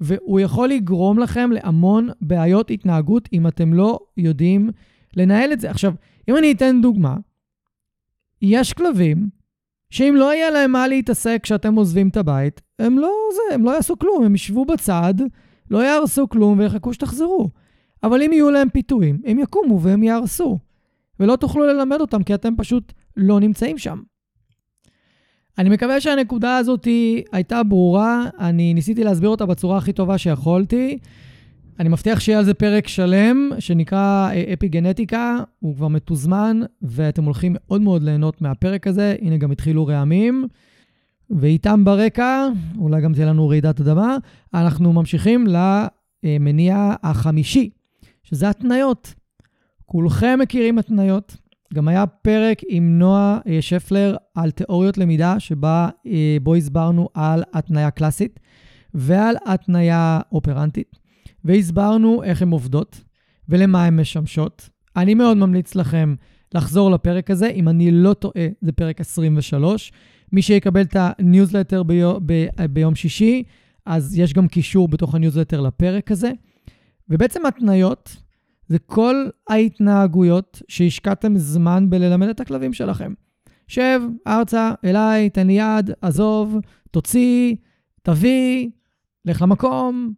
והוא 0.00 0.40
יכול 0.40 0.68
לגרום 0.68 1.18
לכם 1.18 1.50
להמון 1.52 2.08
בעיות 2.20 2.70
התנהגות 2.70 3.28
אם 3.32 3.46
אתם 3.46 3.74
לא 3.74 3.98
יודעים 4.16 4.70
לנהל 5.16 5.52
את 5.52 5.60
זה. 5.60 5.70
עכשיו, 5.70 5.94
אם 6.28 6.36
אני 6.36 6.52
אתן 6.52 6.80
דוגמה, 6.82 7.16
יש 8.42 8.72
כלבים 8.72 9.28
שאם 9.90 10.14
לא 10.16 10.34
יהיה 10.34 10.50
להם 10.50 10.72
מה 10.72 10.88
להתעסק 10.88 11.40
כשאתם 11.42 11.74
עוזבים 11.74 12.08
את 12.08 12.16
הבית, 12.16 12.60
הם 12.78 12.98
לא 12.98 13.10
זה, 13.32 13.54
הם 13.54 13.64
לא 13.64 13.70
יעשו 13.70 13.98
כלום, 13.98 14.24
הם 14.24 14.34
ישבו 14.34 14.64
בצד, 14.64 15.14
לא 15.70 15.78
יהרסו 15.78 16.28
כלום 16.28 16.58
ויחכו 16.58 16.92
שתחזרו. 16.92 17.48
אבל 18.02 18.22
אם 18.22 18.32
יהיו 18.32 18.50
להם 18.50 18.68
פיתויים, 18.68 19.20
הם 19.24 19.38
יקומו 19.38 19.80
והם 19.82 20.02
יהרסו. 20.02 20.58
ולא 21.20 21.36
תוכלו 21.36 21.66
ללמד 21.66 22.00
אותם 22.00 22.22
כי 22.22 22.34
אתם 22.34 22.56
פשוט 22.56 22.92
לא 23.16 23.40
נמצאים 23.40 23.78
שם. 23.78 23.98
אני 25.58 25.70
מקווה 25.70 26.00
שהנקודה 26.00 26.56
הזאת 26.56 26.88
הייתה 27.32 27.62
ברורה, 27.62 28.24
אני 28.38 28.74
ניסיתי 28.74 29.04
להסביר 29.04 29.28
אותה 29.28 29.46
בצורה 29.46 29.78
הכי 29.78 29.92
טובה 29.92 30.18
שיכולתי. 30.18 30.98
אני 31.78 31.88
מבטיח 31.88 32.20
שיהיה 32.20 32.38
על 32.38 32.44
זה 32.44 32.54
פרק 32.54 32.88
שלם, 32.88 33.50
שנקרא 33.58 34.30
אה, 34.32 34.52
אפי 34.52 34.68
גנטיקה, 34.68 35.38
הוא 35.58 35.76
כבר 35.76 35.88
מתוזמן, 35.88 36.60
ואתם 36.82 37.24
הולכים 37.24 37.52
מאוד 37.58 37.80
מאוד 37.80 38.02
ליהנות 38.02 38.42
מהפרק 38.42 38.86
הזה. 38.86 39.16
הנה 39.20 39.36
גם 39.36 39.50
התחילו 39.50 39.86
רעמים. 39.86 40.46
ואיתם 41.30 41.84
ברקע, 41.84 42.46
אולי 42.78 43.00
גם 43.00 43.14
תהיה 43.14 43.26
לנו 43.26 43.48
רעידת 43.48 43.80
אדמה, 43.80 44.16
אנחנו 44.54 44.92
ממשיכים 44.92 45.46
למניע 46.24 46.94
החמישי, 47.02 47.70
שזה 48.22 48.48
התניות. 48.48 49.14
כולכם 49.86 50.38
מכירים 50.42 50.78
התניות, 50.78 51.36
גם 51.74 51.88
היה 51.88 52.06
פרק 52.06 52.58
עם 52.68 52.98
נועה 52.98 53.38
אה, 53.46 53.62
שפלר 53.62 54.16
על 54.34 54.50
תיאוריות 54.50 54.98
למידה, 54.98 55.40
שבה, 55.40 55.88
אה, 56.06 56.36
בו 56.42 56.54
הסברנו 56.54 57.08
על 57.14 57.42
התניה 57.52 57.90
קלאסית 57.90 58.40
ועל 58.94 59.36
התניה 59.46 60.20
אופרנטית, 60.32 60.98
והסברנו 61.44 62.22
איך 62.22 62.42
הן 62.42 62.50
עובדות 62.50 63.04
ולמה 63.48 63.84
הן 63.84 64.00
משמשות. 64.00 64.68
אני 64.96 65.14
מאוד 65.14 65.36
ממליץ 65.36 65.74
לכם 65.74 66.14
לחזור 66.54 66.90
לפרק 66.90 67.30
הזה, 67.30 67.48
אם 67.48 67.68
אני 67.68 67.90
לא 67.90 68.14
טועה, 68.14 68.46
זה 68.60 68.72
פרק 68.72 69.00
23. 69.00 69.92
מי 70.32 70.42
שיקבל 70.42 70.80
את 70.80 70.96
הניוזלטר 70.98 71.82
ביום, 71.82 72.18
ב, 72.26 72.46
ביום 72.70 72.94
שישי, 72.94 73.42
אז 73.86 74.18
יש 74.18 74.32
גם 74.32 74.48
קישור 74.48 74.88
בתוך 74.88 75.14
הניוזלטר 75.14 75.60
לפרק 75.60 76.10
הזה. 76.10 76.32
ובעצם 77.08 77.46
התניות 77.46 78.16
זה 78.68 78.78
כל 78.78 79.26
ההתנהגויות 79.48 80.62
שהשקעתם 80.68 81.36
זמן 81.36 81.90
בללמד 81.90 82.28
את 82.28 82.40
הכלבים 82.40 82.72
שלכם. 82.72 83.12
שב, 83.68 84.00
ארצה, 84.26 84.72
אליי, 84.84 85.30
תן 85.30 85.46
לי 85.46 85.52
יד, 85.52 85.90
עזוב, 86.02 86.56
תוציא, 86.90 87.54
תביא, 88.02 88.70
לך 89.24 89.42
למקום, 89.42 90.12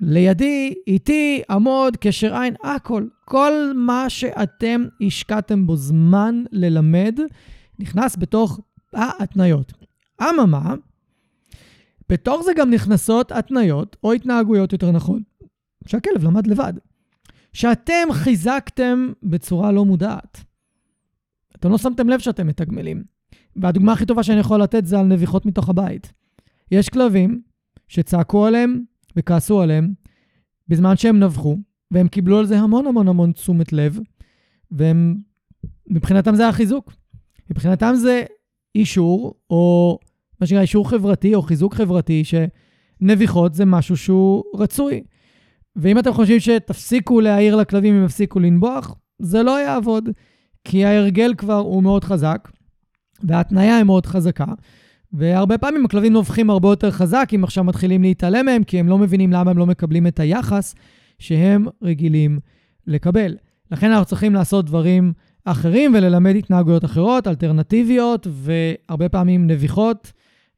לידי, 0.00 0.74
איתי, 0.86 1.42
עמוד, 1.50 1.96
קשר 1.96 2.34
עין, 2.34 2.54
הכל. 2.64 3.06
כל 3.24 3.52
מה 3.74 4.10
שאתם 4.10 4.84
השקעתם 5.00 5.66
בו 5.66 5.76
זמן 5.76 6.44
ללמד, 6.52 7.18
נכנס 7.78 8.16
בתוך 8.16 8.60
ההתניות. 8.92 9.72
אממה, 10.22 10.74
בתוך 12.08 12.42
זה 12.42 12.52
גם 12.56 12.70
נכנסות 12.70 13.32
התניות, 13.32 13.96
או 14.04 14.12
התנהגויות 14.12 14.72
יותר 14.72 14.90
נכון, 14.90 15.22
שהכלב 15.86 16.24
למד 16.24 16.46
לבד. 16.46 16.72
שאתם 17.52 18.12
חיזקתם 18.12 19.12
בצורה 19.22 19.72
לא 19.72 19.84
מודעת. 19.84 20.44
אתם 21.56 21.70
לא 21.70 21.78
שמתם 21.78 22.08
לב 22.08 22.18
שאתם 22.18 22.46
מתגמלים. 22.46 23.04
והדוגמה 23.56 23.92
הכי 23.92 24.06
טובה 24.06 24.22
שאני 24.22 24.40
יכול 24.40 24.62
לתת 24.62 24.86
זה 24.86 24.98
על 24.98 25.06
נביחות 25.06 25.46
מתוך 25.46 25.68
הבית. 25.68 26.12
יש 26.70 26.88
כלבים 26.88 27.40
שצעקו 27.88 28.46
עליהם 28.46 28.82
וכעסו 29.16 29.60
עליהם 29.60 29.92
בזמן 30.68 30.96
שהם 30.96 31.18
נבחו, 31.18 31.56
והם 31.90 32.08
קיבלו 32.08 32.38
על 32.38 32.46
זה 32.46 32.58
המון 32.58 32.86
המון 32.86 33.08
המון 33.08 33.32
תשומת 33.32 33.72
לב, 33.72 33.98
והם, 34.70 35.16
מבחינתם 35.86 36.34
זה 36.34 36.48
החיזוק. 36.48 36.92
מבחינתם 37.50 37.92
זה 37.94 38.22
אישור, 38.74 39.34
או 39.50 39.98
מה 40.40 40.46
שנקרא 40.46 40.62
אישור 40.62 40.90
חברתי, 40.90 41.34
או 41.34 41.42
חיזוק 41.42 41.74
חברתי, 41.74 42.22
שנביחות 42.24 43.54
זה 43.54 43.64
משהו 43.64 43.96
שהוא 43.96 44.44
רצוי. 44.54 45.02
ואם 45.76 45.98
אתם 45.98 46.12
חושבים 46.12 46.40
שתפסיקו 46.40 47.20
להעיר 47.20 47.56
לכלבים 47.56 47.94
אם 47.94 48.04
יפסיקו 48.04 48.40
לנבוח, 48.40 48.94
זה 49.18 49.42
לא 49.42 49.60
יעבוד, 49.60 50.08
כי 50.64 50.84
ההרגל 50.84 51.34
כבר 51.38 51.58
הוא 51.58 51.82
מאוד 51.82 52.04
חזק, 52.04 52.48
וההתניה 53.22 53.76
היא 53.76 53.84
מאוד 53.84 54.06
חזקה, 54.06 54.44
והרבה 55.12 55.58
פעמים 55.58 55.84
הכלבים 55.84 56.12
נובחים 56.12 56.50
הרבה 56.50 56.68
יותר 56.68 56.90
חזק 56.90 57.28
אם 57.34 57.44
עכשיו 57.44 57.64
מתחילים 57.64 58.02
להתעלם 58.02 58.46
מהם, 58.46 58.64
כי 58.64 58.80
הם 58.80 58.88
לא 58.88 58.98
מבינים 58.98 59.32
למה 59.32 59.50
הם 59.50 59.58
לא 59.58 59.66
מקבלים 59.66 60.06
את 60.06 60.20
היחס 60.20 60.74
שהם 61.18 61.66
רגילים 61.82 62.38
לקבל. 62.86 63.36
לכן 63.70 63.90
אנחנו 63.90 64.04
צריכים 64.04 64.34
לעשות 64.34 64.66
דברים 64.66 65.12
אחרים 65.44 65.94
וללמד 65.94 66.36
התנהגויות 66.36 66.84
אחרות, 66.84 67.26
אלטרנטיביות, 67.26 68.26
והרבה 68.30 69.08
פעמים 69.08 69.46
נביחות. 69.46 70.12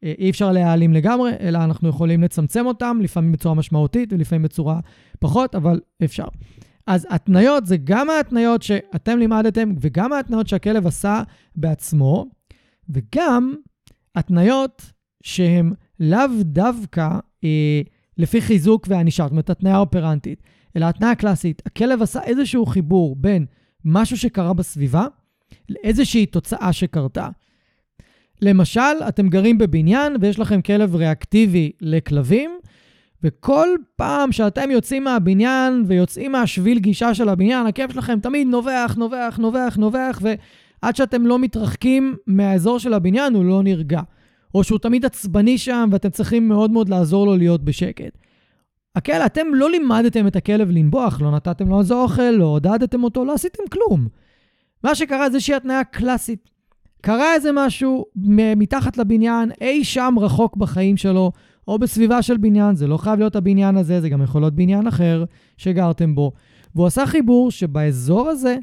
אה, 0.05 0.13
אי 0.19 0.31
אפשר 0.31 0.53
להעלים 0.53 0.93
לגמרי, 0.93 1.33
אלא 1.41 1.59
אנחנו 1.59 1.89
יכולים 1.89 2.23
לצמצם 2.23 2.67
אותם, 2.67 2.99
לפעמים 3.03 3.33
בצורה 3.33 3.55
משמעותית 3.55 4.13
ולפעמים 4.13 4.43
בצורה 4.43 4.81
פחות, 5.19 5.55
אבל 5.55 5.81
אפשר. 6.05 6.25
אז 6.87 7.07
התניות 7.11 7.67
זה 7.67 7.77
גם 7.85 8.11
ההתניות 8.11 8.63
שאתם 8.63 9.19
לימדתם 9.19 9.73
וגם 9.81 10.13
ההתניות 10.13 10.49
שהכלב 10.49 10.87
עשה 10.87 11.23
בעצמו, 11.57 12.27
וגם 12.89 13.55
התניות 14.15 14.93
שהן 15.23 15.73
לאו 16.01 16.27
דווקא 16.41 17.09
אה, 17.45 17.81
לפי 18.19 18.41
חיזוק 18.41 18.87
וענישה, 18.89 19.23
זאת 19.23 19.31
אומרת, 19.31 19.51
התניה 19.51 19.79
אופרנטית, 19.79 20.43
אלא 20.77 20.87
התניה 20.87 21.15
קלאסית. 21.15 21.63
הכלב 21.67 22.03
עשה 22.03 22.23
איזשהו 22.23 22.67
חיבור 22.67 23.17
בין 23.17 23.47
משהו 23.85 24.17
שקרה 24.17 24.53
בסביבה 24.53 25.07
לאיזושהי 25.69 26.27
תוצאה 26.27 26.73
שקרתה. 26.73 27.29
למשל, 28.43 28.81
אתם 29.09 29.29
גרים 29.29 29.59
בבניין 29.59 30.17
ויש 30.21 30.39
לכם 30.39 30.63
כלב 30.63 30.95
ריאקטיבי 30.95 31.73
לכלבים, 31.81 32.51
וכל 33.23 33.69
פעם 33.97 34.33
שאתם 34.33 34.71
יוצאים 34.71 35.05
מהבניין 35.05 35.85
ויוצאים 35.87 36.33
מהשביל 36.33 36.79
גישה 36.79 37.15
של 37.15 37.29
הבניין, 37.29 37.67
הכלב 37.67 37.93
שלכם 37.93 38.21
תמיד 38.21 38.47
נובח, 38.47 38.95
נובח, 38.99 39.39
נובח, 39.41 39.77
נובח, 39.77 40.21
ועד 40.83 40.97
שאתם 40.97 41.27
לא 41.27 41.39
מתרחקים 41.39 42.17
מהאזור 42.27 42.79
של 42.79 42.95
הבניין 42.95 43.35
הוא 43.35 43.45
לא 43.45 43.63
נרגע. 43.63 44.01
או 44.55 44.65
שהוא 44.65 44.79
תמיד 44.79 45.05
עצבני 45.05 45.59
שם 45.59 45.89
ואתם 45.93 46.11
צריכים 46.11 46.49
מאוד 46.49 46.71
מאוד 46.71 46.89
לעזור 46.89 47.27
לו 47.27 47.37
להיות 47.37 47.65
בשקט. 47.65 48.19
הכלב, 48.97 49.23
אתם 49.27 49.47
לא 49.55 49.71
לימדתם 49.71 50.27
את 50.27 50.37
הכלב 50.37 50.71
לנבוח, 50.71 51.21
לא 51.21 51.31
נתתם 51.31 51.69
לו 51.69 51.79
על 51.79 51.85
זה 51.85 51.95
אוכל, 51.95 52.31
לא 52.31 52.45
עודדתם 52.45 53.05
אותו, 53.05 53.25
לא 53.25 53.35
עשיתם 53.35 53.63
כלום. 53.73 54.09
מה 54.85 54.95
שקרה 54.95 55.31
זה 55.31 55.37
איזושהי 55.37 55.55
התניה 55.55 55.85
קלאסית. 55.85 56.51
קרה 57.03 57.35
איזה 57.35 57.51
משהו 57.55 58.05
מתחת 58.57 58.97
לבניין, 58.97 59.51
אי 59.61 59.85
שם 59.85 60.15
רחוק 60.21 60.57
בחיים 60.57 60.97
שלו, 60.97 61.33
או 61.69 61.79
בסביבה 61.79 62.23
של 62.23 62.37
בניין, 62.37 62.75
זה 62.75 62.87
לא 62.87 62.97
חייב 62.97 63.19
להיות 63.19 63.37
הבניין 63.37 63.77
הזה, 63.77 64.01
זה 64.01 64.09
גם 64.09 64.23
יכול 64.23 64.43
להיות 64.43 64.55
בניין 64.55 64.87
אחר 64.87 65.25
שגרתם 65.57 66.15
בו. 66.15 66.33
והוא 66.75 66.87
עשה 66.87 67.07
חיבור 67.07 67.51
שבאזור 67.51 68.29
הזה 68.29 68.57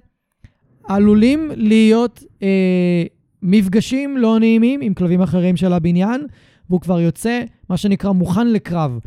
עלולים 0.87 1.51
להיות 1.55 2.23
אה, 2.43 3.03
מפגשים 3.41 4.17
לא 4.17 4.39
נעימים 4.39 4.81
עם 4.81 4.93
כלבים 4.93 5.21
אחרים 5.21 5.57
של 5.57 5.73
הבניין, 5.73 6.27
והוא 6.69 6.81
כבר 6.81 6.99
יוצא, 6.99 7.43
מה 7.69 7.77
שנקרא, 7.77 8.11
מוכן 8.11 8.47
לקרב, 8.47 8.99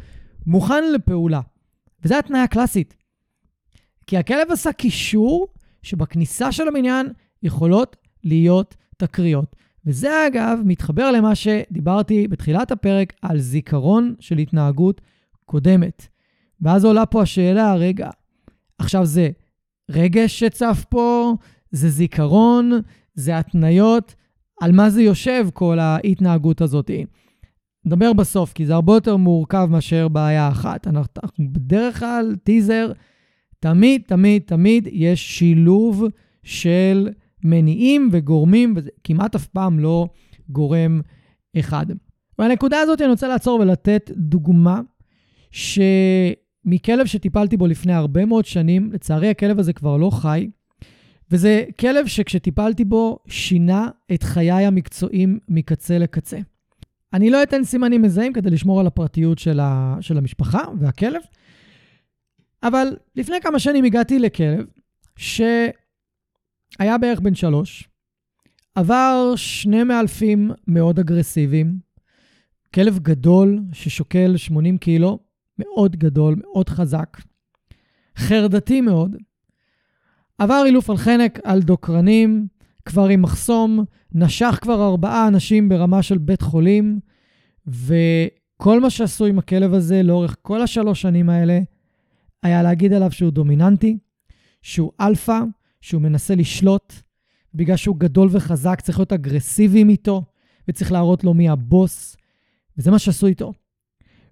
מוכן 0.46 0.92
לפעולה. 0.92 1.40
וזו 2.04 2.14
התניה 2.14 2.46
קלאסית. 2.46 2.96
כי 4.06 4.16
הכלב 4.16 4.50
עשה 4.50 4.72
קישור 4.72 5.48
שבכניסה 5.82 6.52
של 6.52 6.68
הבניין 6.68 7.06
יכולות 7.42 7.96
להיות 8.24 8.76
תקריות. 8.96 9.56
וזה 9.86 10.26
אגב 10.26 10.58
מתחבר 10.64 11.10
למה 11.10 11.34
שדיברתי 11.34 12.28
בתחילת 12.28 12.70
הפרק 12.70 13.12
על 13.22 13.38
זיכרון 13.38 14.14
של 14.20 14.38
התנהגות 14.38 15.00
קודמת. 15.46 16.06
ואז 16.60 16.84
עולה 16.84 17.06
פה 17.06 17.22
השאלה, 17.22 17.74
רגע, 17.74 18.10
עכשיו 18.78 19.06
זה 19.06 19.30
רגש 19.90 20.38
שצף 20.38 20.84
פה, 20.88 21.34
זה 21.70 21.88
זיכרון, 21.88 22.80
זה 23.14 23.38
התניות, 23.38 24.14
על 24.60 24.72
מה 24.72 24.90
זה 24.90 25.02
יושב 25.02 25.48
כל 25.54 25.78
ההתנהגות 25.78 26.60
הזאת? 26.60 26.90
נדבר 27.84 28.12
בסוף, 28.12 28.52
כי 28.52 28.66
זה 28.66 28.74
הרבה 28.74 28.92
יותר 28.92 29.16
מורכב 29.16 29.68
מאשר 29.70 30.08
בעיה 30.08 30.48
אחת. 30.48 30.86
אנחנו 30.86 31.12
בדרך 31.52 31.98
כלל, 31.98 32.36
טיזר, 32.44 32.92
תמיד, 33.60 34.02
תמיד, 34.06 34.42
תמיד 34.46 34.88
יש 34.92 35.38
שילוב 35.38 36.04
של 36.42 37.08
מניעים 37.44 38.08
וגורמים, 38.12 38.74
וזה 38.76 38.90
כמעט 39.04 39.34
אף 39.34 39.46
פעם 39.46 39.78
לא 39.78 40.08
גורם 40.48 41.00
אחד. 41.58 41.86
והנקודה 42.38 42.80
הזאת 42.80 43.00
אני 43.00 43.10
רוצה 43.10 43.28
לעצור 43.28 43.60
ולתת 43.60 44.10
דוגמה 44.16 44.80
שמכלב 45.50 47.06
שטיפלתי 47.06 47.56
בו 47.56 47.66
לפני 47.66 47.92
הרבה 47.92 48.24
מאוד 48.24 48.44
שנים, 48.44 48.92
לצערי 48.92 49.28
הכלב 49.28 49.58
הזה 49.58 49.72
כבר 49.72 49.96
לא 49.96 50.10
חי, 50.10 50.50
וזה 51.30 51.64
כלב 51.80 52.06
שכשטיפלתי 52.06 52.84
בו 52.84 53.18
שינה 53.28 53.88
את 54.14 54.22
חיי 54.22 54.50
המקצועיים 54.50 55.38
מקצה 55.48 55.98
לקצה. 55.98 56.38
אני 57.12 57.30
לא 57.30 57.42
אתן 57.42 57.64
סימנים 57.64 58.02
מזהים 58.02 58.32
כדי 58.32 58.50
לשמור 58.50 58.80
על 58.80 58.86
הפרטיות 58.86 59.38
של, 59.38 59.60
ה, 59.60 59.96
של 60.00 60.18
המשפחה 60.18 60.62
והכלב, 60.80 61.20
אבל 62.62 62.96
לפני 63.16 63.36
כמה 63.42 63.58
שנים 63.58 63.84
הגעתי 63.84 64.18
לכלב 64.18 64.66
ש... 65.16 65.40
היה 66.78 66.98
בערך 66.98 67.20
בן 67.20 67.34
שלוש, 67.34 67.88
עבר 68.74 69.32
שני 69.36 69.84
מאלפים 69.84 70.50
מאוד 70.66 70.98
אגרסיביים, 70.98 71.78
כלב 72.74 72.98
גדול 72.98 73.60
ששוקל 73.72 74.36
80 74.36 74.78
קילו, 74.78 75.18
מאוד 75.58 75.96
גדול, 75.96 76.36
מאוד 76.42 76.68
חזק, 76.68 77.16
חרדתי 78.16 78.80
מאוד, 78.80 79.16
עבר 80.40 80.62
אילוף 80.66 80.90
על 80.90 80.96
חנק 80.96 81.38
על 81.44 81.62
דוקרנים, 81.62 82.46
כבר 82.84 83.06
עם 83.06 83.22
מחסום, 83.22 83.84
נשך 84.12 84.58
כבר 84.60 84.86
ארבעה 84.86 85.28
אנשים 85.28 85.68
ברמה 85.68 86.02
של 86.02 86.18
בית 86.18 86.42
חולים, 86.42 87.00
וכל 87.66 88.80
מה 88.80 88.90
שעשו 88.90 89.24
עם 89.24 89.38
הכלב 89.38 89.74
הזה 89.74 90.02
לאורך 90.02 90.36
כל 90.42 90.62
השלוש 90.62 91.02
שנים 91.02 91.30
האלה, 91.30 91.60
היה 92.42 92.62
להגיד 92.62 92.92
עליו 92.92 93.12
שהוא 93.12 93.30
דומיננטי, 93.30 93.98
שהוא 94.62 94.92
אלפא, 95.00 95.38
שהוא 95.80 96.02
מנסה 96.02 96.34
לשלוט, 96.34 96.92
בגלל 97.54 97.76
שהוא 97.76 97.96
גדול 97.96 98.28
וחזק, 98.32 98.80
צריך 98.80 98.98
להיות 98.98 99.12
אגרסיביים 99.12 99.88
איתו, 99.88 100.24
וצריך 100.68 100.92
להראות 100.92 101.24
לו 101.24 101.34
מי 101.34 101.48
הבוס, 101.48 102.16
וזה 102.78 102.90
מה 102.90 102.98
שעשו 102.98 103.26
איתו. 103.26 103.52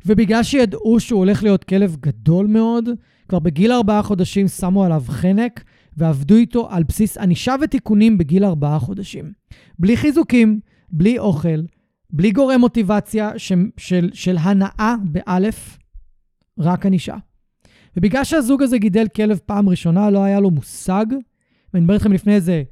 ובגלל 0.07 0.43
שידעו 0.43 1.01
שהוא 1.01 1.19
הולך 1.19 1.43
להיות 1.43 1.65
כלב 1.65 1.97
גדול 2.01 2.47
מאוד, 2.47 2.89
כבר 3.29 3.39
בגיל 3.39 3.73
ארבעה 3.73 4.03
חודשים 4.03 4.49
שמו 4.49 4.85
עליו 4.85 5.03
חנק 5.09 5.65
ועבדו 5.99 6.35
איתו 6.35 6.69
על 6.71 6.83
בסיס 6.83 7.19
ענישה 7.19 7.55
ותיקונים 7.61 8.19
בגיל 8.19 8.45
ארבעה 8.45 8.79
חודשים. 8.79 9.33
בלי 9.79 9.97
חיזוקים, 9.97 10.61
בלי 10.91 11.19
אוכל, 11.19 11.63
בלי 12.11 12.31
גורם 12.31 12.61
מוטיבציה 12.61 13.39
ש, 13.39 13.53
של, 13.77 14.11
של 14.13 14.37
הנאה 14.41 14.95
באלף, 15.05 15.79
רק 16.59 16.87
ענישה. 16.87 17.17
ובגלל 17.97 18.25
שהזוג 18.25 18.63
הזה 18.63 18.79
גידל 18.79 19.07
כלב 19.17 19.39
פעם 19.47 19.69
ראשונה, 19.69 20.11
לא 20.11 20.25
היה 20.25 20.41
לו 20.41 20.51
מושג, 20.51 21.07
ואני 21.75 21.81
מדבר 21.81 21.95
איתכם 21.95 22.13
לפני 22.13 22.35
איזה 22.35 22.63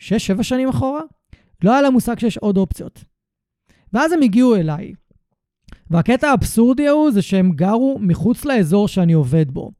6-7 0.00 0.02
שנים 0.42 0.68
אחורה, 0.68 1.00
לא 1.64 1.72
היה 1.72 1.82
לה 1.82 1.90
מושג 1.90 2.18
שיש 2.18 2.36
עוד 2.36 2.56
אופציות. 2.56 3.04
ואז 3.92 4.12
הם 4.12 4.22
הגיעו 4.22 4.56
אליי. 4.56 4.92
והקטע 5.90 6.30
האבסורדי 6.30 6.88
ההוא 6.88 7.10
זה 7.10 7.22
שהם 7.22 7.50
גרו 7.52 7.98
מחוץ 8.00 8.44
לאזור 8.44 8.88
שאני 8.88 9.12
עובד 9.12 9.50
בו. 9.50 9.72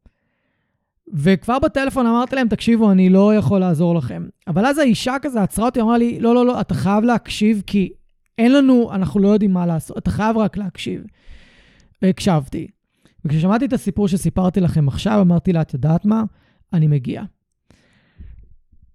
וכבר 1.15 1.59
בטלפון 1.59 2.07
אמרתי 2.07 2.37
להם, 2.37 2.49
תקשיבו, 2.49 2.91
אני 2.91 3.09
לא 3.09 3.35
יכול 3.35 3.61
לעזור 3.61 3.95
לכם. 3.95 4.29
אבל 4.47 4.67
אז 4.67 4.79
האישה 4.79 5.17
כזה 5.23 5.43
עצרה 5.43 5.65
אותי, 5.65 5.81
אמרה 5.81 5.99
לי, 5.99 6.21
לא, 6.21 6.35
לא, 6.35 6.47
לא, 6.47 6.61
אתה 6.61 6.75
חייב 6.75 7.05
להקשיב, 7.05 7.63
כי 7.67 7.93
אין 8.39 8.53
לנו, 8.53 8.93
אנחנו 8.95 9.21
לא 9.21 9.29
יודעים 9.29 9.53
מה 9.53 9.67
לעשות, 9.67 9.99
אתה 9.99 10.11
חייב 10.11 10.37
רק 10.37 10.57
להקשיב. 10.57 11.05
והקשבתי. 12.03 12.67
וכששמעתי 13.25 13.65
את 13.65 13.73
הסיפור 13.73 14.09
שסיפרתי 14.09 14.61
לכם 14.61 14.89
עכשיו, 14.89 15.21
אמרתי 15.21 15.53
לה, 15.53 15.61
את 15.61 15.75
יודעת 15.75 16.05
מה? 16.05 16.25
אני 16.73 16.87
מגיע. 16.87 17.23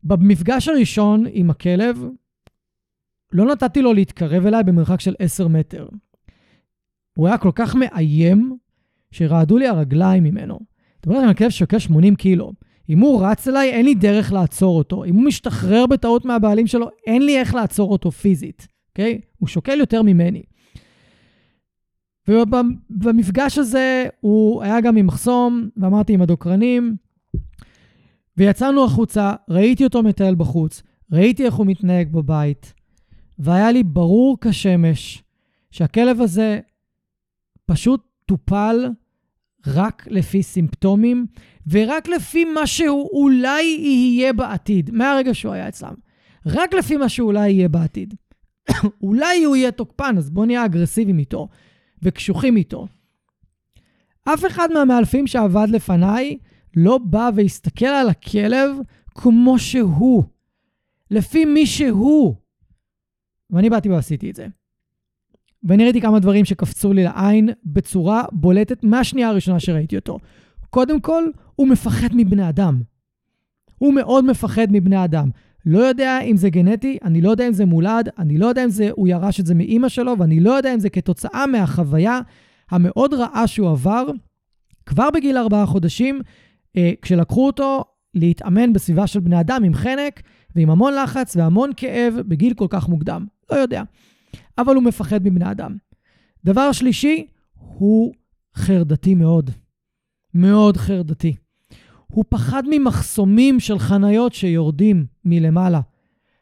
במפגש 0.03 0.67
הראשון 0.67 1.23
עם 1.31 1.49
הכלב, 1.49 2.03
לא 3.31 3.45
נתתי 3.45 3.81
לו 3.81 3.93
להתקרב 3.93 4.45
אליי 4.45 4.63
במרחק 4.63 4.99
של 4.99 5.15
10 5.19 5.47
מטר. 5.47 5.87
הוא 7.13 7.27
היה 7.27 7.37
כל 7.37 7.51
כך 7.55 7.75
מאיים, 7.75 8.57
שרעדו 9.11 9.57
לי 9.57 9.67
הרגליים 9.67 10.23
ממנו. 10.23 10.70
זאת 11.05 11.07
אומרת, 11.07 11.29
הכלב 11.29 11.49
שוקל 11.49 11.79
80 11.79 12.15
קילו. 12.15 12.53
אם 12.89 12.99
הוא 12.99 13.25
רץ 13.25 13.47
אליי, 13.47 13.69
אין 13.69 13.85
לי 13.85 13.95
דרך 13.95 14.33
לעצור 14.33 14.77
אותו. 14.77 15.05
אם 15.05 15.15
הוא 15.15 15.23
משתחרר 15.23 15.85
בטעות 15.85 16.25
מהבעלים 16.25 16.67
שלו, 16.67 16.87
אין 17.07 17.25
לי 17.25 17.39
איך 17.39 17.55
לעצור 17.55 17.91
אותו 17.91 18.11
פיזית, 18.11 18.67
אוקיי? 18.89 19.19
Okay? 19.21 19.25
הוא 19.37 19.47
שוקל 19.47 19.79
יותר 19.79 20.01
ממני. 20.01 20.43
ובמפגש 22.27 23.57
הזה 23.57 24.05
הוא 24.19 24.63
היה 24.63 24.81
גם 24.81 24.97
עם 24.97 25.07
מחסום, 25.07 25.69
ואמרתי 25.77 26.13
עם 26.13 26.21
הדוקרנים, 26.21 26.95
ויצאנו 28.37 28.85
החוצה, 28.85 29.33
ראיתי 29.49 29.83
אותו 29.83 30.03
מטייל 30.03 30.35
בחוץ, 30.35 30.83
ראיתי 31.11 31.45
איך 31.45 31.53
הוא 31.53 31.65
מתנהג 31.65 32.11
בבית, 32.11 32.73
והיה 33.39 33.71
לי 33.71 33.83
ברור 33.83 34.37
כשמש 34.41 35.23
שהכלב 35.71 36.21
הזה 36.21 36.59
פשוט 37.65 38.01
טופל 38.25 38.89
רק 39.67 40.07
לפי 40.09 40.43
סימפטומים, 40.43 41.25
ורק 41.69 42.07
לפי 42.07 42.45
מה 42.45 42.67
שהוא 42.67 43.09
אולי 43.13 43.63
יהיה 43.63 44.33
בעתיד, 44.33 44.91
מהרגע 44.91 45.33
שהוא 45.33 45.53
היה 45.53 45.67
אצלם. 45.67 45.93
רק 46.45 46.73
לפי 46.73 46.97
מה 46.97 47.09
שאולי 47.09 47.49
יהיה 47.49 47.69
בעתיד. 47.69 48.13
אולי 49.03 49.43
הוא 49.43 49.55
יהיה 49.55 49.71
תוקפן, 49.71 50.17
אז 50.17 50.29
בואו 50.29 50.45
נהיה 50.45 50.65
אגרסיביים 50.65 51.19
איתו 51.19 51.47
וקשוחים 52.01 52.57
איתו. 52.57 52.87
אף 54.23 54.45
אחד 54.45 54.67
מהמאלפים 54.73 55.27
שעבד 55.27 55.67
לפניי 55.69 56.37
לא 56.75 56.97
בא 56.97 57.29
והסתכל 57.35 57.85
על 57.85 58.09
הכלב 58.09 58.75
כמו 59.15 59.59
שהוא, 59.59 60.23
לפי 61.11 61.45
מי 61.45 61.65
שהוא. 61.65 62.35
ואני 63.49 63.69
באתי 63.69 63.89
ועשיתי 63.89 64.29
את 64.29 64.35
זה. 64.35 64.47
ואני 65.63 65.83
ראיתי 65.83 66.01
כמה 66.01 66.19
דברים 66.19 66.45
שקפצו 66.45 66.93
לי 66.93 67.03
לעין 67.03 67.49
בצורה 67.65 68.23
בולטת 68.31 68.83
מהשנייה 68.83 69.29
הראשונה 69.29 69.59
שראיתי 69.59 69.95
אותו. 69.95 70.19
קודם 70.69 70.99
כל, 70.99 71.23
הוא 71.55 71.67
מפחד 71.67 72.07
מבני 72.13 72.49
אדם. 72.49 72.81
הוא 73.77 73.93
מאוד 73.93 74.25
מפחד 74.25 74.67
מבני 74.69 75.03
אדם. 75.03 75.29
לא 75.65 75.79
יודע 75.79 76.21
אם 76.21 76.37
זה 76.37 76.49
גנטי, 76.49 76.97
אני 77.03 77.21
לא 77.21 77.29
יודע 77.31 77.47
אם 77.47 77.53
זה 77.53 77.65
מולד, 77.65 78.09
אני 78.17 78.37
לא 78.37 78.45
יודע 78.45 78.63
אם 78.63 78.69
זה, 78.69 78.89
הוא 78.91 79.07
ירש 79.07 79.39
את 79.39 79.45
זה 79.45 79.55
מאימא 79.55 79.89
שלו, 79.89 80.13
ואני 80.19 80.39
לא 80.39 80.51
יודע 80.51 80.73
אם 80.73 80.79
זה 80.79 80.89
כתוצאה 80.89 81.47
מהחוויה 81.47 82.19
המאוד 82.71 83.13
רעה 83.13 83.47
שהוא 83.47 83.69
עבר 83.69 84.05
כבר 84.85 85.09
בגיל 85.13 85.37
ארבעה 85.37 85.65
חודשים, 85.65 86.21
אה, 86.77 86.91
כשלקחו 87.01 87.47
אותו 87.47 87.83
להתאמן 88.13 88.73
בסביבה 88.73 89.07
של 89.07 89.19
בני 89.19 89.39
אדם 89.39 89.63
עם 89.63 89.73
חנק 89.73 90.21
ועם 90.55 90.69
המון 90.69 90.93
לחץ 90.93 91.35
והמון 91.35 91.71
כאב 91.77 92.13
בגיל 92.27 92.53
כל 92.53 92.67
כך 92.69 92.89
מוקדם. 92.89 93.25
לא 93.51 93.55
יודע. 93.55 93.83
אבל 94.61 94.75
הוא 94.75 94.83
מפחד 94.83 95.23
מבני 95.23 95.51
אדם. 95.51 95.75
דבר 96.45 96.71
שלישי, 96.71 97.27
הוא 97.55 98.13
חרדתי 98.55 99.15
מאוד. 99.15 99.49
מאוד 100.33 100.77
חרדתי. 100.77 101.35
הוא 102.07 102.25
פחד 102.29 102.63
ממחסומים 102.69 103.59
של 103.59 103.79
חניות 103.79 104.33
שיורדים 104.33 105.05
מלמעלה. 105.25 105.81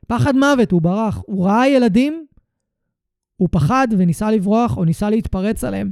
פחד 0.08 0.36
מוות, 0.36 0.72
הוא 0.72 0.82
ברח. 0.82 1.22
הוא 1.26 1.46
ראה 1.46 1.68
ילדים, 1.68 2.26
הוא 3.38 3.50
פחד 3.52 3.88
וניסה 3.98 4.32
לברוח 4.32 4.78
או 4.78 4.86
ניסה 4.86 5.10
להתפרץ 5.10 5.64
עליהם. 5.64 5.92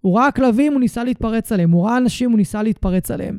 הוא 0.00 0.18
ראה 0.18 0.30
כלבים, 0.32 0.72
הוא 0.72 0.80
ניסה 0.80 1.04
להתפרץ 1.04 1.52
עליהם. 1.52 1.70
הוא 1.70 1.86
ראה 1.86 1.96
אנשים, 1.96 2.30
הוא 2.30 2.38
ניסה 2.38 2.62
להתפרץ 2.62 3.10
עליהם. 3.10 3.38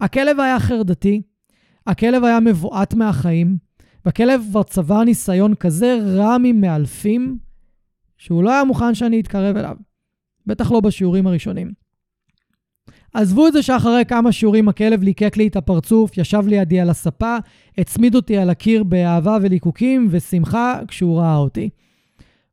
הכלב 0.00 0.40
היה 0.40 0.60
חרדתי, 0.60 1.22
הכלב 1.86 2.24
היה 2.24 2.40
מבועת 2.40 2.94
מהחיים, 2.94 3.58
והכלב 4.04 4.42
כבר 4.50 4.62
צבר 4.62 5.04
ניסיון 5.04 5.54
כזה 5.54 5.98
רע 6.16 6.36
ממאלפים, 6.42 7.38
שהוא 8.16 8.42
לא 8.42 8.50
היה 8.50 8.64
מוכן 8.64 8.94
שאני 8.94 9.20
אתקרב 9.20 9.56
אליו. 9.56 9.76
בטח 10.46 10.72
לא 10.72 10.80
בשיעורים 10.80 11.26
הראשונים. 11.26 11.72
עזבו 13.14 13.46
את 13.46 13.52
זה 13.52 13.62
שאחרי 13.62 14.04
כמה 14.08 14.32
שיעורים 14.32 14.68
הכלב 14.68 15.02
ליקק 15.02 15.36
לי 15.36 15.46
את 15.46 15.56
הפרצוף, 15.56 16.18
ישב 16.18 16.42
לידי 16.46 16.80
על 16.80 16.90
הספה, 16.90 17.36
הצמיד 17.78 18.14
אותי 18.14 18.36
על 18.36 18.50
הקיר 18.50 18.84
באהבה 18.84 19.38
וליקוקים 19.42 20.08
ושמחה 20.10 20.80
כשהוא 20.88 21.18
ראה 21.18 21.36
אותי. 21.36 21.70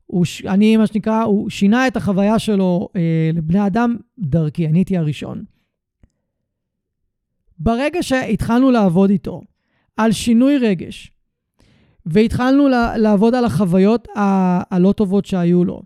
הוא, 0.06 0.26
אני, 0.48 0.78
מה 0.78 0.88
שנקרא, 0.88 1.24
הוא 1.24 1.50
שינה 1.50 1.88
את 1.88 1.98
החוויה 1.98 2.40
שלו 2.40 2.90
אה, 2.96 3.30
לבני 3.34 3.68
אדם 3.68 3.96
דרכי, 4.20 4.68
אני 4.68 4.78
הייתי 4.78 4.98
הראשון. 4.98 5.44
ברגע 7.60 8.04
שהתחלנו 8.04 8.72
לעבוד 8.72 9.10
איתו 9.10 9.42
על 9.98 10.12
שינוי 10.12 10.58
רגש, 10.58 11.12
והתחלנו 12.06 12.68
לעבוד 12.98 13.36
על 13.36 13.46
החוויות 13.46 14.08
הלא 14.16 14.92
טובות 14.92 15.26
שהיו 15.26 15.66
לו, 15.66 15.82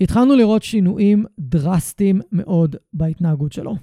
התחלנו 0.00 0.36
לראות 0.36 0.62
שינויים 0.62 1.24
דרסטיים 1.38 2.20
מאוד 2.32 2.76
בהתנהגות 2.92 3.52
שלו. 3.52 3.76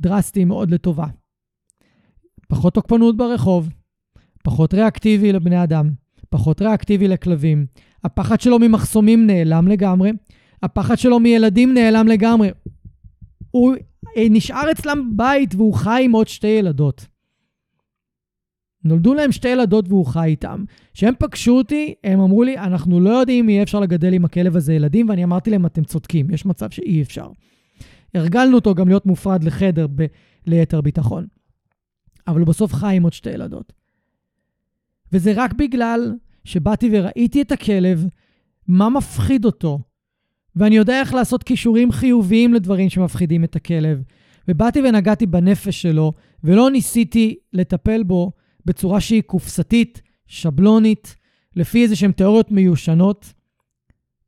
דרסטיים 0.00 0.48
מאוד 0.48 0.70
לטובה. 0.70 1.06
פחות 2.48 2.74
תוקפנות 2.74 3.16
ברחוב, 3.16 3.68
פחות 4.44 4.74
ריאקטיבי 4.74 5.32
לבני 5.32 5.62
אדם, 5.62 5.90
פחות 6.30 6.62
ריאקטיבי 6.62 7.08
לכלבים. 7.08 7.66
הפחד 8.04 8.40
שלו 8.40 8.58
ממחסומים 8.58 9.26
נעלם 9.26 9.68
לגמרי, 9.68 10.10
הפחד 10.62 10.98
שלו 10.98 11.20
מילדים 11.20 11.74
נעלם 11.74 12.08
לגמרי. 12.08 12.50
הוא 13.50 13.74
אה, 14.16 14.26
נשאר 14.30 14.70
אצלם 14.70 15.16
בית 15.16 15.54
והוא 15.54 15.74
חי 15.74 16.02
עם 16.04 16.12
עוד 16.12 16.28
שתי 16.28 16.46
ילדות. 16.46 17.06
נולדו 18.86 19.14
להם 19.14 19.32
שתי 19.32 19.48
ילדות 19.48 19.88
והוא 19.88 20.06
חי 20.06 20.28
איתם. 20.28 20.64
כשהם 20.94 21.14
פגשו 21.18 21.52
אותי, 21.52 21.94
הם 22.04 22.20
אמרו 22.20 22.42
לי, 22.42 22.58
אנחנו 22.58 23.00
לא 23.00 23.10
יודעים 23.10 23.44
אם 23.44 23.48
יהיה 23.48 23.62
אפשר 23.62 23.80
לגדל 23.80 24.12
עם 24.12 24.24
הכלב 24.24 24.56
הזה 24.56 24.74
ילדים, 24.74 25.08
ואני 25.08 25.24
אמרתי 25.24 25.50
להם, 25.50 25.66
אתם 25.66 25.84
צודקים, 25.84 26.30
יש 26.30 26.46
מצב 26.46 26.70
שאי 26.70 27.02
אפשר. 27.02 27.28
הרגלנו 28.14 28.54
אותו 28.54 28.74
גם 28.74 28.88
להיות 28.88 29.06
מופרד 29.06 29.44
לחדר 29.44 29.86
ב- 29.94 30.06
ליתר 30.46 30.80
ביטחון. 30.80 31.26
אבל 32.28 32.40
הוא 32.40 32.46
בסוף 32.46 32.72
חי 32.72 32.96
עם 32.96 33.02
עוד 33.02 33.12
שתי 33.12 33.30
ילדות. 33.30 33.72
וזה 35.12 35.32
רק 35.36 35.52
בגלל 35.52 36.14
שבאתי 36.44 36.88
וראיתי 36.92 37.42
את 37.42 37.52
הכלב, 37.52 38.06
מה 38.68 38.88
מפחיד 38.90 39.44
אותו, 39.44 39.78
ואני 40.56 40.76
יודע 40.76 41.00
איך 41.00 41.14
לעשות 41.14 41.42
כישורים 41.42 41.92
חיוביים 41.92 42.54
לדברים 42.54 42.90
שמפחידים 42.90 43.44
את 43.44 43.56
הכלב. 43.56 44.02
ובאתי 44.48 44.80
ונגעתי 44.80 45.26
בנפש 45.26 45.82
שלו, 45.82 46.12
ולא 46.44 46.70
ניסיתי 46.70 47.36
לטפל 47.52 48.02
בו 48.02 48.32
בצורה 48.66 49.00
שהיא 49.00 49.22
קופסתית, 49.22 50.02
שבלונית, 50.26 51.16
לפי 51.56 51.82
איזה 51.82 51.96
שהן 51.96 52.12
תיאוריות 52.12 52.50
מיושנות, 52.50 53.32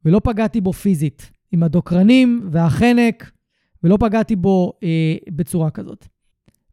ולא 0.04 0.20
פגעתי 0.24 0.60
בו 0.60 0.72
פיזית, 0.72 1.30
עם 1.52 1.62
הדוקרנים 1.62 2.48
והחנק, 2.50 3.30
ולא 3.82 3.96
פגעתי 4.00 4.36
בו 4.36 4.72
אה, 4.82 5.16
בצורה 5.28 5.70
כזאת. 5.70 6.06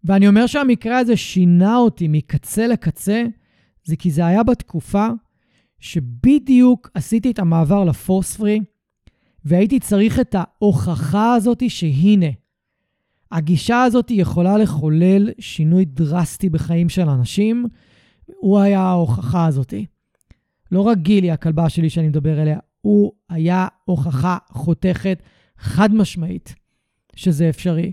ואני 0.03 0.27
אומר 0.27 0.47
שהמקרה 0.47 0.97
הזה 0.97 1.17
שינה 1.17 1.77
אותי 1.77 2.07
מקצה 2.07 2.67
לקצה, 2.67 3.23
זה 3.83 3.95
כי 3.95 4.11
זה 4.11 4.25
היה 4.25 4.43
בתקופה 4.43 5.07
שבדיוק 5.79 6.89
עשיתי 6.93 7.31
את 7.31 7.39
המעבר 7.39 7.83
לפורס 7.83 8.37
פרי, 8.37 8.59
והייתי 9.45 9.79
צריך 9.79 10.19
את 10.19 10.35
ההוכחה 10.37 11.33
הזאת 11.33 11.63
שהנה, 11.69 12.25
הגישה 13.35 13.83
הזאת 13.83 14.11
יכולה 14.11 14.57
לחולל 14.57 15.29
שינוי 15.39 15.85
דרסטי 15.85 16.49
בחיים 16.49 16.89
של 16.89 17.09
אנשים. 17.09 17.65
הוא 18.25 18.59
היה 18.59 18.79
ההוכחה 18.79 19.45
הזאת. 19.45 19.73
לא 20.71 20.81
רק 20.81 20.97
גילי, 20.97 21.31
הכלבה 21.31 21.69
שלי 21.69 21.89
שאני 21.89 22.07
מדבר 22.07 22.39
עליה, 22.39 22.59
הוא 22.81 23.11
היה 23.29 23.67
הוכחה 23.85 24.37
חותכת 24.49 25.21
חד 25.57 25.95
משמעית 25.95 26.55
שזה 27.15 27.49
אפשרי. 27.49 27.91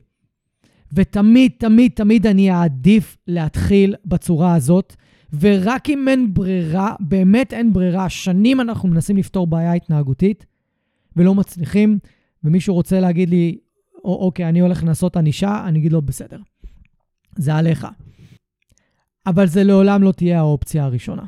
ותמיד, 0.93 1.53
תמיד, 1.59 1.93
תמיד 1.95 2.27
אני 2.27 2.51
אעדיף 2.51 3.17
להתחיל 3.27 3.95
בצורה 4.05 4.55
הזאת, 4.55 4.97
ורק 5.41 5.91
אם 5.91 6.09
אין 6.09 6.35
ברירה, 6.35 6.95
באמת 7.01 7.53
אין 7.53 7.73
ברירה, 7.73 8.09
שנים 8.09 8.61
אנחנו 8.61 8.89
מנסים 8.89 9.17
לפתור 9.17 9.47
בעיה 9.47 9.73
התנהגותית 9.73 10.47
ולא 11.17 11.35
מצליחים, 11.35 11.99
ומישהו 12.45 12.75
רוצה 12.75 13.01
להגיד 13.01 13.31
לי, 13.31 13.59
אוקיי, 14.05 14.49
אני 14.49 14.61
הולך 14.61 14.83
לנסות 14.83 15.17
ענישה, 15.17 15.65
אני 15.67 15.79
אגיד 15.79 15.93
לו, 15.93 16.03
בסדר, 16.03 16.39
זה 17.37 17.55
עליך. 17.55 17.87
אבל 19.27 19.47
זה 19.47 19.65
לעולם 19.65 20.03
לא 20.03 20.13
תהיה 20.13 20.39
האופציה 20.39 20.85
הראשונה. 20.85 21.25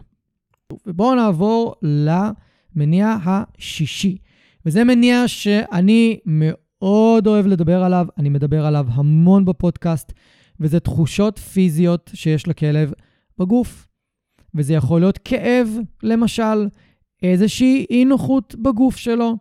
ובואו 0.87 1.15
נעבור 1.15 1.75
למניע 1.83 3.17
השישי. 3.25 4.19
וזה 4.67 4.85
מניע 4.85 5.23
שאני 5.27 6.19
מאוד 6.27 7.27
אוהב 7.27 7.47
לדבר 7.47 7.85
עליו, 7.85 8.07
אני 8.19 8.29
מדבר 8.29 8.67
עליו 8.67 8.87
המון 8.91 9.45
בפודקאסט, 9.45 10.13
וזה 10.61 10.81
תחושות 10.81 11.39
פיזיות 11.39 12.11
שיש 12.15 12.49
לכלב 12.49 12.93
בגוף. 13.39 13.89
וזה 14.55 14.75
יכול 14.75 15.01
להיות 15.01 15.19
כאב, 15.19 15.69
למשל, 16.03 16.69
איזושהי 17.23 17.87
אי 17.91 18.05
נוחות 18.05 18.55
בגוף 18.55 18.97
שלו. 18.97 19.37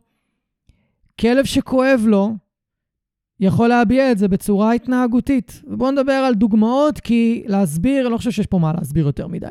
כלב 1.21 1.45
שכואב 1.45 2.03
לו, 2.07 2.31
יכול 3.39 3.67
להביע 3.67 4.11
את 4.11 4.17
זה 4.17 4.27
בצורה 4.27 4.73
התנהגותית. 4.73 5.61
ובואו 5.67 5.91
נדבר 5.91 6.11
על 6.11 6.33
דוגמאות, 6.33 6.99
כי 6.99 7.43
להסביר, 7.47 8.05
אני 8.05 8.11
לא 8.11 8.17
חושב 8.17 8.31
שיש 8.31 8.45
פה 8.45 8.57
מה 8.59 8.73
להסביר 8.73 9.05
יותר 9.05 9.27
מדי. 9.27 9.47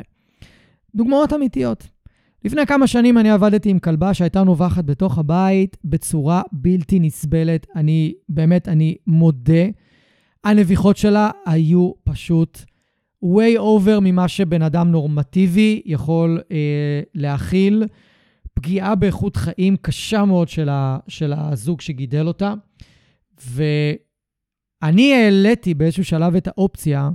דוגמאות 0.95 1.33
אמיתיות. 1.33 1.89
לפני 2.45 2.67
כמה 2.67 2.87
שנים 2.87 3.19
אני 3.19 3.31
עבדתי 3.31 3.71
עם 3.71 3.79
כלבה 3.79 4.15
שהייתה 4.15 4.43
נובחת 4.43 4.85
בתוך 4.85 5.19
הבית 5.19 5.77
בצורה 5.85 6.43
בלתי 6.53 6.99
נסבלת. 6.99 7.67
אני, 7.77 8.15
באמת, 8.29 8.69
אני 8.69 8.95
מודה. 9.07 9.65
הנביחות 10.45 10.97
שלה 10.97 11.31
היו 11.47 11.93
פשוט 12.05 12.59
way 13.25 13.59
over 13.59 14.01
ממה 14.01 14.29
שבן 14.29 14.63
אדם 14.63 14.91
נורמטיבי 14.91 15.83
יכול 15.85 16.41
אה, 16.53 17.01
להכיל. 17.15 17.85
פגיעה 18.55 18.95
באיכות 18.95 19.37
חיים 19.37 19.77
קשה 19.77 20.25
מאוד 20.25 20.49
של, 20.49 20.69
ה, 20.69 20.99
של 21.09 21.33
הזוג 21.33 21.81
שגידל 21.81 22.27
אותה. 22.27 22.55
ואני 23.51 25.15
העליתי 25.15 25.75
באיזשהו 25.75 26.05
שלב 26.05 26.35
את 26.37 26.47
האופציה 26.47 27.11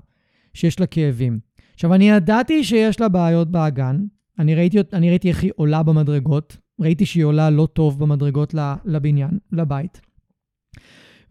שיש 0.54 0.80
לה 0.80 0.88
כאבים. 0.88 1.40
עכשיו, 1.74 1.94
אני 1.94 2.10
ידעתי 2.10 2.64
שיש 2.64 3.00
לה 3.00 3.10
בעיות 3.10 3.52
באגן, 3.52 4.06
אני 4.40 4.56
ראיתי, 4.56 4.78
אני 4.94 5.10
ראיתי 5.10 5.30
איך 5.30 5.44
היא 5.44 5.52
עולה 5.56 5.84
במדרגות, 5.84 6.58
ראיתי 6.80 7.06
שהיא 7.06 7.24
עולה 7.24 7.50
לא 7.50 7.68
טוב 7.74 8.00
במדרגות 8.00 8.56
לבניין, 8.86 9.40
לבית. 9.52 10.02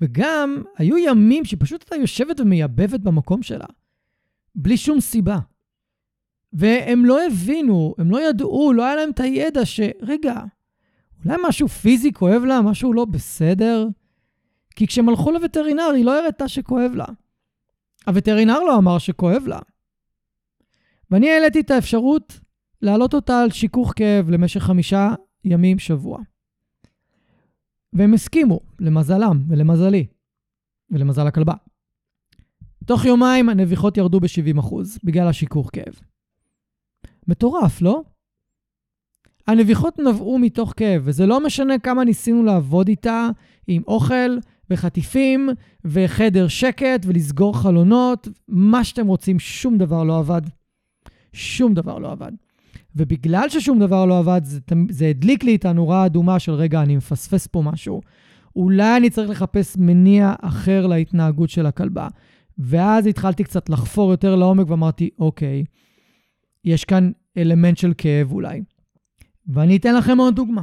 וגם 0.01 0.63
היו 0.79 0.99
ימים 0.99 1.45
שפשוט 1.45 1.83
הייתה 1.83 1.97
יושבת 1.97 2.41
ומייבבת 2.41 3.01
במקום 3.01 3.43
שלה, 3.43 3.67
בלי 4.55 4.77
שום 4.77 5.01
סיבה. 5.01 5.39
והם 6.53 7.05
לא 7.05 7.27
הבינו, 7.27 7.95
הם 7.99 8.11
לא 8.11 8.29
ידעו, 8.29 8.73
לא 8.73 8.85
היה 8.85 8.97
להם 8.97 9.11
את 9.11 9.21
הידע 9.21 9.65
שרגע, 9.65 10.35
אולי 11.25 11.37
משהו 11.49 11.69
פיזי 11.69 12.13
כואב 12.13 12.43
לה, 12.43 12.63
משהו 12.63 12.93
לא 12.93 13.05
בסדר? 13.05 13.89
כי 14.77 14.87
כשהם 14.87 15.09
הלכו 15.09 15.33
לווטרינר, 15.33 15.91
היא 15.95 16.05
לא 16.05 16.21
הראתה 16.21 16.49
שכואב 16.49 16.93
לה. 16.95 17.05
הווטרינר 18.07 18.61
לא 18.61 18.79
אמר 18.79 18.99
שכואב 18.99 19.43
לה. 19.47 19.59
ואני 21.11 21.31
העליתי 21.31 21.61
את 21.61 21.71
האפשרות 21.71 22.41
להעלות 22.83 23.15
אותה 23.15 23.41
על 23.43 23.51
שיכוך 23.51 23.93
כאב 23.97 24.31
למשך 24.31 24.61
חמישה 24.61 25.09
ימים 25.45 25.79
שבוע. 25.79 26.19
והם 27.93 28.15
הסכימו, 28.15 28.61
למזלם 28.81 29.43
ולמזלי, 29.49 30.07
ולמזל 30.91 31.27
הכלבה. 31.27 31.55
תוך 32.85 33.05
יומיים 33.05 33.49
הנביחות 33.49 33.97
ירדו 33.97 34.21
ב-70% 34.21 34.75
בגלל 35.05 35.29
השיכוך 35.29 35.71
כאב. 35.73 36.01
מטורף, 37.29 37.83
לא? 37.83 38.03
הנביחות 39.47 39.99
נבעו 39.99 40.39
מתוך 40.39 40.75
כאב, 40.77 41.03
וזה 41.05 41.27
לא 41.27 41.47
משנה 41.47 41.79
כמה 41.79 42.05
ניסינו 42.05 42.43
לעבוד 42.43 42.89
איתה 42.89 43.29
עם 43.67 43.83
אוכל 43.87 44.39
וחטיפים 44.71 45.49
וחדר 45.85 46.49
שקט 46.49 47.07
ולסגור 47.07 47.59
חלונות, 47.59 48.29
מה 48.49 48.85
שאתם 48.85 49.07
רוצים, 49.07 49.39
שום 49.39 49.79
דבר 49.79 50.05
לא 50.05 50.19
עבד. 50.19 50.43
שום 51.33 51.75
דבר 51.75 51.99
לא 51.99 52.13
עבד. 52.13 52.33
ובגלל 52.97 53.49
ששום 53.49 53.79
דבר 53.79 54.07
לא 54.07 54.19
עבד, 54.19 54.41
זה, 54.45 54.61
זה 54.91 55.07
הדליק 55.07 55.45
לי 55.45 55.57
את 55.57 55.65
הנורה 55.65 56.03
האדומה 56.03 56.39
של 56.39 56.53
רגע, 56.53 56.83
אני 56.83 56.97
מפספס 56.97 57.47
פה 57.47 57.63
משהו. 57.63 58.01
אולי 58.57 58.97
אני 58.97 59.11
צריך 59.11 59.31
לחפש 59.31 59.77
מניע 59.77 60.35
אחר 60.41 60.87
להתנהגות 60.87 61.51
של 61.51 61.67
הכלבה. 61.67 62.09
ואז 62.59 63.07
התחלתי 63.07 63.45
קצת 63.45 63.69
לחפור 63.69 64.11
יותר 64.11 64.37
לעומק 64.37 64.71
ואמרתי, 64.71 65.11
אוקיי, 65.19 65.65
יש 66.65 66.85
כאן 66.85 67.11
אלמנט 67.37 67.77
של 67.77 67.93
כאב 67.99 68.33
אולי. 68.33 68.63
ואני 69.49 69.77
אתן 69.77 69.95
לכם 69.95 70.19
עוד 70.19 70.37
דוגמה. 70.37 70.63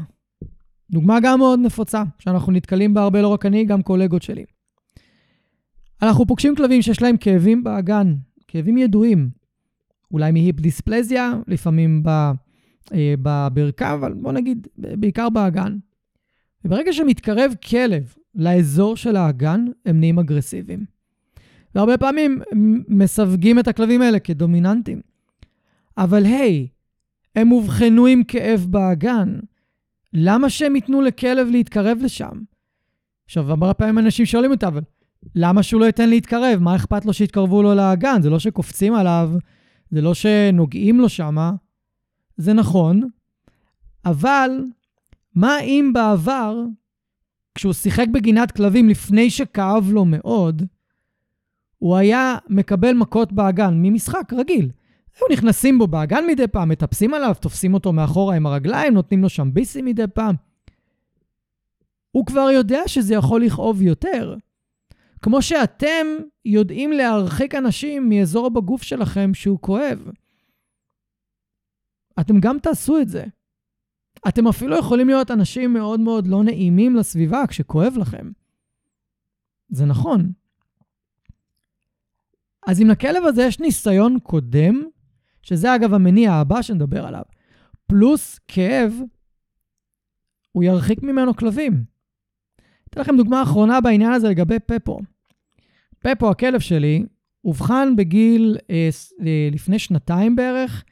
דוגמה 0.94 1.20
גם 1.24 1.40
מאוד 1.40 1.60
נפוצה, 1.60 2.04
שאנחנו 2.20 2.52
נתקלים 2.52 2.94
בה 2.94 3.02
הרבה, 3.02 3.22
לא 3.22 3.28
רק 3.28 3.46
אני, 3.46 3.66
גם 3.66 3.82
קולגות 3.82 4.22
שלי. 4.22 4.46
אנחנו 6.02 6.28
פוגשים 6.28 6.56
כלבים 6.56 6.82
שיש 6.82 7.02
להם 7.02 7.18
כאבים 7.18 7.64
באגן, 7.64 8.16
כאבים 8.48 8.78
ידועים. 8.78 9.30
אולי 10.12 10.32
מהיפ 10.32 10.60
דיספלזיה, 10.60 11.34
לפעמים 11.48 12.04
אה, 12.08 12.32
בברכב, 13.22 13.98
אבל 14.00 14.14
בוא 14.14 14.32
נגיד, 14.32 14.68
בעיקר 14.78 15.30
באגן. 15.30 15.78
וברגע 16.66 16.94
שמתקרב 16.94 17.54
כלב 17.70 18.14
לאזור 18.36 18.98
של 18.98 19.16
האגן, 19.16 19.66
הם 19.86 20.00
נהיים 20.00 20.20
אגרסיביים. 20.20 20.86
והרבה 21.76 21.98
פעמים 21.98 22.42
מסווגים 22.88 23.60
את 23.60 23.68
הכלבים 23.68 24.02
האלה 24.02 24.20
כדומיננטים. 24.20 25.02
אבל 25.98 26.26
היי, 26.26 26.68
הם 27.36 27.52
אובחנו 27.52 28.06
עם 28.06 28.24
כאב 28.24 28.68
באגן. 28.70 29.40
למה 30.14 30.50
שהם 30.50 30.76
ייתנו 30.76 31.02
לכלב 31.02 31.48
להתקרב 31.48 31.98
לשם? 32.02 32.42
עכשיו, 33.26 33.50
הרבה 33.50 33.74
פעמים 33.74 34.00
אנשים 34.00 34.26
שואלים 34.26 34.52
אותה, 34.52 34.68
אבל 34.68 34.82
למה 35.36 35.64
שהוא 35.64 35.82
לא 35.82 35.86
ייתן 35.86 36.10
להתקרב? 36.10 36.60
מה 36.60 36.76
אכפת 36.76 37.06
לו 37.06 37.14
שיתקרבו 37.14 37.64
לו 37.64 37.76
לאגן? 37.76 38.22
זה 38.22 38.30
לא 38.30 38.40
שקופצים 38.40 38.94
עליו 38.94 39.32
זה 39.94 40.02
לא 40.02 40.14
שנוגעים 40.14 41.00
לו 41.00 41.10
שמה, 41.10 41.52
זה 42.38 42.54
נכון, 42.54 43.10
אבל 44.06 44.50
מה 45.36 45.60
אם 45.60 45.92
בעבר, 45.94 46.58
כשהוא 47.56 47.74
שיחק 47.74 48.06
בגינת 48.14 48.52
כלבים 48.52 48.90
לפני 48.90 49.30
שכאב 49.30 49.90
לו 49.92 50.06
מאוד, 50.06 50.64
הוא 51.78 51.96
היה 51.96 52.38
מקבל 52.50 52.94
מכות 52.94 53.32
באגן 53.32 53.74
ממשחק 53.82 54.34
רגיל. 54.38 54.72
היו 55.16 55.28
נכנסים 55.32 55.80
בו 55.80 55.88
באגן 55.88 56.24
מדי 56.28 56.48
פעם, 56.48 56.70
מטפסים 56.70 57.14
עליו, 57.14 57.36
תופסים 57.42 57.74
אותו 57.74 57.94
מאחורה 57.94 58.36
עם 58.36 58.46
הרגליים, 58.46 58.94
נותנים 58.94 59.22
לו 59.22 59.30
שם 59.30 59.54
ביסים 59.54 59.86
מדי 59.86 60.08
פעם. 60.14 60.36
הוא 62.12 62.26
כבר 62.26 62.50
יודע 62.54 62.82
שזה 62.88 63.14
יכול 63.14 63.46
לכאוב 63.46 63.82
יותר. 63.82 64.36
כמו 65.22 65.42
שאתם 65.42 66.08
יודעים 66.46 66.92
להרחיק 66.92 67.56
אנשים 67.56 68.10
מאזור 68.10 68.50
בגוף 68.50 68.84
שלכם 68.84 69.34
שהוא 69.34 69.60
כואב. 69.62 70.00
אתם 72.20 72.40
גם 72.40 72.60
תעשו 72.60 73.00
את 73.02 73.10
זה. 73.10 73.26
אתם 74.28 74.48
אפילו 74.48 74.78
יכולים 74.78 75.08
להיות 75.08 75.32
אנשים 75.32 75.74
מאוד 75.74 76.00
מאוד 76.00 76.28
לא 76.28 76.44
נעימים 76.44 76.96
לסביבה 76.96 77.48
כשכואב 77.48 77.94
לכם. 77.98 78.32
זה 79.70 79.86
נכון. 79.86 80.32
אז 82.68 82.82
אם 82.82 82.88
לכלב 82.90 83.24
הזה 83.26 83.44
יש 83.44 83.60
ניסיון 83.60 84.20
קודם, 84.20 84.84
שזה 85.44 85.76
אגב 85.76 85.94
המניע 85.94 86.34
הבא 86.34 86.62
שנדבר 86.62 87.06
עליו, 87.06 87.24
פלוס 87.88 88.40
כאב, 88.48 88.94
הוא 90.52 90.64
ירחיק 90.64 91.04
ממנו 91.04 91.36
כלבים. 91.36 91.84
אתן 92.90 93.02
לכם 93.02 93.18
דוגמה 93.18 93.44
אחרונה 93.44 93.82
בעניין 93.82 94.12
הזה 94.12 94.30
לגבי 94.30 94.60
פפו. 94.60 95.00
פפו, 96.00 96.30
הכלב 96.30 96.60
שלי, 96.60 97.06
אובחן 97.46 97.96
בגיל, 97.96 98.58
אה, 98.70 98.90
אה, 99.26 99.50
לפני 99.52 99.80
שנתיים 99.80 100.36
בערך, 100.36 100.84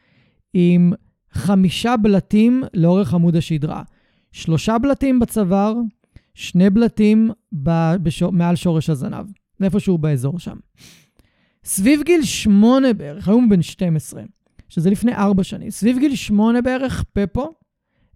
עם 0.54 0.94
חמישה 1.32 1.98
בלטים 1.98 2.64
לאורך 2.74 3.14
עמוד 3.14 3.36
השדרה. 3.36 3.84
שלושה 4.32 4.78
בלטים 4.78 5.20
בצוואר, 5.20 5.76
שני 6.34 6.70
בלטים 6.70 7.32
ב, 7.64 7.96
בשור, 8.04 8.32
מעל 8.32 8.56
שורש 8.56 8.90
הזנב, 8.90 9.26
איפשהו 9.64 9.98
באזור 9.98 10.40
שם. 10.40 10.58
סביב 11.64 12.02
גיל 12.04 12.24
שמונה 12.24 12.94
בערך, 12.94 13.28
היום 13.28 13.50
בן 13.50 13.62
12, 13.62 14.24
שזה 14.72 14.90
לפני 14.90 15.16
ארבע 15.16 15.44
שנים, 15.44 15.70
סביב 15.70 15.98
גיל 16.00 16.16
שמונה 16.16 16.62
בערך, 16.62 17.04
פפו 17.14 17.54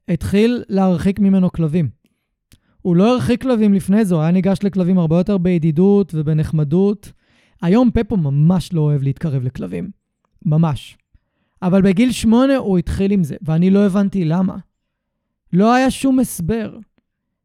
התחיל 0.07 0.63
להרחיק 0.69 1.19
ממנו 1.19 1.51
כלבים. 1.51 1.89
הוא 2.81 2.95
לא 2.95 3.13
הרחיק 3.13 3.41
כלבים 3.41 3.73
לפני 3.73 4.05
זה, 4.05 4.15
הוא 4.15 4.21
היה 4.21 4.31
ניגש 4.31 4.59
לכלבים 4.63 4.97
הרבה 4.97 5.17
יותר 5.17 5.37
בידידות 5.37 6.11
ובנחמדות. 6.15 7.11
היום 7.61 7.91
פפו 7.93 8.17
ממש 8.17 8.73
לא 8.73 8.81
אוהב 8.81 9.03
להתקרב 9.03 9.43
לכלבים. 9.43 9.89
ממש. 10.45 10.97
אבל 11.61 11.81
בגיל 11.81 12.11
שמונה 12.11 12.55
הוא 12.55 12.77
התחיל 12.77 13.11
עם 13.11 13.23
זה, 13.23 13.35
ואני 13.41 13.69
לא 13.69 13.85
הבנתי 13.85 14.25
למה. 14.25 14.57
לא 15.53 15.73
היה 15.73 15.91
שום 15.91 16.19
הסבר. 16.19 16.77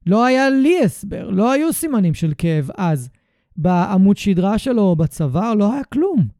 לא 0.07 0.25
היה 0.25 0.51
לי 0.51 0.85
הסבר, 0.85 1.31
לא 1.31 1.53
היו 1.53 1.73
סימנים 1.73 2.15
של 2.15 2.33
כאב 2.39 2.71
אז. 2.77 3.09
בעמוד 3.57 4.17
שדרה 4.17 4.59
שלו 4.59 4.83
או 4.83 4.97
בצוואר, 4.97 5.55
לא 5.55 5.73
היה 5.73 5.85
כלום. 5.85 6.40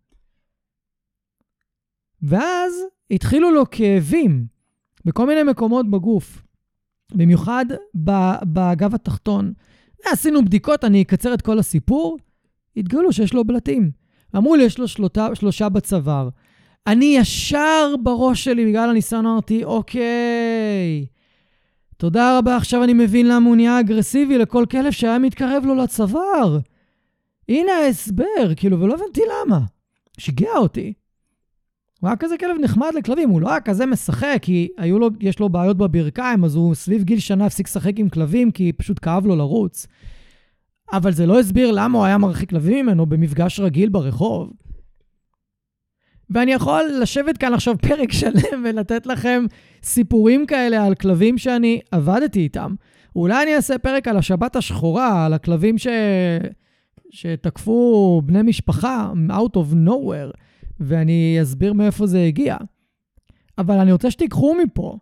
ואז 2.23 2.73
התחילו 3.11 3.51
לו 3.51 3.71
כאבים 3.71 4.47
בכל 5.05 5.27
מיני 5.27 5.43
מקומות 5.43 5.91
בגוף, 5.91 6.43
במיוחד 7.15 7.65
בגב 8.45 8.95
התחתון. 8.95 9.53
עשינו 10.07 10.45
בדיקות, 10.45 10.85
אני 10.85 11.03
אקצר 11.03 11.35
את 11.35 11.43
כל 11.43 11.59
הסיפור, 11.59 12.19
התגלו 12.77 13.13
שיש 13.13 13.35
לו 13.35 13.45
בלטים. 13.45 13.91
אמרו 14.37 14.57
לי, 14.57 14.65
יש 14.65 14.79
לו 14.79 14.89
שלושה, 14.89 15.35
שלושה 15.35 15.69
בצוואר. 15.69 16.29
אני 16.87 17.05
ישר 17.05 17.95
בראש 18.03 18.45
שלי, 18.45 18.67
בגלל 18.67 18.91
הניסיון 18.91 19.27
אמרתי, 19.27 19.65
אוקיי, 19.65 21.07
תודה 21.97 22.39
רבה, 22.39 22.57
עכשיו 22.57 22.85
אני 22.85 22.93
מבין 22.93 23.29
למה 23.29 23.47
הוא 23.47 23.57
נהיה 23.57 23.81
אגרסיבי 23.81 24.39
לכל 24.39 24.65
כלב 24.71 24.91
שהיה 24.91 25.19
מתקרב 25.19 25.65
לו 25.67 25.75
לצוואר. 25.75 26.59
הנה 27.49 27.73
ההסבר, 27.73 28.55
כאילו, 28.57 28.81
ולא 28.81 28.95
הבנתי 28.95 29.21
למה. 29.21 29.61
שיגע 30.19 30.57
אותי. 30.57 30.93
הוא 32.01 32.09
היה 32.09 32.17
כזה 32.17 32.35
כלב 32.39 32.57
נחמד 32.61 32.91
לכלבים, 32.95 33.31
הוא 33.31 33.41
לא 33.41 33.51
היה 33.51 33.61
כזה 33.61 33.87
משחק, 33.87 34.39
כי 34.43 34.69
היו 34.79 34.99
לו, 34.99 35.11
יש 35.21 35.39
לו 35.39 35.49
בעיות 35.49 35.77
בברכיים, 35.77 36.45
אז 36.45 36.55
הוא 36.55 36.75
סביב 36.75 37.03
גיל 37.03 37.19
שנה 37.19 37.47
הפסיק 37.47 37.67
לשחק 37.67 37.93
עם 37.99 38.09
כלבים, 38.09 38.51
כי 38.51 38.73
פשוט 38.73 38.99
כאב 39.03 39.27
לו 39.27 39.37
לרוץ. 39.37 39.87
אבל 40.93 41.13
זה 41.13 41.27
לא 41.27 41.41
הסביר 41.41 41.71
למה 41.71 41.99
הוא 41.99 42.07
היה 42.07 42.19
מרחיק 42.19 42.51
כלבים 42.51 42.87
ממנו 42.87 43.07
במפגש 43.07 43.61
רגיל 43.61 43.89
ברחוב. 43.89 44.53
ואני 46.31 46.53
יכול 46.53 46.83
לשבת 47.01 47.39
כאן 47.39 47.55
עכשיו 47.55 47.79
פרק 47.79 48.13
שלם 48.13 48.65
ולתת 48.65 49.07
לכם 49.07 49.45
סיפורים 49.83 50.47
כאלה 50.47 50.85
על 50.85 50.95
כלבים 50.95 51.39
שאני 51.39 51.81
עבדתי 51.91 52.41
איתם. 52.41 52.75
אולי 53.17 53.43
אני 53.43 53.57
אעשה 53.57 53.79
פרק 53.79 54.09
על 54.09 54.17
השבת 54.17 54.57
השחורה, 54.57 55.27
על 55.27 55.33
הכלבים 55.33 55.79
ש... 55.79 55.87
שתקפו 57.11 58.23
בני 58.25 58.43
משפחה, 58.43 59.13
out 59.31 59.57
of 59.57 59.75
nowhere, 59.87 60.33
ואני 60.81 61.39
אסביר 61.43 61.73
מאיפה 61.73 62.07
זה 62.07 62.25
הגיע. 62.25 62.57
אבל 63.59 63.79
אני 63.79 63.93
רוצה 63.93 64.11
שתיקחו 64.11 64.55
מפה 64.63 64.99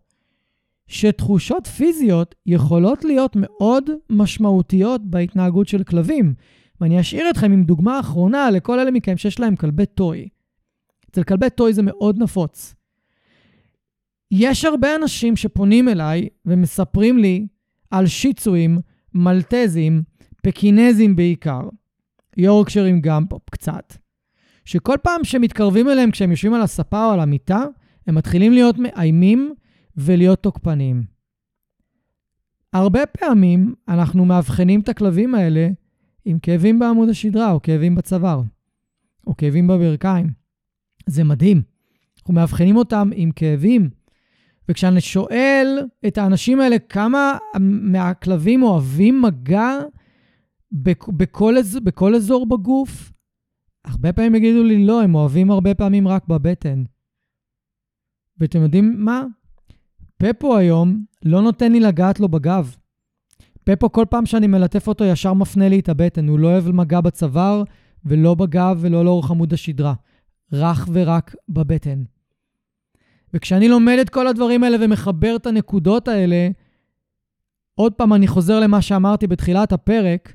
שתחושות 0.87 1.67
פיזיות 1.67 2.35
יכולות 2.47 3.05
להיות 3.05 3.37
מאוד 3.37 3.91
משמעותיות 4.11 5.01
בהתנהגות 5.05 5.69
של 5.69 5.85
כלבים. 5.85 6.35
ואני 6.81 7.01
אשאיר 7.01 7.31
אתכם 7.31 7.53
עם 7.53 7.65
דוגמה 7.65 8.01
אחרונה 8.01 8.51
לכל 8.51 8.79
אלה 8.79 8.91
מכם 8.91 9.17
שיש 9.17 9.41
להם 9.41 9.57
כלבי 9.57 9.87
טוי. 9.87 10.29
אצל 11.11 11.23
כלבי 11.23 11.51
טוי 11.51 11.73
זה 11.73 11.83
מאוד 11.83 12.23
נפוץ. 12.23 12.75
יש 14.31 14.65
הרבה 14.65 14.97
אנשים 14.97 15.37
שפונים 15.37 15.89
אליי 15.89 16.29
ומספרים 16.47 17.19
לי 17.19 17.47
על 17.91 18.07
שיצואים, 18.07 18.79
מלטזים, 19.15 20.03
פקינזים 20.43 21.17
בעיקר, 21.17 21.61
יורקשרים 22.37 23.01
גם 23.01 23.27
פה 23.27 23.39
קצת, 23.51 23.95
שכל 24.69 24.97
פעם 25.03 25.25
שמתקרבים 25.25 25.89
אליהם 25.89 26.11
כשהם 26.11 26.31
יושבים 26.31 26.55
על 26.55 26.63
הספה 26.63 27.07
או 27.07 27.11
על 27.11 27.21
המיטה, 27.21 27.65
הם 28.07 28.15
מתחילים 28.15 28.53
להיות 28.53 28.79
מאיימים 28.79 29.55
ולהיות 29.97 30.43
תוקפניים. 30.43 31.03
הרבה 32.73 33.07
פעמים 33.07 33.75
אנחנו 33.89 34.25
מאבחנים 34.25 34.81
את 34.81 34.89
הכלבים 34.89 35.35
האלה 35.35 35.69
עם 36.25 36.39
כאבים 36.39 36.79
בעמוד 36.79 37.09
השדרה, 37.09 37.53
או 37.53 37.63
כאבים 37.63 37.95
בצוואר, 37.95 38.43
או 39.27 39.37
כאבים 39.37 39.67
בברכיים. 39.67 40.31
זה 41.07 41.25
מדהים. 41.25 41.63
אנחנו 42.19 42.35
מאבחנים 42.35 42.77
אותם 42.77 43.11
עם 43.15 43.31
כאבים. 43.31 43.91
וכשאני 44.69 45.01
שואל 45.01 45.79
את 46.07 46.19
האנשים 46.19 46.61
האלה 46.61 46.79
כמה 46.79 47.39
מהכלבים 47.61 48.63
אוהבים 48.63 49.23
מגע 49.23 49.71
בכל, 50.73 51.55
בכל 51.85 52.15
אזור 52.15 52.47
בגוף, 52.47 53.13
הרבה 53.89 54.13
פעמים 54.13 54.35
יגידו 54.35 54.63
לי, 54.63 54.87
לא, 54.87 55.03
הם 55.03 55.15
אוהבים 55.15 55.51
הרבה 55.51 55.75
פעמים 55.75 56.09
רק 56.09 56.29
בבטן. 56.29 56.85
ואתם 58.41 58.63
יודעים 58.63 58.95
מה? 59.05 59.25
פפו 60.17 60.57
היום 60.57 61.05
לא 61.25 61.43
נותן 61.43 61.73
לי 61.73 61.81
לגעת 61.81 62.21
לו 62.21 62.29
בגב. 62.29 62.77
פפו, 63.65 63.93
כל 63.93 64.05
פעם 64.11 64.27
שאני 64.27 64.47
מלטף 64.47 64.89
אותו, 64.89 65.05
ישר 65.05 65.33
מפנה 65.33 65.69
לי 65.69 65.79
את 65.79 65.89
הבטן. 65.89 66.29
הוא 66.29 66.39
לא 66.39 66.49
אוהב 66.49 66.71
מגע 66.71 67.01
בצוואר, 67.01 67.63
ולא 68.05 68.35
בגב, 68.35 68.79
ולא 68.81 69.05
לאורך 69.05 69.31
עמוד 69.31 69.53
השדרה. 69.53 69.95
רך 70.53 70.89
ורק 70.93 71.35
בבטן. 71.49 72.03
וכשאני 73.35 73.69
לומד 73.69 73.97
את 74.01 74.11
כל 74.11 74.27
הדברים 74.27 74.65
האלה 74.65 74.77
ומחבר 74.81 75.37
את 75.37 75.47
הנקודות 75.47 76.09
האלה, 76.09 76.49
עוד 77.75 77.93
פעם 77.93 78.13
אני 78.13 78.27
חוזר 78.27 78.61
למה 78.61 78.83
שאמרתי 78.83 79.27
בתחילת 79.27 79.73
הפרק, 79.73 80.35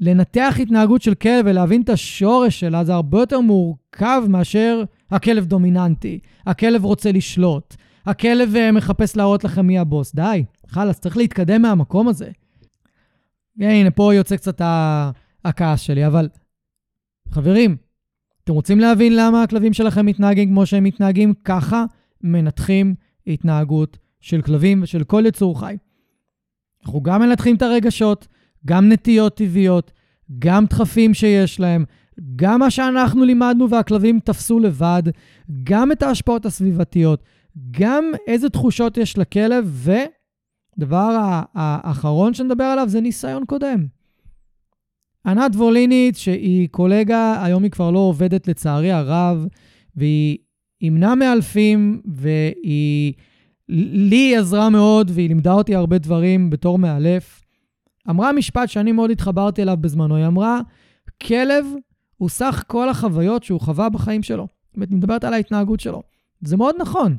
לנתח 0.00 0.56
התנהגות 0.62 1.02
של 1.02 1.14
כלב 1.14 1.44
ולהבין 1.44 1.82
את 1.82 1.88
השורש 1.88 2.60
שלה 2.60 2.84
זה 2.84 2.94
הרבה 2.94 3.20
יותר 3.20 3.40
מורכב 3.40 4.22
מאשר 4.28 4.82
הכלב 5.10 5.46
דומיננטי, 5.46 6.18
הכלב 6.46 6.84
רוצה 6.84 7.12
לשלוט, 7.12 7.76
הכלב 8.06 8.56
אה, 8.56 8.72
מחפש 8.72 9.16
להראות 9.16 9.44
לכם 9.44 9.66
מי 9.66 9.78
הבוס. 9.78 10.14
די, 10.14 10.44
חלאס, 10.66 11.00
צריך 11.00 11.16
להתקדם 11.16 11.62
מהמקום 11.62 12.08
הזה. 12.08 12.30
הנה, 13.60 13.90
פה 13.90 14.14
יוצא 14.14 14.36
קצת 14.36 14.60
הכעס 15.44 15.80
שלי, 15.80 16.06
אבל 16.06 16.28
חברים, 17.30 17.76
אתם 18.44 18.52
רוצים 18.52 18.80
להבין 18.80 19.16
למה 19.16 19.42
הכלבים 19.42 19.72
שלכם 19.72 20.06
מתנהגים 20.06 20.48
כמו 20.48 20.66
שהם 20.66 20.84
מתנהגים? 20.84 21.34
ככה 21.44 21.84
מנתחים 22.22 22.94
התנהגות 23.26 23.98
של 24.20 24.42
כלבים 24.42 24.82
ושל 24.82 25.04
כל 25.04 25.22
יצור 25.26 25.60
חי. 25.60 25.76
אנחנו 26.84 27.02
גם 27.02 27.20
מנתחים 27.20 27.56
את 27.56 27.62
הרגשות, 27.62 28.26
גם 28.66 28.88
נטיות 28.88 29.36
טבעיות, 29.36 29.92
גם 30.38 30.64
דחפים 30.64 31.14
שיש 31.14 31.60
להם, 31.60 31.84
גם 32.36 32.60
מה 32.60 32.70
שאנחנו 32.70 33.24
לימדנו 33.24 33.70
והכלבים 33.70 34.20
תפסו 34.24 34.58
לבד, 34.58 35.02
גם 35.62 35.92
את 35.92 36.02
ההשפעות 36.02 36.46
הסביבתיות, 36.46 37.22
גם 37.70 38.04
איזה 38.26 38.50
תחושות 38.50 38.96
יש 38.96 39.18
לכלב, 39.18 39.86
ודבר 40.76 41.40
האחרון 41.54 42.34
שנדבר 42.34 42.64
עליו 42.64 42.88
זה 42.88 43.00
ניסיון 43.00 43.44
קודם. 43.44 43.86
ענת 45.26 45.54
וולינית, 45.54 46.16
שהיא 46.16 46.68
קולגה, 46.68 47.44
היום 47.44 47.62
היא 47.62 47.70
כבר 47.70 47.90
לא 47.90 47.98
עובדת 47.98 48.48
לצערי 48.48 48.92
הרב, 48.92 49.46
והיא 49.96 50.38
ימנה 50.80 51.14
מאלפים, 51.14 52.00
והיא 52.04 53.12
לי 53.68 54.36
עזרה 54.36 54.70
מאוד, 54.70 55.10
והיא 55.14 55.28
לימדה 55.28 55.52
אותי 55.52 55.74
הרבה 55.74 55.98
דברים 55.98 56.50
בתור 56.50 56.78
מאלף. 56.78 57.39
אמרה 58.10 58.32
משפט 58.32 58.68
שאני 58.68 58.92
מאוד 58.92 59.10
התחברתי 59.10 59.62
אליו 59.62 59.76
בזמנו, 59.80 60.16
היא 60.16 60.26
אמרה, 60.26 60.60
כלב 61.22 61.66
הוא 62.16 62.28
סך 62.28 62.64
כל 62.66 62.88
החוויות 62.88 63.42
שהוא 63.42 63.60
חווה 63.60 63.88
בחיים 63.88 64.22
שלו. 64.22 64.48
זאת 64.66 64.76
אומרת, 64.76 64.90
היא 64.90 64.98
מדברת 64.98 65.24
על 65.24 65.34
ההתנהגות 65.34 65.80
שלו. 65.80 66.02
זה 66.40 66.56
מאוד 66.56 66.74
נכון. 66.78 67.16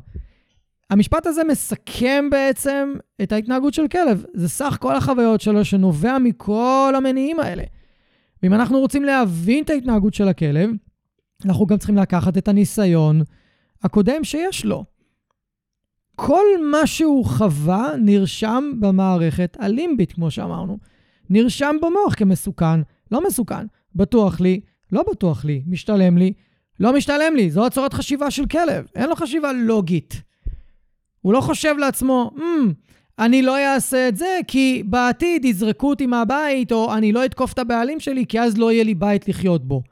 המשפט 0.90 1.28
הזה 1.28 1.44
מסכם 1.44 2.26
בעצם 2.32 2.94
את 3.24 3.32
ההתנהגות 3.32 3.74
של 3.74 3.88
כלב. 3.88 4.26
זה 4.34 4.50
סך 4.50 4.78
כל 4.82 4.96
החוויות 4.96 5.42
שלו 5.42 5.66
שנובע 5.66 6.18
מכל 6.18 6.94
המניעים 6.98 7.40
האלה. 7.40 7.64
ואם 8.44 8.54
אנחנו 8.54 8.80
רוצים 8.80 9.04
להבין 9.04 9.64
את 9.64 9.70
ההתנהגות 9.70 10.14
של 10.14 10.28
הכלב, 10.28 10.70
אנחנו 11.46 11.66
גם 11.66 11.78
צריכים 11.78 11.98
לקחת 11.98 12.38
את 12.38 12.48
הניסיון 12.48 13.22
הקודם 13.84 14.24
שיש 14.24 14.66
לו. 14.66 14.86
כל 16.26 16.46
מה 16.72 16.88
שהוא 16.88 17.26
חווה 17.26 17.92
נרשם 17.98 18.72
במערכת 18.80 19.58
הלימבית, 19.60 20.12
כמו 20.12 20.32
שאמרנו. 20.32 20.78
נרשם 21.30 21.76
במוח 21.82 22.14
כמסוכן, 22.16 22.82
לא 23.12 23.28
מסוכן, 23.28 23.66
בטוח 23.96 24.40
לי, 24.40 24.60
לא 24.92 25.04
בטוח 25.12 25.46
לי, 25.46 25.64
משתלם 25.68 26.18
לי, 26.18 26.34
לא 26.80 26.94
משתלם 26.94 27.36
לי. 27.36 27.52
זו 27.52 27.66
הצורת 27.66 27.94
חשיבה 27.94 28.32
של 28.32 28.46
כלב, 28.46 28.86
אין 28.96 29.10
לו 29.10 29.16
חשיבה 29.16 29.54
לוגית. 29.54 30.22
הוא 31.22 31.34
לא 31.34 31.42
חושב 31.42 31.76
לעצמו, 31.78 32.32
mm, 32.36 32.42
אני 33.20 33.42
לא 33.42 33.58
אעשה 33.58 34.08
את 34.08 34.18
זה 34.18 34.40
כי 34.48 34.84
בעתיד 34.86 35.46
יזרקו 35.46 35.90
אותי 35.90 36.06
מהבית, 36.06 36.72
או 36.72 36.94
אני 36.94 37.12
לא 37.12 37.26
אתקוף 37.26 37.54
את 37.54 37.60
הבעלים 37.60 38.00
שלי 38.00 38.26
כי 38.26 38.40
אז 38.40 38.58
לא 38.58 38.72
יהיה 38.72 38.84
לי 38.84 38.94
בית 38.94 39.28
לחיות 39.28 39.68
בו. 39.68 39.84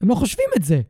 הם 0.00 0.08
לא 0.08 0.14
חושבים 0.14 0.48
את 0.56 0.62
זה. 0.62 0.80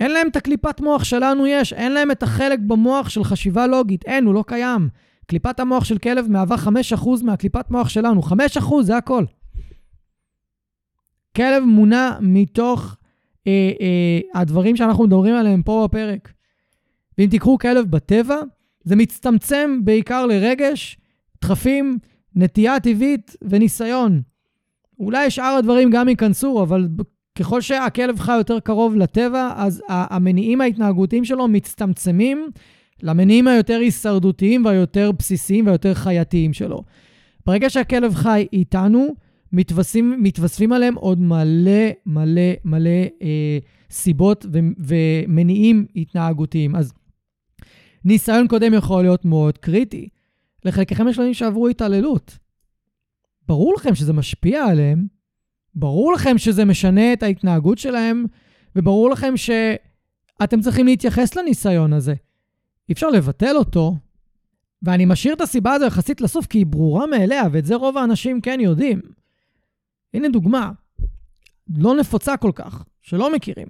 אין 0.00 0.10
להם 0.10 0.28
את 0.28 0.36
הקליפת 0.36 0.80
מוח 0.80 1.04
שלנו 1.04 1.46
יש, 1.46 1.72
אין 1.72 1.92
להם 1.92 2.10
את 2.10 2.22
החלק 2.22 2.58
במוח 2.58 3.08
של 3.08 3.24
חשיבה 3.24 3.66
לוגית, 3.66 4.04
אין, 4.04 4.24
הוא 4.24 4.34
לא 4.34 4.44
קיים. 4.46 4.88
קליפת 5.26 5.60
המוח 5.60 5.84
של 5.84 5.98
כלב 5.98 6.28
מהווה 6.28 6.56
5% 6.94 7.24
מהקליפת 7.24 7.70
מוח 7.70 7.88
שלנו, 7.88 8.20
5% 8.20 8.82
זה 8.82 8.96
הכל. 8.96 9.24
כלב 11.36 11.64
מונע 11.64 12.18
מתוך 12.20 12.96
אה, 13.46 13.70
אה, 13.80 14.40
הדברים 14.40 14.76
שאנחנו 14.76 15.04
מדברים 15.04 15.34
עליהם 15.34 15.62
פה 15.62 15.88
בפרק. 15.88 16.32
ואם 17.18 17.26
תיקחו 17.26 17.58
כלב 17.58 17.90
בטבע, 17.90 18.36
זה 18.84 18.96
מצטמצם 18.96 19.80
בעיקר 19.84 20.26
לרגש, 20.26 20.98
דחפים, 21.42 21.98
נטייה 22.34 22.80
טבעית 22.80 23.36
וניסיון. 23.42 24.22
אולי 24.98 25.30
שאר 25.30 25.56
הדברים 25.58 25.90
גם 25.90 26.08
ייכנסו, 26.08 26.62
אבל 26.62 26.88
ככל 27.38 27.60
שהכלב 27.60 28.20
חי 28.20 28.36
יותר 28.36 28.60
קרוב 28.60 28.96
לטבע, 28.96 29.52
אז 29.56 29.82
המניעים 29.88 30.60
ההתנהגותיים 30.60 31.24
שלו 31.24 31.48
מצטמצמים 31.48 32.50
למניעים 33.02 33.48
היותר 33.48 33.78
הישרדותיים 33.78 34.64
והיותר 34.64 35.12
בסיסיים 35.12 35.66
והיותר 35.66 35.94
חייתיים 35.94 36.52
שלו. 36.52 36.82
ברגע 37.46 37.70
שהכלב 37.70 38.14
חי 38.14 38.46
איתנו, 38.52 39.14
מתווספים, 39.52 40.22
מתווספים 40.22 40.72
עליהם 40.72 40.94
עוד 40.94 41.20
מלא 41.20 41.88
מלא 42.06 42.52
מלא 42.64 42.90
אה, 43.22 43.58
סיבות 43.90 44.46
ו, 44.52 44.58
ומניעים 44.78 45.86
התנהגותיים. 45.96 46.76
אז 46.76 46.92
ניסיון 48.04 48.48
קודם 48.48 48.74
יכול 48.74 49.02
להיות 49.02 49.24
מאוד 49.24 49.58
קריטי. 49.58 50.08
לחלקכם 50.64 51.08
יש 51.08 51.16
ילדים 51.16 51.34
שעברו 51.34 51.68
התעללות. 51.68 52.38
ברור 53.48 53.74
לכם 53.74 53.94
שזה 53.94 54.12
משפיע 54.12 54.64
עליהם, 54.64 55.06
ברור 55.78 56.12
לכם 56.12 56.38
שזה 56.38 56.64
משנה 56.64 57.12
את 57.12 57.22
ההתנהגות 57.22 57.78
שלהם, 57.78 58.24
וברור 58.76 59.10
לכם 59.10 59.34
שאתם 59.36 60.60
צריכים 60.60 60.86
להתייחס 60.86 61.36
לניסיון 61.36 61.92
הזה. 61.92 62.14
אי 62.88 62.92
אפשר 62.92 63.08
לבטל 63.08 63.56
אותו, 63.56 63.96
ואני 64.82 65.04
משאיר 65.04 65.34
את 65.34 65.40
הסיבה 65.40 65.72
הזו 65.72 65.84
יחסית 65.84 66.20
לסוף, 66.20 66.46
כי 66.46 66.58
היא 66.58 66.66
ברורה 66.66 67.06
מאליה, 67.06 67.42
ואת 67.52 67.64
זה 67.64 67.74
רוב 67.74 67.98
האנשים 67.98 68.40
כן 68.40 68.60
יודעים. 68.60 69.00
הנה 70.14 70.28
דוגמה, 70.28 70.70
לא 71.76 71.96
נפוצה 71.96 72.36
כל 72.36 72.52
כך, 72.54 72.84
שלא 73.02 73.34
מכירים. 73.34 73.68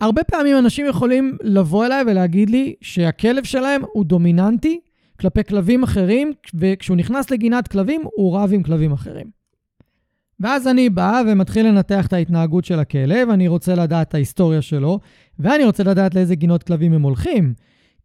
הרבה 0.00 0.24
פעמים 0.24 0.58
אנשים 0.58 0.86
יכולים 0.86 1.36
לבוא 1.42 1.86
אליי 1.86 2.02
ולהגיד 2.06 2.50
לי 2.50 2.74
שהכלב 2.80 3.44
שלהם 3.44 3.82
הוא 3.92 4.04
דומיננטי 4.04 4.80
כלפי 5.20 5.44
כלבים 5.44 5.82
אחרים, 5.82 6.32
וכשהוא 6.54 6.96
נכנס 6.96 7.30
לגינת 7.30 7.68
כלבים, 7.68 8.02
הוא 8.16 8.38
רב 8.38 8.50
עם 8.52 8.62
כלבים 8.62 8.92
אחרים. 8.92 9.45
ואז 10.40 10.68
אני 10.68 10.90
בא 10.90 11.22
ומתחיל 11.26 11.66
לנתח 11.66 12.06
את 12.06 12.12
ההתנהגות 12.12 12.64
של 12.64 12.78
הכלב, 12.78 13.30
אני 13.30 13.48
רוצה 13.48 13.74
לדעת 13.74 14.08
את 14.08 14.14
ההיסטוריה 14.14 14.62
שלו, 14.62 15.00
ואני 15.38 15.64
רוצה 15.64 15.82
לדעת 15.82 16.14
לאיזה 16.14 16.34
גינות 16.34 16.62
כלבים 16.62 16.92
הם 16.92 17.02
הולכים. 17.02 17.54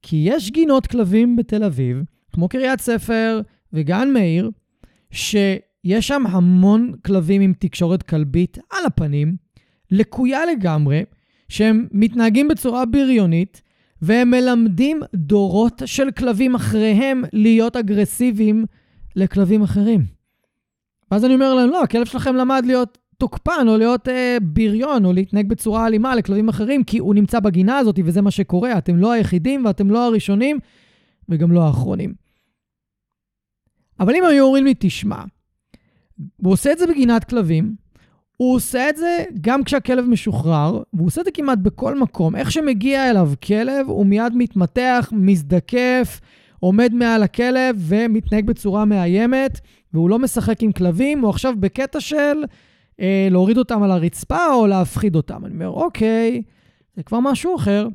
כי 0.02 0.24
יש 0.30 0.52
גינות 0.52 0.88
כלבים 0.88 1.36
בתל 1.36 1.64
אביב, 1.64 2.04
כמו 2.34 2.50
קריית 2.50 2.82
ספר 2.82 3.42
וגן 3.74 4.10
מאיר, 4.14 4.52
שיש 5.12 6.08
שם 6.08 6.24
המון 6.28 6.92
כלבים 7.06 7.42
עם 7.42 7.54
תקשורת 7.60 8.04
כלבית 8.04 8.58
על 8.72 8.86
הפנים, 8.86 9.36
לקויה 9.92 10.46
לגמרי, 10.46 11.04
שהם 11.50 11.88
מתנהגים 11.92 12.48
בצורה 12.48 12.86
בריונית, 12.86 13.62
והם 14.02 14.32
מלמדים 14.32 15.00
דורות 15.16 15.82
של 15.86 16.12
כלבים 16.12 16.56
אחריהם 16.56 17.24
להיות 17.34 17.76
אגרסיביים 17.76 18.66
לכלבים 19.16 19.62
אחרים. 19.64 20.21
ואז 21.12 21.26
אני 21.26 21.34
אומר 21.34 21.54
להם, 21.54 21.70
לא, 21.70 21.84
הכלב 21.84 22.06
שלכם 22.06 22.36
למד 22.36 22.64
להיות 22.66 22.98
תוקפן, 23.18 23.66
או 23.68 23.78
להיות 23.78 24.08
אה, 24.08 24.38
בריון, 24.42 25.06
או 25.06 25.14
להתנהג 25.14 25.48
בצורה 25.48 25.88
אלימה 25.88 26.16
לכלבים 26.16 26.50
אחרים, 26.50 26.84
כי 26.84 26.98
הוא 26.98 27.16
נמצא 27.16 27.40
בגינה 27.40 27.78
הזאת, 27.78 28.00
וזה 28.06 28.22
מה 28.22 28.32
שקורה. 28.32 28.78
אתם 28.78 28.98
לא 28.98 29.12
היחידים, 29.12 29.66
ואתם 29.66 29.92
לא 29.92 30.06
הראשונים, 30.06 30.60
וגם 31.30 31.52
לא 31.52 31.64
האחרונים. 31.64 32.14
אבל 34.00 34.16
אם 34.16 34.24
היו 34.24 34.46
אומרים 34.46 34.66
לי, 34.66 34.74
תשמע, 34.80 35.24
הוא 36.42 36.54
עושה 36.54 36.72
את 36.72 36.78
זה 36.78 36.88
בגינת 36.88 37.24
כלבים, 37.24 37.76
הוא 38.38 38.56
עושה 38.56 38.90
את 38.90 38.98
זה 38.98 39.24
גם 39.42 39.64
כשהכלב 39.64 40.06
משוחרר, 40.06 40.84
והוא 40.94 41.08
עושה 41.08 41.22
את 41.22 41.26
זה 41.26 41.32
כמעט 41.32 41.58
בכל 41.58 42.00
מקום. 42.00 42.36
איך 42.36 42.52
שמגיע 42.52 43.10
אליו 43.10 43.32
כלב, 43.46 43.88
הוא 43.88 44.06
מיד 44.06 44.34
מתמתח, 44.36 45.10
מזדקף, 45.12 46.20
עומד 46.62 46.94
מעל 46.94 47.24
הכלב 47.24 47.76
ומתנהג 47.80 48.46
בצורה 48.46 48.86
מאיימת, 48.86 49.60
והוא 49.94 50.10
לא 50.10 50.20
משחק 50.20 50.64
עם 50.64 50.72
כלבים, 50.72 51.20
הוא 51.22 51.30
עכשיו 51.30 51.54
בקטע 51.60 52.00
של 52.00 52.44
אה, 53.00 53.28
להוריד 53.32 53.58
אותם 53.58 53.84
על 53.84 53.92
הרצפה 53.92 54.54
או 54.54 54.68
להפחיד 54.68 55.16
אותם. 55.16 55.46
אני 55.46 55.54
אומר, 55.54 55.70
אוקיי, 55.70 56.42
זה 56.96 57.04
כבר 57.04 57.20
משהו 57.20 57.56
אחר. 57.56 57.88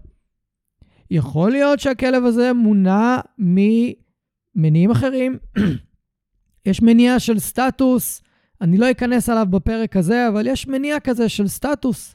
יכול 1.10 1.50
להיות 1.50 1.80
שהכלב 1.80 2.24
הזה 2.24 2.52
מונע 2.52 3.20
ממניעים 3.38 4.90
אחרים. 4.90 5.38
יש 6.66 6.82
מניע 6.82 7.18
של 7.18 7.38
סטטוס, 7.38 8.22
אני 8.60 8.78
לא 8.78 8.90
אכנס 8.90 9.28
עליו 9.28 9.46
בפרק 9.50 9.96
הזה, 9.96 10.28
אבל 10.28 10.46
יש 10.46 10.66
מניע 10.66 11.00
כזה 11.00 11.28
של 11.28 11.48
סטטוס, 11.48 12.14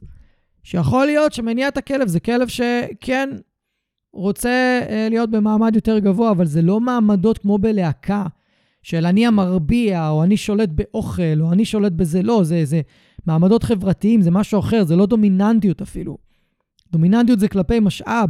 שיכול 0.64 1.06
להיות 1.06 1.34
שמניע 1.34 1.68
את 1.68 1.78
הכלב 1.78 2.08
זה 2.08 2.20
כלב 2.20 2.48
שכן 2.48 3.30
רוצה 4.14 4.80
אה, 4.90 5.08
להיות 5.10 5.32
במעמד 5.32 5.76
יותר 5.76 6.00
גבוה, 6.00 6.32
אבל 6.32 6.46
זה 6.46 6.62
לא 6.62 6.80
מעמדות 6.80 7.38
כמו 7.38 7.58
בלהקה, 7.58 8.26
של 8.84 9.06
אני 9.06 9.28
המרביע, 9.28 10.10
או 10.10 10.24
אני 10.24 10.38
שולט 10.38 10.70
באוכל, 10.70 11.42
או 11.42 11.52
אני 11.52 11.66
שולט 11.66 11.92
בזה. 11.92 12.22
לא, 12.22 12.44
זה, 12.44 12.66
זה 12.66 12.82
מעמדות 13.26 13.64
חברתיים, 13.64 14.22
זה 14.22 14.32
משהו 14.32 14.60
אחר, 14.60 14.84
זה 14.84 14.96
לא 14.96 15.06
דומיננטיות 15.06 15.82
אפילו. 15.82 16.18
דומיננטיות 16.92 17.40
זה 17.40 17.48
כלפי 17.48 17.80
משאב. 17.80 18.30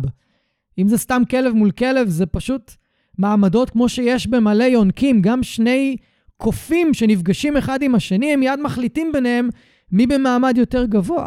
אם 0.77 0.87
זה 0.87 0.97
סתם 0.97 1.21
כלב 1.29 1.53
מול 1.53 1.71
כלב, 1.71 2.09
זה 2.09 2.25
פשוט 2.25 2.71
מעמדות 3.17 3.69
כמו 3.69 3.89
שיש 3.89 4.27
במלא 4.27 4.63
יונקים. 4.63 5.21
גם 5.21 5.43
שני 5.43 5.97
קופים 6.37 6.93
שנפגשים 6.93 7.57
אחד 7.57 7.81
עם 7.81 7.95
השני, 7.95 8.33
הם 8.33 8.39
מיד 8.39 8.59
מחליטים 8.59 9.11
ביניהם 9.13 9.49
מי 9.91 10.07
במעמד 10.07 10.57
יותר 10.57 10.85
גבוה. 10.85 11.25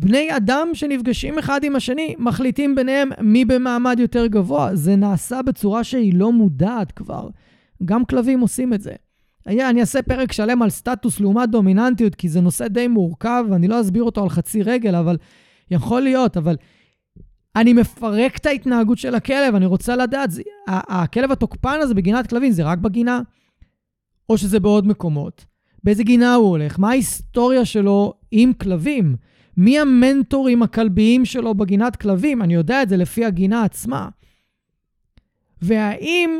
בני 0.00 0.36
אדם 0.36 0.68
שנפגשים 0.72 1.38
אחד 1.38 1.64
עם 1.64 1.76
השני, 1.76 2.14
מחליטים 2.18 2.74
ביניהם 2.74 3.10
מי 3.20 3.44
במעמד 3.44 3.96
יותר 4.00 4.26
גבוה. 4.26 4.76
זה 4.76 4.96
נעשה 4.96 5.42
בצורה 5.42 5.84
שהיא 5.84 6.14
לא 6.14 6.32
מודעת 6.32 6.92
כבר. 6.92 7.28
גם 7.84 8.04
כלבים 8.04 8.40
עושים 8.40 8.74
את 8.74 8.80
זה. 8.80 8.92
אני 9.46 9.80
אעשה 9.80 10.02
פרק 10.02 10.32
שלם 10.32 10.62
על 10.62 10.70
סטטוס 10.70 11.20
לעומת 11.20 11.50
דומיננטיות, 11.50 12.14
כי 12.14 12.28
זה 12.28 12.40
נושא 12.40 12.68
די 12.68 12.88
מורכב, 12.88 13.44
ואני 13.50 13.68
לא 13.68 13.80
אסביר 13.80 14.02
אותו 14.02 14.22
על 14.22 14.28
חצי 14.28 14.62
רגל, 14.62 14.94
אבל 14.94 15.16
יכול 15.70 16.00
להיות, 16.00 16.36
אבל 16.36 16.56
אני 17.56 17.72
מפרק 17.72 18.36
את 18.36 18.46
ההתנהגות 18.46 18.98
של 18.98 19.14
הכלב, 19.14 19.54
אני 19.54 19.66
רוצה 19.66 19.96
לדעת, 19.96 20.30
זה, 20.30 20.42
הכלב 20.68 21.32
התוקפן 21.32 21.78
הזה 21.82 21.94
בגינת 21.94 22.26
כלבים, 22.26 22.52
זה 22.52 22.62
רק 22.62 22.78
בגינה? 22.78 23.20
או 24.28 24.38
שזה 24.38 24.60
בעוד 24.60 24.86
מקומות? 24.86 25.44
באיזה 25.84 26.02
גינה 26.02 26.34
הוא 26.34 26.48
הולך? 26.48 26.78
מה 26.78 26.88
ההיסטוריה 26.88 27.64
שלו 27.64 28.14
עם 28.30 28.52
כלבים? 28.52 29.16
מי 29.60 29.78
המנטורים 29.78 30.62
הכלביים 30.62 31.24
שלו 31.24 31.54
בגינת 31.54 31.96
כלבים? 31.96 32.42
אני 32.42 32.54
יודע 32.54 32.82
את 32.82 32.88
זה 32.88 32.96
לפי 32.96 33.24
הגינה 33.24 33.64
עצמה. 33.64 34.08
והאם 35.62 36.30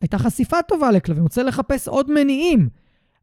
הייתה 0.00 0.18
חשיפה 0.18 0.62
טובה 0.62 0.90
לכלבים, 0.90 1.22
רוצה 1.22 1.42
לחפש 1.42 1.88
עוד 1.88 2.10
מניעים. 2.10 2.68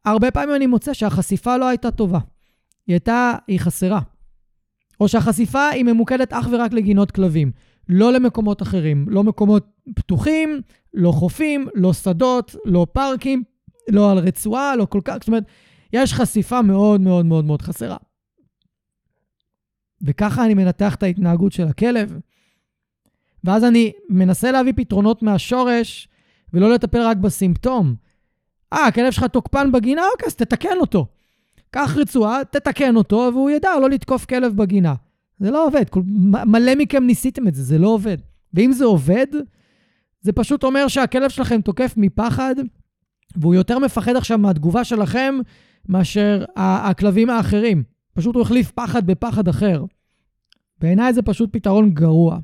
הרבה 0.06 0.32
פעמים 0.32 0.56
אני 0.56 0.68
מוצא 0.68 0.94
שהחשיפה 0.94 1.58
לא 1.58 1.68
הייתה 1.68 1.92
טובה. 1.92 2.20
היא 2.88 2.94
הייתה, 2.94 3.34
היא 3.48 3.60
חסרה. 3.60 4.00
או 5.00 5.08
שהחשיפה 5.08 5.68
היא 5.68 5.84
ממוקדת 5.84 6.34
אך 6.34 6.48
ורק 6.52 6.74
לגינות 6.74 7.12
כלבים, 7.12 7.52
לא 7.90 8.14
למקומות 8.14 8.62
אחרים. 8.62 9.06
לא 9.10 9.24
מקומות 9.24 9.68
פתוחים, 9.96 10.62
לא 10.94 11.12
חופים, 11.12 11.68
לא 11.76 11.94
שדות, 11.94 12.56
לא 12.66 12.88
פארקים, 12.94 13.44
לא 13.90 14.12
על 14.12 14.18
רצועה, 14.18 14.76
לא 14.76 14.86
כל 14.86 15.02
כך, 15.06 15.18
זאת 15.20 15.28
אומרת, 15.28 15.44
יש 15.94 16.14
חשיפה 16.14 16.62
מאוד 16.62 17.02
מאוד 17.02 17.26
מאוד 17.26 17.46
מאוד 17.46 17.62
חסרה. 17.62 17.98
וככה 20.02 20.46
אני 20.46 20.54
מנתח 20.54 20.96
את 20.96 21.04
ההתנהגות 21.04 21.52
של 21.52 21.68
הכלב. 21.68 22.20
ואז 23.44 23.64
אני 23.64 23.92
מנסה 24.10 24.52
להביא 24.52 24.74
פתרונות 24.76 25.24
מהשורש 25.24 26.08
ולא 26.54 26.74
לטפל 26.74 27.02
רק 27.02 27.18
בסימפטום. 27.18 27.96
אה, 28.74 28.86
הכלב 28.86 29.12
שלך 29.12 29.24
תוקפן 29.24 29.72
בגינה? 29.72 30.02
אוקיי, 30.14 30.28
אז 30.28 30.36
תתקן 30.36 30.78
אותו. 30.80 31.06
קח 31.72 31.98
רצועה, 31.98 32.42
תתקן 32.52 32.96
אותו, 32.96 33.30
והוא 33.34 33.50
ידע 33.50 33.70
לא 33.82 33.90
לתקוף 33.90 34.26
כלב 34.26 34.56
בגינה. 34.56 34.94
זה 35.40 35.52
לא 35.52 35.66
עובד. 35.66 35.90
כל, 35.90 36.02
מלא 36.46 36.76
מכם 36.76 37.04
ניסיתם 37.04 37.48
את 37.48 37.56
זה, 37.56 37.64
זה 37.64 37.78
לא 37.78 37.88
עובד. 37.88 38.18
ואם 38.54 38.72
זה 38.72 38.86
עובד, 38.86 39.28
זה 40.22 40.32
פשוט 40.32 40.64
אומר 40.64 40.88
שהכלב 40.88 41.30
שלכם 41.30 41.62
תוקף 41.62 41.94
מפחד, 41.98 42.56
והוא 43.36 43.56
יותר 43.56 43.80
מפחד 43.80 44.16
עכשיו 44.16 44.38
מהתגובה 44.38 44.84
שלכם 44.84 45.36
מאשר 45.90 46.46
הכלבים 46.56 47.30
האחרים. 47.30 47.84
פשוט 48.18 48.36
הוא 48.36 48.42
החליף 48.42 48.72
פחד 48.72 49.08
בפחד 49.08 49.48
אחר. 49.48 49.86
בעיניי 50.80 51.14
זה 51.14 51.22
פשוט 51.22 51.50
פתרון 51.54 51.94
גרוע. 51.94 52.40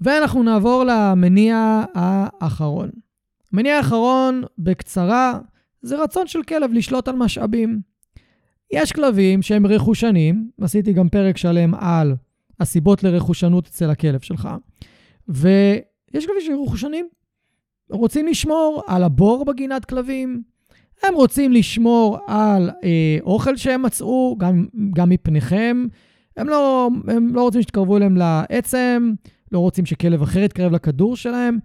ואנחנו 0.00 0.42
נעבור 0.42 0.84
למניע 0.86 1.84
האחרון. 1.94 2.90
המניע 3.52 3.76
האחרון, 3.76 4.42
בקצרה, 4.58 5.38
זה 5.82 6.02
רצון 6.02 6.26
של 6.26 6.42
כלב 6.42 6.72
לשלוט 6.72 7.08
על 7.08 7.16
משאבים. 7.16 7.80
יש 8.70 8.92
כלבים 8.92 9.42
שהם 9.42 9.66
רכושנים, 9.66 10.50
עשיתי 10.60 10.92
גם 10.92 11.08
פרק 11.08 11.36
שלם 11.36 11.74
על 11.74 12.14
הסיבות 12.60 13.02
לרכושנות 13.02 13.66
אצל 13.66 13.90
הכלב 13.90 14.20
שלך, 14.20 14.48
ויש 15.28 16.26
כלבים 16.26 16.42
שהם 16.46 16.62
רכושנים, 16.62 17.08
רוצים 17.90 18.26
לשמור 18.26 18.82
על 18.86 19.02
הבור 19.04 19.44
בגינת 19.44 19.84
כלבים, 19.84 20.42
הם 21.02 21.14
רוצים 21.14 21.52
לשמור 21.52 22.18
על 22.26 22.70
אה, 22.84 23.18
אוכל 23.22 23.56
שהם 23.56 23.82
מצאו, 23.82 24.36
גם, 24.38 24.66
גם 24.94 25.08
מפניכם, 25.08 25.86
הם 26.36 26.48
לא, 26.48 26.90
הם 27.08 27.34
לא 27.34 27.42
רוצים 27.42 27.62
שתקרבו 27.62 27.96
אליהם 27.96 28.16
לעצם, 28.16 29.12
לא 29.52 29.58
רוצים 29.58 29.86
שכלב 29.86 30.22
אחר 30.22 30.40
יתקרב 30.40 30.72
לכדור 30.72 31.16
שלהם. 31.16 31.58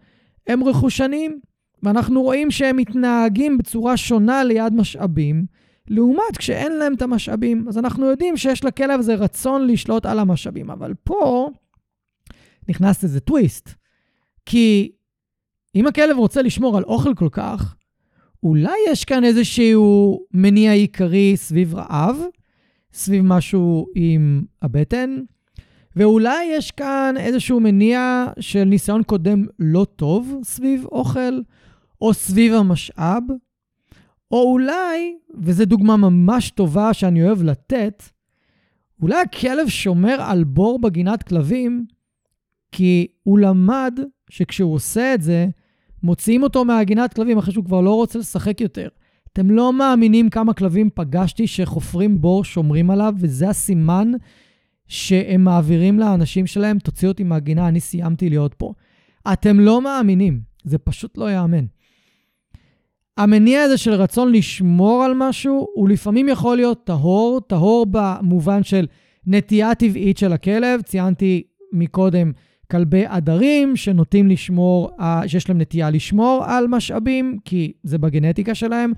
הם 0.47 0.63
רכושנים, 0.63 1.39
ואנחנו 1.83 2.21
רואים 2.21 2.51
שהם 2.51 2.77
מתנהגים 2.77 3.57
בצורה 3.57 3.97
שונה 3.97 4.43
ליד 4.43 4.73
משאבים, 4.73 5.45
לעומת 5.87 6.37
כשאין 6.37 6.71
להם 6.71 6.93
את 6.93 7.01
המשאבים. 7.01 7.65
אז 7.67 7.77
אנחנו 7.77 8.05
יודעים 8.05 8.37
שיש 8.37 8.63
לכלב 8.63 8.99
הזה 8.99 9.15
רצון 9.15 9.67
לשלוט 9.67 10.05
על 10.05 10.19
המשאבים. 10.19 10.71
אבל 10.71 10.93
פה 11.03 11.49
נכנס 12.69 13.03
איזה 13.03 13.19
טוויסט. 13.19 13.69
כי 14.45 14.91
אם 15.75 15.87
הכלב 15.87 16.17
רוצה 16.17 16.41
לשמור 16.41 16.77
על 16.77 16.83
אוכל 16.83 17.13
כל 17.13 17.29
כך, 17.31 17.75
אולי 18.43 18.77
יש 18.87 19.05
כאן 19.05 19.23
איזשהו 19.23 20.19
מניע 20.33 20.71
עיקרי 20.71 21.37
סביב 21.37 21.75
רעב, 21.75 22.17
סביב 22.93 23.23
משהו 23.25 23.87
עם 23.95 24.43
הבטן, 24.61 25.19
ואולי 25.95 26.45
יש 26.45 26.71
כאן 26.71 27.15
איזשהו 27.17 27.59
מניע 27.59 28.25
של 28.39 28.63
ניסיון 28.63 29.03
קודם 29.03 29.45
לא 29.59 29.85
טוב 29.95 30.39
סביב 30.43 30.85
אוכל, 30.85 31.41
או 32.01 32.13
סביב 32.13 32.53
המשאב, 32.53 33.23
או 34.31 34.51
אולי, 34.51 35.17
וזו 35.41 35.65
דוגמה 35.65 35.97
ממש 35.97 36.49
טובה 36.49 36.93
שאני 36.93 37.23
אוהב 37.23 37.43
לתת, 37.43 38.03
אולי 39.01 39.21
הכלב 39.21 39.67
שומר 39.67 40.15
על 40.19 40.43
בור 40.43 40.79
בגינת 40.81 41.23
כלבים, 41.23 41.85
כי 42.71 43.07
הוא 43.23 43.39
למד 43.39 43.99
שכשהוא 44.29 44.73
עושה 44.73 45.13
את 45.13 45.21
זה, 45.21 45.47
מוציאים 46.03 46.43
אותו 46.43 46.65
מהגינת 46.65 47.13
כלבים 47.13 47.37
אחרי 47.37 47.53
שהוא 47.53 47.65
כבר 47.65 47.81
לא 47.81 47.93
רוצה 47.93 48.19
לשחק 48.19 48.61
יותר. 48.61 48.87
אתם 49.33 49.51
לא 49.51 49.73
מאמינים 49.73 50.29
כמה 50.29 50.53
כלבים 50.53 50.89
פגשתי 50.95 51.47
שחופרים 51.47 52.21
בור, 52.21 52.43
שומרים 52.43 52.89
עליו, 52.89 53.13
וזה 53.19 53.49
הסימן 53.49 54.11
שהם 54.87 55.43
מעבירים 55.43 55.99
לאנשים 55.99 56.47
שלהם, 56.47 56.79
תוציאו 56.79 57.11
אותי 57.11 57.23
מהגינה, 57.23 57.67
אני 57.67 57.79
סיימתי 57.79 58.29
להיות 58.29 58.53
פה. 58.53 58.73
אתם 59.33 59.59
לא 59.59 59.81
מאמינים, 59.81 60.41
זה 60.63 60.77
פשוט 60.77 61.17
לא 61.17 61.29
ייאמן. 61.29 61.65
המניע 63.17 63.61
הזה 63.61 63.77
של 63.77 63.93
רצון 63.93 64.31
לשמור 64.31 65.03
על 65.03 65.11
משהו, 65.15 65.67
הוא 65.73 65.89
לפעמים 65.89 66.29
יכול 66.29 66.57
להיות 66.57 66.83
טהור, 66.83 67.41
טהור 67.47 67.85
במובן 67.91 68.63
של 68.63 68.87
נטייה 69.27 69.75
טבעית 69.75 70.17
של 70.17 70.33
הכלב. 70.33 70.81
ציינתי 70.81 71.43
מקודם 71.71 72.31
כלבי 72.73 73.05
עדרים 73.05 73.75
שנוטים 73.75 74.27
לשמור, 74.27 74.89
שיש 75.27 75.49
להם 75.49 75.61
נטייה 75.61 75.89
לשמור 75.89 76.43
על 76.45 76.67
משאבים, 76.67 77.37
כי 77.45 77.73
זה 77.83 77.97
בגנטיקה 77.97 78.55
שלהם. 78.55 78.93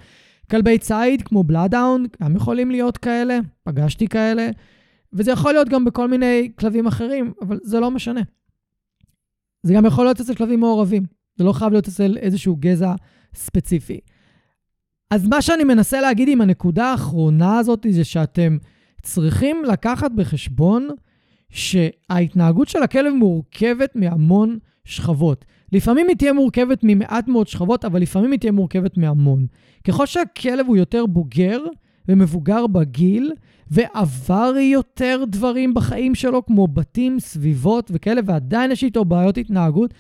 כלבי 0.52 0.78
ציד 0.78 1.22
כמו 1.22 1.44
בלאדאונד, 1.44 2.08
הם 2.20 2.36
יכולים 2.36 2.72
להיות 2.72 2.98
כאלה, 2.98 3.40
פגשתי 3.64 4.08
כאלה, 4.08 4.50
וזה 5.14 5.32
יכול 5.32 5.54
להיות 5.54 5.70
גם 5.70 5.86
בכל 5.86 6.08
מיני 6.08 6.52
כלבים 6.60 6.88
אחרים, 6.88 7.34
אבל 7.42 7.60
זה 7.64 7.80
לא 7.80 7.92
משנה. 7.92 8.22
זה 9.64 9.74
גם 9.74 9.86
יכול 9.86 10.06
להיות 10.06 10.22
אצל 10.22 10.36
כלבים 10.36 10.60
מעורבים, 10.60 11.04
זה 11.36 11.44
לא 11.44 11.54
חייב 11.54 11.72
להיות 11.72 11.88
אצל 11.88 12.18
איזשהו 12.18 12.56
גזע 12.60 12.94
ספציפי. 13.36 14.00
אז 15.12 15.28
מה 15.28 15.42
שאני 15.42 15.64
מנסה 15.64 16.02
להגיד 16.02 16.30
עם 16.30 16.42
הנקודה 16.42 16.86
האחרונה 16.86 17.58
הזאת, 17.58 17.86
זה 17.90 18.04
שאתם 18.04 18.58
צריכים 19.02 19.64
לקחת 19.68 20.12
בחשבון 20.12 20.88
שההתנהגות 21.56 22.68
של 22.68 22.84
הכלב 22.84 23.14
מורכבת 23.14 23.96
מהמון 23.96 24.58
שכבות. 24.86 25.46
לפעמים 25.72 26.08
היא 26.08 26.18
תהיה 26.18 26.34
מורכבת 26.34 26.80
ממעט 26.84 27.28
מאוד 27.28 27.48
שכבות, 27.48 27.86
אבל 27.86 28.02
לפעמים 28.02 28.32
היא 28.32 28.40
תהיה 28.40 28.52
מורכבת 28.52 28.98
מהמון. 28.98 29.48
ככל 29.88 30.06
שהכלב 30.06 30.66
הוא 30.68 30.78
יותר 30.78 31.06
בוגר 31.06 31.60
ומבוגר 32.08 32.68
בגיל, 32.68 33.32
ועבר 33.72 34.54
יותר 34.58 35.24
דברים 35.28 35.74
בחיים 35.74 36.16
שלו, 36.16 36.46
כמו 36.46 36.68
בתים, 36.68 37.20
סביבות 37.20 37.92
וכאלה, 37.94 38.22
ועדיין 38.26 38.72
יש 38.72 38.84
איתו 38.84 39.06
בעיות 39.06 39.38
התנהגות, 39.38 39.94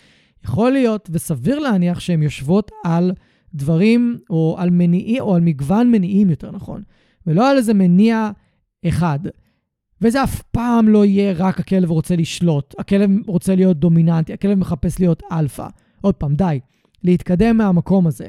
יכול 0.43 0.71
להיות 0.71 1.09
וסביר 1.11 1.59
להניח 1.59 1.99
שהן 1.99 2.23
יושבות 2.23 2.71
על 2.83 3.11
דברים, 3.53 4.17
או 4.29 4.55
על 4.59 4.69
מניעי, 4.69 5.19
או 5.19 5.35
על 5.35 5.41
מגוון 5.41 5.91
מניעים 5.91 6.29
יותר 6.29 6.51
נכון, 6.51 6.81
ולא 7.27 7.49
על 7.51 7.57
איזה 7.57 7.73
מניע 7.73 8.31
אחד. 8.87 9.19
וזה 10.01 10.23
אף 10.23 10.41
פעם 10.41 10.87
לא 10.87 11.05
יהיה 11.05 11.33
רק 11.37 11.59
הכלב 11.59 11.91
רוצה 11.91 12.15
לשלוט, 12.15 12.75
הכלב 12.77 13.09
רוצה 13.27 13.55
להיות 13.55 13.77
דומיננטי, 13.77 14.33
הכלב 14.33 14.57
מחפש 14.57 14.99
להיות 14.99 15.23
אלפא. 15.31 15.67
עוד 16.01 16.15
פעם, 16.15 16.35
די, 16.35 16.59
להתקדם 17.03 17.57
מהמקום 17.57 18.07
הזה. 18.07 18.27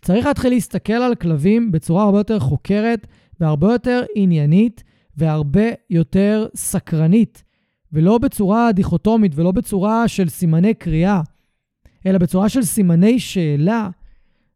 צריך 0.00 0.26
להתחיל 0.26 0.52
להסתכל 0.52 0.92
על 0.92 1.14
כלבים 1.14 1.72
בצורה 1.72 2.04
הרבה 2.04 2.18
יותר 2.18 2.38
חוקרת 2.38 3.06
והרבה 3.40 3.72
יותר 3.72 4.02
עניינית 4.14 4.84
והרבה 5.16 5.66
יותר 5.90 6.46
סקרנית, 6.54 7.44
ולא 7.92 8.18
בצורה 8.18 8.72
דיכוטומית 8.72 9.32
ולא 9.34 9.52
בצורה 9.52 10.08
של 10.08 10.28
סימני 10.28 10.74
קריאה, 10.74 11.20
אלא 12.06 12.18
בצורה 12.18 12.48
של 12.48 12.62
סימני 12.62 13.18
שאלה. 13.18 13.88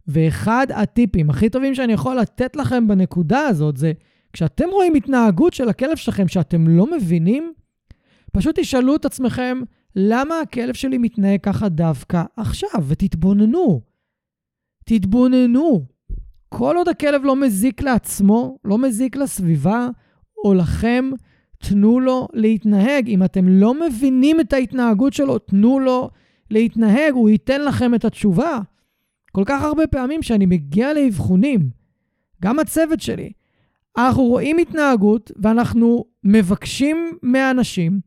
ואחד 0.06 0.66
הטיפים 0.74 1.30
הכי 1.30 1.48
טובים 1.50 1.74
שאני 1.74 1.92
יכול 1.92 2.16
לתת 2.16 2.56
לכם 2.56 2.88
בנקודה 2.88 3.40
הזאת 3.40 3.76
זה 3.76 3.92
כשאתם 4.32 4.68
רואים 4.72 4.94
התנהגות 4.94 5.52
של 5.52 5.68
הכלב 5.68 5.96
שלכם 5.96 6.28
שאתם 6.28 6.68
לא 6.68 6.90
מבינים, 6.90 7.52
פשוט 8.32 8.58
תשאלו 8.58 8.96
את 8.96 9.04
עצמכם, 9.04 9.60
למה 9.96 10.40
הכלב 10.40 10.74
שלי 10.74 10.98
מתנהג 10.98 11.40
ככה 11.42 11.68
דווקא 11.68 12.22
עכשיו? 12.36 12.84
ותתבוננו. 12.88 13.80
תתבוננו. 14.84 15.84
כל 16.48 16.76
עוד 16.76 16.88
הכלב 16.88 17.24
לא 17.24 17.36
מזיק 17.36 17.82
לעצמו, 17.82 18.58
לא 18.64 18.78
מזיק 18.78 19.16
לסביבה 19.16 19.88
או 20.44 20.54
לכם, 20.54 21.10
תנו 21.58 22.00
לו 22.00 22.28
להתנהג. 22.32 23.08
אם 23.08 23.24
אתם 23.24 23.48
לא 23.48 23.74
מבינים 23.74 24.40
את 24.40 24.52
ההתנהגות 24.52 25.12
שלו, 25.12 25.38
תנו 25.38 25.78
לו 25.78 26.10
להתנהג, 26.50 27.12
הוא 27.12 27.28
ייתן 27.28 27.60
לכם 27.60 27.94
את 27.94 28.04
התשובה. 28.04 28.58
כל 29.32 29.42
כך 29.46 29.62
הרבה 29.62 29.86
פעמים 29.86 30.22
שאני 30.22 30.46
מגיע 30.46 30.92
לאבחונים, 30.92 31.70
גם 32.42 32.58
הצוות 32.58 33.00
שלי, 33.00 33.32
אנחנו 33.98 34.22
רואים 34.22 34.58
התנהגות 34.58 35.30
ואנחנו 35.36 36.04
מבקשים 36.24 37.18
מאנשים 37.22 38.00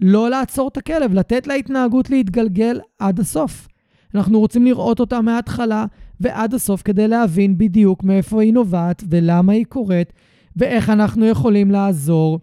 לא 0.00 0.30
לעצור 0.30 0.68
את 0.68 0.76
הכלב, 0.76 1.14
לתת 1.14 1.46
להתנהגות 1.46 2.10
להתגלגל 2.10 2.80
עד 2.98 3.20
הסוף. 3.20 3.68
אנחנו 4.14 4.40
רוצים 4.40 4.64
לראות 4.64 5.00
אותה 5.00 5.20
מההתחלה 5.20 5.86
ועד 6.20 6.54
הסוף 6.54 6.82
כדי 6.82 7.08
להבין 7.08 7.58
בדיוק 7.58 8.04
מאיפה 8.04 8.42
היא 8.42 8.52
נובעת 8.52 9.04
ולמה 9.10 9.52
היא 9.52 9.64
קורית, 9.64 10.12
ואיך 10.56 10.90
אנחנו 10.90 11.26
יכולים 11.26 11.70
לעזור 11.70 12.40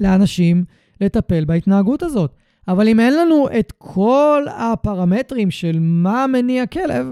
לאנשים 0.00 0.64
לטפל 1.00 1.44
בהתנהגות 1.44 2.02
הזאת. 2.02 2.34
אבל 2.68 2.88
אם 2.88 3.00
אין 3.00 3.14
לנו 3.14 3.48
את 3.58 3.72
כל 3.78 4.44
הפרמטרים 4.56 5.50
של 5.50 5.78
מה 5.80 6.26
מניע 6.26 6.66
כלב, 6.66 7.06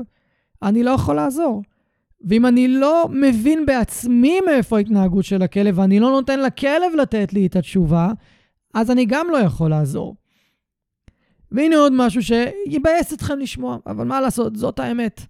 אני 0.63 0.83
לא 0.83 0.91
יכול 0.91 1.17
לעזור. 1.17 1.63
ואם 2.25 2.47
אני 2.47 2.69
לא 2.69 3.09
מבין 3.11 3.67
בעצמי 3.67 4.41
מאיפה 4.41 4.77
ההתנהגות 4.77 5.25
של 5.25 5.43
הכלב, 5.43 5.79
ואני 5.79 6.01
לא 6.01 6.11
נותן 6.11 6.41
לכלב 6.41 6.95
לתת 6.99 7.33
לי 7.33 7.47
את 7.47 7.57
התשובה, 7.57 8.13
אז 8.75 8.91
אני 8.91 9.05
גם 9.05 9.27
לא 9.31 9.37
יכול 9.37 9.71
לעזור. 9.71 10.17
והנה 11.53 11.77
עוד 11.77 11.93
משהו 11.97 12.23
שיבאס 12.23 13.13
אתכם 13.13 13.39
לשמוע, 13.39 13.77
אבל 13.87 14.05
מה 14.05 14.21
לעשות, 14.21 14.57
זאת 14.57 14.79
האמת. 14.79 15.21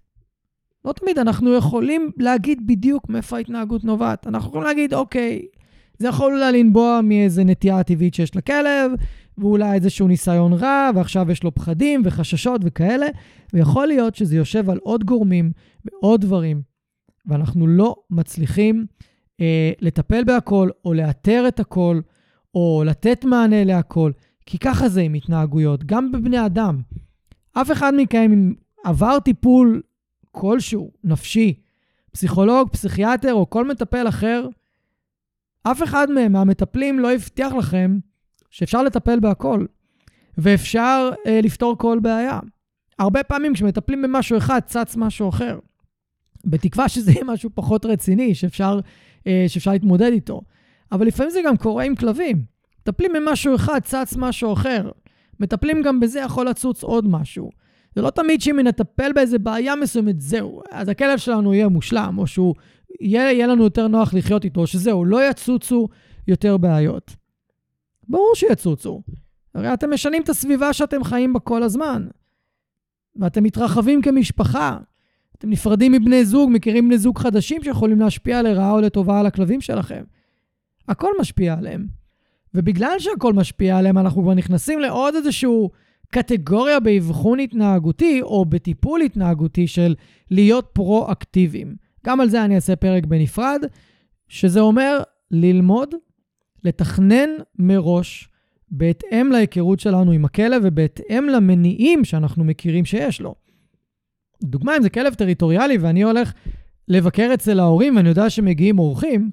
לא 0.85 0.93
תמיד 0.93 1.19
אנחנו 1.19 1.53
יכולים 1.53 2.11
להגיד 2.17 2.67
בדיוק 2.67 3.09
מאיפה 3.09 3.37
ההתנהגות 3.37 3.83
נובעת. 3.83 4.27
אנחנו 4.27 4.49
יכולים 4.49 4.67
להגיד, 4.67 4.93
אוקיי, 4.93 5.41
זה 5.97 6.07
יכול 6.07 6.33
אולי 6.33 6.63
לנבוע 6.63 6.99
מאיזה 7.03 7.43
נטייה 7.43 7.83
טבעית 7.83 8.13
שיש 8.13 8.35
לכלב, 8.35 8.91
ואולי 9.37 9.73
איזשהו 9.73 10.07
ניסיון 10.07 10.53
רע, 10.53 10.89
ועכשיו 10.95 11.31
יש 11.31 11.43
לו 11.43 11.55
פחדים 11.55 12.01
וחששות 12.05 12.61
וכאלה, 12.63 13.07
ויכול 13.53 13.87
להיות 13.87 14.15
שזה 14.15 14.35
יושב 14.35 14.69
על 14.69 14.77
עוד 14.77 15.03
גורמים 15.03 15.51
ועוד 15.85 16.21
דברים, 16.21 16.61
ואנחנו 17.25 17.67
לא 17.67 17.95
מצליחים 18.09 18.85
אה, 19.41 19.71
לטפל 19.81 20.23
בהכל, 20.23 20.69
או 20.85 20.93
לאתר 20.93 21.45
את 21.47 21.59
הכל, 21.59 21.99
או 22.55 22.83
לתת 22.85 23.25
מענה 23.25 23.63
להכל, 23.63 24.11
כי 24.45 24.57
ככה 24.57 24.89
זה 24.89 25.01
עם 25.01 25.13
התנהגויות, 25.13 25.83
גם 25.83 26.11
בבני 26.11 26.45
אדם. 26.45 26.81
אף 27.53 27.71
אחד 27.71 27.93
מכם 27.97 28.51
עבר 28.83 29.19
טיפול 29.19 29.81
כלשהו, 30.31 30.91
נפשי, 31.03 31.53
פסיכולוג, 32.11 32.69
פסיכיאטר 32.69 33.33
או 33.33 33.49
כל 33.49 33.67
מטפל 33.67 34.07
אחר, 34.07 34.47
אף 35.63 35.83
אחד 35.83 36.07
מהם, 36.11 36.31
מהמטפלים, 36.31 36.99
לא 36.99 37.13
הבטיח 37.13 37.53
לכם 37.53 37.99
שאפשר 38.49 38.83
לטפל 38.83 39.19
בהכל, 39.19 39.65
ואפשר 40.37 41.11
אה, 41.27 41.39
לפתור 41.43 41.77
כל 41.77 41.99
בעיה. 42.01 42.39
הרבה 42.99 43.23
פעמים 43.23 43.53
כשמטפלים 43.53 44.01
במשהו 44.01 44.37
אחד, 44.37 44.59
צץ 44.65 44.95
משהו 44.95 45.29
אחר. 45.29 45.59
בתקווה 46.45 46.89
שזה 46.89 47.11
יהיה 47.11 47.23
משהו 47.23 47.49
פחות 47.53 47.85
רציני, 47.85 48.35
שאפשר, 48.35 48.79
אה, 49.27 49.45
שאפשר 49.47 49.71
להתמודד 49.71 50.11
איתו. 50.11 50.41
אבל 50.91 51.07
לפעמים 51.07 51.31
זה 51.31 51.39
גם 51.45 51.57
קורה 51.57 51.83
עם 51.83 51.95
כלבים. 51.95 52.43
מטפלים 52.81 53.11
במשהו 53.13 53.55
אחד, 53.55 53.79
צץ 53.83 54.15
משהו 54.17 54.53
אחר. 54.53 54.91
מטפלים 55.39 55.81
גם 55.81 55.99
בזה, 55.99 56.19
יכול 56.19 56.49
לצוץ 56.49 56.83
עוד 56.83 57.07
משהו. 57.07 57.49
זה 57.95 58.01
לא 58.01 58.09
תמיד 58.09 58.41
שאם 58.41 58.59
נטפל 58.59 59.13
באיזה 59.13 59.39
בעיה 59.39 59.75
מסוימת, 59.75 60.21
זהו, 60.21 60.61
אז 60.71 60.89
הכלב 60.89 61.17
שלנו 61.17 61.53
יהיה 61.53 61.67
מושלם, 61.67 62.15
או 62.17 62.27
שהוא 62.27 62.55
יהיה, 63.01 63.31
יהיה 63.31 63.47
לנו 63.47 63.63
יותר 63.63 63.87
נוח 63.87 64.13
לחיות 64.13 64.43
איתו, 64.43 64.67
שזהו, 64.67 65.05
לא 65.05 65.29
יצוצו 65.29 65.87
יותר 66.27 66.57
בעיות. 66.57 67.15
ברור 68.07 68.31
שיצוצו. 68.35 69.01
הרי 69.55 69.73
אתם 69.73 69.93
משנים 69.93 70.23
את 70.23 70.29
הסביבה 70.29 70.73
שאתם 70.73 71.03
חיים 71.03 71.33
בה 71.33 71.39
כל 71.39 71.63
הזמן. 71.63 72.07
ואתם 73.15 73.43
מתרחבים 73.43 74.01
כמשפחה. 74.01 74.77
אתם 75.43 75.51
נפרדים 75.51 75.91
מבני 75.91 76.25
זוג, 76.25 76.49
מכירים 76.53 76.87
בני 76.87 76.97
זוג 76.97 77.19
חדשים 77.19 77.63
שיכולים 77.63 77.99
להשפיע 77.99 78.41
לרעה 78.41 78.71
או 78.71 78.81
לטובה 78.81 79.19
על 79.19 79.25
הכלבים 79.25 79.61
שלכם. 79.61 80.03
הכל 80.87 81.09
משפיע 81.19 81.53
עליהם. 81.53 81.85
ובגלל 82.53 82.95
שהכל 82.99 83.33
משפיע 83.33 83.77
עליהם, 83.77 83.97
אנחנו 83.97 84.21
כבר 84.21 84.33
נכנסים 84.33 84.79
לעוד 84.79 85.15
איזשהו 85.15 85.69
קטגוריה 86.11 86.79
באבחון 86.79 87.39
התנהגותי 87.39 88.21
או 88.21 88.45
בטיפול 88.45 89.01
התנהגותי 89.01 89.67
של 89.67 89.95
להיות 90.31 90.69
פרו-אקטיביים. 90.73 91.75
גם 92.05 92.21
על 92.21 92.29
זה 92.29 92.45
אני 92.45 92.55
אעשה 92.55 92.75
פרק 92.75 93.05
בנפרד, 93.05 93.61
שזה 94.27 94.59
אומר 94.59 95.01
ללמוד, 95.31 95.89
לתכנן 96.63 97.29
מראש, 97.59 98.29
בהתאם 98.71 99.31
להיכרות 99.31 99.79
שלנו 99.79 100.11
עם 100.11 100.25
הכלב 100.25 100.61
ובהתאם 100.65 101.29
למניעים 101.29 102.05
שאנחנו 102.05 102.43
מכירים 102.43 102.85
שיש 102.85 103.21
לו. 103.21 103.42
דוגמה, 104.43 104.77
אם 104.77 104.83
זה 104.83 104.89
כלב 104.89 105.13
טריטוריאלי 105.13 105.77
ואני 105.77 106.03
הולך 106.03 106.33
לבקר 106.87 107.31
אצל 107.33 107.59
ההורים 107.59 107.95
ואני 107.95 108.09
יודע 108.09 108.29
שמגיעים 108.29 108.79
אורחים, 108.79 109.31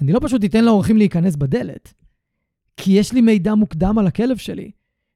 אני 0.00 0.12
לא 0.12 0.20
פשוט 0.22 0.44
אתן 0.44 0.64
לאורחים 0.64 0.96
להיכנס 0.96 1.36
בדלת, 1.36 1.94
כי 2.76 2.92
יש 2.92 3.12
לי 3.12 3.20
מידע 3.20 3.54
מוקדם 3.54 3.98
על 3.98 4.06
הכלב 4.06 4.36
שלי, 4.36 4.70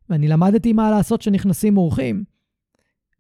ואני 0.09 0.29
למדתי 0.29 0.73
מה 0.73 0.91
לעשות 0.91 1.21
כשנכנסים 1.21 1.77
אורחים, 1.77 2.25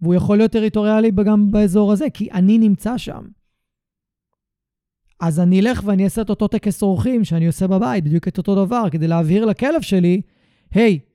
והוא 0.01 0.15
יכול 0.15 0.37
להיות 0.37 0.53
טריטוריאלי 0.53 1.11
גם 1.11 1.51
באזור 1.51 1.93
הזה, 1.93 2.11
כי 2.15 2.31
אני 2.33 2.59
נמצא 2.59 2.99
שם. 2.99 3.25
אז 5.21 5.41
אני 5.41 5.61
אלך 5.61 5.83
ואני 5.85 6.05
אעשה 6.05 6.23
את 6.23 6.31
אותו 6.31 6.49
טקס 6.49 6.83
אורחים 6.83 7.25
שאני 7.25 7.47
עושה 7.47 7.67
בבית, 7.67 8.05
בדיוק 8.05 8.29
את 8.29 8.39
אותו 8.39 8.65
דבר, 8.65 8.91
כדי 8.91 9.09
להבהיר 9.09 9.45
לכלב 9.45 9.81
שלי, 9.81 10.21
היי, 10.75 10.99
hey, 11.03 11.11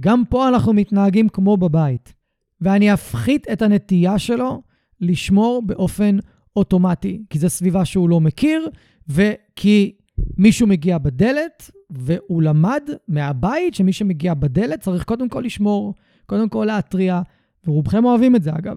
גם 0.00 0.22
פה 0.30 0.48
אנחנו 0.48 0.72
מתנהגים 0.72 1.28
כמו 1.28 1.56
בבית. 1.56 2.17
ואני 2.60 2.94
אפחית 2.94 3.46
את 3.52 3.62
הנטייה 3.62 4.18
שלו 4.18 4.62
לשמור 5.00 5.62
באופן 5.66 6.18
אוטומטי, 6.56 7.22
כי 7.30 7.38
זו 7.38 7.48
סביבה 7.48 7.84
שהוא 7.84 8.08
לא 8.08 8.20
מכיר, 8.20 8.68
וכי 9.08 9.92
מישהו 10.36 10.66
מגיע 10.66 10.98
בדלת, 10.98 11.70
והוא 11.90 12.42
למד 12.42 12.82
מהבית 13.08 13.74
שמי 13.74 13.92
שמגיע 13.92 14.34
בדלת 14.34 14.80
צריך 14.80 15.04
קודם 15.04 15.28
כל 15.28 15.42
לשמור, 15.44 15.94
קודם 16.26 16.48
כל 16.48 16.64
להתריע, 16.66 17.22
ורובכם 17.66 18.04
אוהבים 18.04 18.36
את 18.36 18.42
זה 18.42 18.50
אגב. 18.50 18.76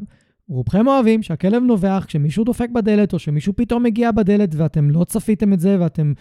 רובכם 0.50 0.88
אוהבים 0.88 1.24
שהכלב 1.24 1.64
נובח 1.64 2.04
כשמישהו 2.08 2.44
דופק 2.44 2.70
בדלת, 2.70 3.14
או 3.14 3.20
שמישהו 3.20 3.54
פתאום 3.56 3.84
מגיע 3.84 4.12
בדלת 4.12 4.56
ואתם 4.56 4.90
לא 4.90 5.04
צפיתם 5.04 5.54
את 5.54 5.60
זה, 5.60 5.78
ואתם... 5.80 6.14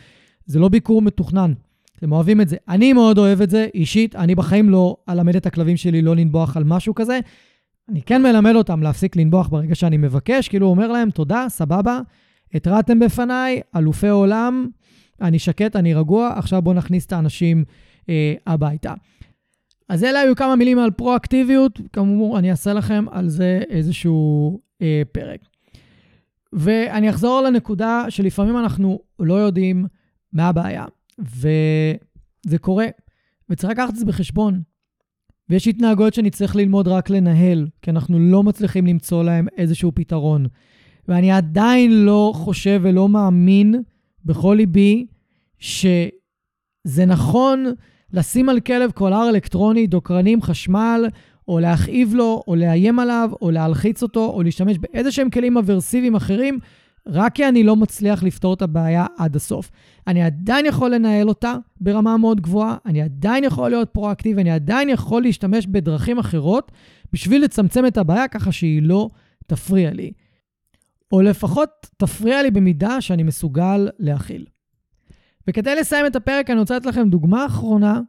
זה 0.47 0.59
לא 0.59 0.69
ביקור 0.69 1.03
מתוכנן. 1.03 1.53
אתם 1.99 2.13
אוהבים 2.13 2.41
את 2.41 2.49
זה. 2.49 2.57
אני 2.69 2.93
מאוד 2.93 3.19
אוהב 3.19 3.41
את 3.41 3.51
זה, 3.51 3.67
אישית. 3.75 4.17
אני 4.17 4.35
בחיים 4.35 4.71
לא 4.71 4.97
אלמד 5.09 5.37
את 5.37 5.47
הכלבים 5.47 5.77
שלי 5.77 6.03
לא 6.03 6.17
לנבוח 6.17 6.57
על 6.57 6.65
משהו 6.65 6.95
כזה. 6.95 7.21
אני 7.91 8.03
כן 8.03 8.23
מלמד 8.23 8.55
אותם 8.55 8.83
להפסיק 8.83 9.17
לנבוח 9.17 9.49
ברגע 9.49 9.75
שאני 9.75 9.97
מבקש, 9.97 10.49
כאילו 10.49 10.67
הוא 10.67 10.71
אומר 10.75 10.89
להם, 10.93 11.11
תודה, 11.11 11.47
סבבה, 11.49 12.01
התרעתם 12.55 12.99
בפניי, 12.99 13.61
אלופי 13.77 14.09
עולם, 14.09 14.69
אני 15.21 15.39
שקט, 15.39 15.77
אני 15.77 15.95
רגוע, 15.95 16.33
עכשיו 16.37 16.63
בואו 16.63 16.75
נכניס 16.75 17.07
את 17.07 17.13
האנשים 17.13 17.65
אה, 18.09 18.35
הביתה. 18.47 18.95
אז 19.89 20.05
אלה 20.05 20.21
היו 20.21 20.37
כמה 20.37 20.57
מילים 20.57 20.79
על 20.79 20.91
פרואקטיביות, 20.91 21.81
כאמור, 21.93 22.39
אני 22.39 22.51
אעשה 22.51 22.73
לכם 22.73 23.05
על 23.11 23.29
זה 23.29 23.63
איזשהו 23.71 24.61
אה, 24.83 25.03
פרק. 25.13 25.41
ואני 26.53 27.11
אחזור 27.11 27.41
לנקודה 27.41 28.05
שלפעמים 28.09 28.59
אנחנו 28.59 28.99
לא 29.19 29.35
יודעים 29.35 29.87
מה 30.33 30.49
הבעיה, 30.49 30.85
וזה 31.19 32.59
קורה, 32.61 32.87
וצריך 33.51 33.73
לקחת 33.73 33.91
את 33.91 33.97
זה 33.97 34.05
בחשבון. 34.05 34.70
ויש 35.51 35.69
התנהגויות 35.69 36.15
שנצטרך 36.15 36.57
ללמוד 36.57 36.89
רק 36.89 37.11
לנהל, 37.11 37.67
כי 37.83 37.91
אנחנו 37.91 38.19
לא 38.19 38.43
מצליחים 38.43 38.87
למצוא 38.87 39.25
להם 39.25 39.47
איזשהו 39.57 39.93
פתרון. 39.95 40.47
ואני 41.09 41.33
עדיין 41.33 42.05
לא 42.05 42.33
חושב 42.35 42.81
ולא 42.85 43.09
מאמין 43.09 43.75
בכל 44.25 44.55
ליבי 44.59 45.07
שזה 45.59 47.07
נכון 47.07 47.67
לשים 48.13 48.49
על 48.49 48.61
כלב 48.61 48.91
קולר 48.91 49.29
אלקטרוני, 49.29 49.87
דוקרנים, 49.87 50.43
חשמל, 50.43 51.05
או 51.49 51.59
להכאיב 51.59 52.15
לו, 52.15 52.43
או 52.49 52.57
לאיים 52.57 52.99
עליו, 52.99 53.31
או 53.43 53.51
להלחיץ 53.51 54.03
אותו, 54.03 54.27
או 54.27 54.43
להשתמש 54.43 54.79
באיזה 54.79 55.13
שהם 55.13 55.31
כלים 55.31 55.57
אברסיביים 55.57 56.15
אחרים, 56.15 56.59
רק 57.11 57.35
כי 57.35 57.49
אני 57.49 57.63
לא 57.63 57.77
מצליח 57.77 58.23
לפתור 58.23 58.55
את 58.55 58.63
הבעיה 58.63 59.07
עד 59.19 59.37
הסוף. 59.37 59.71
אני 60.07 60.23
עדיין 60.23 60.67
יכול 60.67 60.95
לנהל 60.95 61.29
אותה 61.29 61.55
ברמה 61.81 62.17
מאוד 62.17 62.41
גבוהה, 62.41 62.77
אני 62.87 63.03
עדיין 63.03 63.45
יכול 63.45 63.71
להיות 63.71 63.89
פרואקטיבי, 63.93 64.41
אני 64.41 64.51
עדיין 64.51 64.89
יכול 64.89 65.23
להשתמש 65.23 65.67
בדרכים 65.67 66.19
אחרות 66.19 66.73
בשביל 67.13 67.45
לצמצם 67.45 67.87
את 67.87 67.99
הבעיה 67.99 68.29
ככה 68.29 68.53
שהיא 68.53 68.83
לא 68.83 69.09
תפריע 69.47 69.91
לי. 69.91 70.13
או 71.13 71.23
לפחות 71.23 71.87
תפריע 71.97 72.43
לי 72.43 72.51
במידה 72.51 73.01
שאני 73.01 73.23
מסוגל 73.23 73.89
להכיל. 73.99 74.47
וכדי 75.49 75.77
לסיים 75.77 76.07
את 76.07 76.17
הפרק, 76.17 76.51
אני 76.51 76.61
רוצה 76.61 76.77
לתת 76.77 76.87
לכם 76.87 77.11
דוגמה 77.11 77.47
אחרונה 77.47 78.01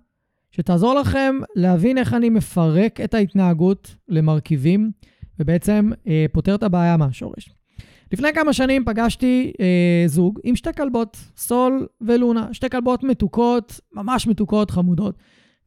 שתעזור 0.52 0.94
לכם 0.94 1.36
להבין 1.56 1.98
איך 1.98 2.14
אני 2.14 2.30
מפרק 2.30 3.02
את 3.02 3.14
ההתנהגות 3.14 3.95
למרכיבים, 4.10 4.91
ובעצם 5.40 5.91
אה, 6.07 6.26
פותר 6.32 6.56
את 6.56 6.64
הבעיה 6.64 6.98
מהשורש. 6.98 7.61
לפני 8.12 8.34
כמה 8.34 8.54
שנים 8.54 8.86
פגשתי 8.86 9.54
אה, 9.60 10.04
זוג 10.08 10.40
עם 10.44 10.56
שתי 10.56 10.74
כלבות, 10.74 11.18
סול 11.38 11.88
ולונה, 12.02 12.48
שתי 12.52 12.70
כלבות 12.70 13.04
מתוקות, 13.04 13.80
ממש 13.94 14.28
מתוקות, 14.28 14.72
חמודות. 14.72 15.18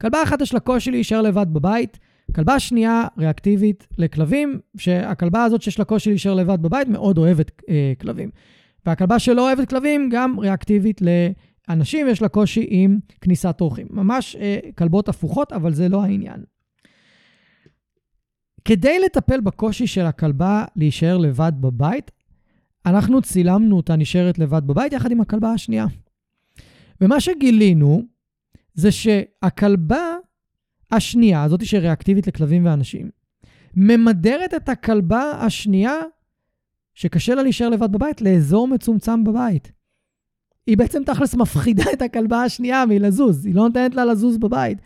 כלבה 0.00 0.22
אחת 0.22 0.40
יש 0.40 0.54
לה 0.54 0.60
קושי 0.60 0.90
להישאר 0.90 1.22
לבד 1.22 1.46
בבית, 1.52 1.98
כלבה 2.34 2.60
שנייה 2.60 3.06
ריאקטיבית 3.18 3.86
לכלבים, 3.98 4.58
שהכלבה 4.78 5.44
הזאת 5.44 5.62
שיש 5.62 5.78
לה 5.78 5.84
קושי 5.84 6.10
להישאר 6.10 6.34
לבד 6.34 6.62
בבית 6.62 6.88
מאוד 6.88 7.18
אוהבת 7.18 7.50
אה, 7.68 7.92
כלבים. 8.00 8.30
והכלבה 8.86 9.18
שלא 9.18 9.46
אוהבת 9.46 9.68
כלבים 9.68 10.08
גם 10.12 10.38
ריאקטיבית 10.38 11.00
לאנשים, 11.68 12.08
יש 12.08 12.22
לה 12.22 12.28
קושי 12.28 12.66
עם 12.68 12.98
כניסת 13.20 13.60
אורחים. 13.60 13.86
ממש 13.90 14.36
אה, 14.36 14.58
כלבות 14.78 15.08
הפוכות, 15.08 15.52
אבל 15.52 15.72
זה 15.72 15.88
לא 15.88 16.02
העניין. 16.02 16.44
כדי 18.64 18.98
לטפל 18.98 19.40
בקושי 19.40 19.86
של 19.86 20.04
הכלבה 20.04 20.64
להישאר 20.76 21.18
לבד 21.18 21.52
בבית, 21.60 22.10
אנחנו 22.86 23.22
צילמנו 23.22 23.76
אותה 23.76 23.96
נשארת 23.96 24.38
לבד 24.38 24.62
בבית 24.66 24.92
יחד 24.92 25.10
עם 25.10 25.20
הכלבה 25.20 25.52
השנייה. 25.52 25.86
ומה 27.00 27.20
שגילינו 27.20 28.02
זה 28.74 28.92
שהכלבה 28.92 30.16
השנייה, 30.90 31.48
זאת 31.48 31.66
שריאקטיבית 31.66 32.26
לכלבים 32.26 32.66
ואנשים, 32.66 33.10
ממדרת 33.76 34.54
את 34.54 34.68
הכלבה 34.68 35.30
השנייה, 35.30 35.94
שקשה 36.94 37.34
לה 37.34 37.42
להישאר 37.42 37.68
לבד 37.68 37.92
בבית, 37.92 38.22
לאזור 38.22 38.68
מצומצם 38.68 39.24
בבית. 39.24 39.72
היא 40.66 40.76
בעצם 40.76 41.02
תכלס 41.04 41.34
מפחידה 41.34 41.84
את 41.92 42.02
הכלבה 42.02 42.42
השנייה 42.42 42.86
מלזוז, 42.86 43.46
היא 43.46 43.54
לא 43.54 43.62
נותנת 43.62 43.94
לה 43.94 44.04
לזוז 44.04 44.38
בבית. 44.38 44.78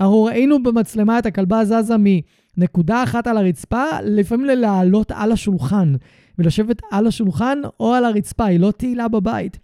אנחנו 0.00 0.24
ראינו 0.24 0.62
במצלמה 0.62 1.18
את 1.18 1.26
הכלבה 1.26 1.64
זזה 1.64 1.94
מנקודה 1.98 3.02
אחת 3.02 3.26
על 3.26 3.36
הרצפה, 3.36 3.84
לפעמים 4.02 4.46
ללעלות 4.46 5.12
על 5.14 5.32
השולחן. 5.32 5.94
ולשבת 6.38 6.82
על 6.90 7.06
השולחן 7.06 7.58
או 7.80 7.94
על 7.94 8.04
הרצפה, 8.04 8.44
היא 8.44 8.60
לא 8.60 8.70
תהילה 8.70 9.08
בבית. 9.08 9.58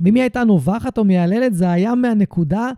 ואם 0.00 0.14
היא 0.14 0.22
הייתה 0.22 0.44
נובחת 0.44 0.98
או 0.98 1.04
מייללת, 1.04 1.54
זה 1.54 1.70
היה 1.70 1.94
מהנקודה 1.94 2.70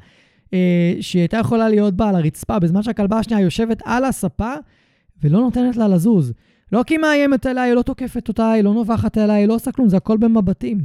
אה, 0.55 0.95
שהיא 1.01 1.21
הייתה 1.21 1.37
יכולה 1.37 1.69
להיות 1.69 1.95
בה 1.95 2.09
על 2.09 2.17
הרצפה, 2.17 2.59
בזמן 2.59 2.83
שהכלבה 2.83 3.19
השנייה 3.19 3.43
יושבת 3.43 3.83
על 3.85 4.05
הספה 4.05 4.55
ולא 5.23 5.41
נותנת 5.41 5.77
לה 5.77 5.89
לזוז. 5.89 6.33
לא 6.73 6.83
כי 6.83 6.95
היא 6.95 7.01
מאיימת 7.01 7.47
עליה, 7.47 7.63
היא 7.63 7.75
לא 7.75 7.83
תוקפת 7.83 8.29
אותה, 8.29 8.51
היא 8.51 8.63
לא 8.63 8.75
נובחת 8.75 9.19
עליה, 9.19 9.37
היא 9.37 9.47
לא 9.47 9.55
עושה 9.55 9.73
כלום, 9.73 9.89
זה 9.89 9.97
הכל 9.97 10.17
במבטים. 10.17 10.79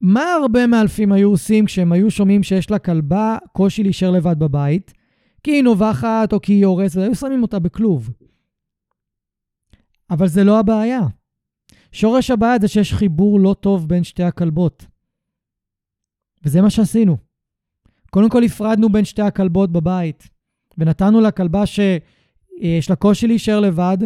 מה 0.00 0.24
הרבה 0.32 0.66
מאלפים 0.66 1.12
היו 1.12 1.30
עושים 1.30 1.64
כשהם 1.64 1.92
היו 1.92 2.10
שומעים 2.10 2.42
שיש 2.42 2.70
לכלבה 2.70 3.36
קושי 3.52 3.82
להישאר 3.82 4.10
לבד 4.10 4.38
בבית? 4.38 4.92
כי 5.44 5.50
היא 5.50 5.62
נובחת 5.62 6.32
או 6.32 6.40
כי 6.40 6.52
היא 6.52 6.66
הורסת, 6.66 6.96
היו 6.96 7.14
שמים 7.14 7.42
אותה 7.42 7.58
בכלוב. 7.58 8.10
אבל 10.12 10.28
זה 10.28 10.44
לא 10.44 10.58
הבעיה. 10.58 11.00
שורש 11.92 12.30
הבעיה 12.30 12.58
זה 12.60 12.68
שיש 12.68 12.94
חיבור 12.94 13.40
לא 13.40 13.54
טוב 13.60 13.88
בין 13.88 14.04
שתי 14.04 14.22
הכלבות. 14.22 14.86
וזה 16.44 16.60
מה 16.62 16.70
שעשינו. 16.70 17.16
קודם 18.10 18.30
כל 18.30 18.42
הפרדנו 18.44 18.88
בין 18.88 19.04
שתי 19.04 19.22
הכלבות 19.22 19.72
בבית, 19.72 20.28
ונתנו 20.78 21.20
לכלבה 21.20 21.66
שיש 21.66 22.90
לה 22.90 22.96
קושי 22.96 23.26
להישאר 23.26 23.60
לבד, 23.60 23.98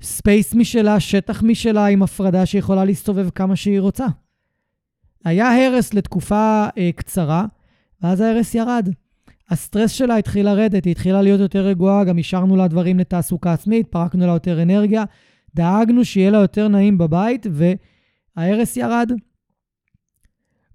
space 0.00 0.54
משלה, 0.54 1.00
שטח 1.00 1.42
משלה 1.42 1.86
עם 1.86 2.02
הפרדה 2.02 2.46
שיכולה 2.46 2.84
להסתובב 2.84 3.30
כמה 3.30 3.56
שהיא 3.56 3.80
רוצה. 3.80 4.06
היה 5.24 5.66
הרס 5.66 5.94
לתקופה 5.94 6.66
אה, 6.78 6.90
קצרה, 6.96 7.46
ואז 8.02 8.20
ההרס 8.20 8.54
ירד. 8.54 8.88
הסטרס 9.50 9.90
שלה 9.90 10.16
התחיל 10.16 10.46
לרדת, 10.46 10.84
היא 10.84 10.90
התחילה 10.90 11.22
להיות 11.22 11.40
יותר 11.40 11.66
רגועה, 11.66 12.04
גם 12.04 12.18
השארנו 12.18 12.56
לה 12.56 12.68
דברים 12.68 12.98
לתעסוקה 12.98 13.52
עצמית, 13.52 13.88
פרקנו 13.88 14.26
לה 14.26 14.32
יותר 14.32 14.62
אנרגיה, 14.62 15.04
דאגנו 15.58 16.04
שיהיה 16.04 16.30
לה 16.30 16.38
יותר 16.38 16.68
נעים 16.68 16.98
בבית, 16.98 17.46
וההרס 18.36 18.76
ירד. 18.76 19.12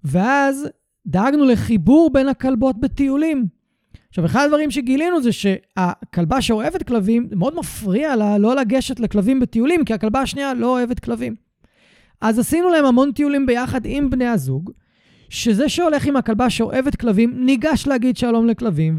ואז 0.04 0.68
דאגנו 1.06 1.44
לחיבור 1.44 2.10
בין 2.12 2.28
הכלבות 2.28 2.80
בטיולים. 2.80 3.46
עכשיו, 4.08 4.26
אחד 4.26 4.44
הדברים 4.44 4.70
שגילינו 4.70 5.22
זה 5.22 5.32
שהכלבה 5.32 6.42
שאוהבת 6.42 6.82
כלבים, 6.82 7.28
מאוד 7.36 7.58
מפריע 7.58 8.16
לה 8.16 8.38
לא 8.38 8.56
לגשת 8.56 9.00
לכלבים 9.00 9.40
בטיולים, 9.40 9.84
כי 9.84 9.94
הכלבה 9.94 10.20
השנייה 10.20 10.54
לא 10.54 10.66
אוהבת 10.66 11.00
כלבים. 11.00 11.34
אז 12.20 12.38
עשינו 12.38 12.70
להם 12.70 12.84
המון 12.84 13.12
טיולים 13.12 13.46
ביחד 13.46 13.80
עם 13.84 14.10
בני 14.10 14.26
הזוג, 14.26 14.70
שזה 15.28 15.68
שהולך 15.68 16.06
עם 16.06 16.16
הכלבה 16.16 16.50
שאוהבת 16.50 16.96
כלבים, 16.96 17.44
ניגש 17.44 17.86
להגיד 17.86 18.16
שלום 18.16 18.46
לכלבים, 18.46 18.96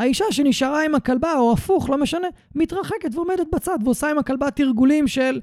האישה 0.00 0.24
שנשארה 0.30 0.84
עם 0.84 0.94
הכלבה, 0.94 1.32
או 1.38 1.52
הפוך, 1.52 1.90
לא 1.90 1.98
משנה, 1.98 2.28
מתרחקת 2.54 3.14
ועומדת 3.14 3.46
בצד 3.52 3.78
ועושה 3.84 4.10
עם 4.10 4.18
הכלבה 4.18 4.50
תרגולים 4.50 5.08
של 5.08 5.40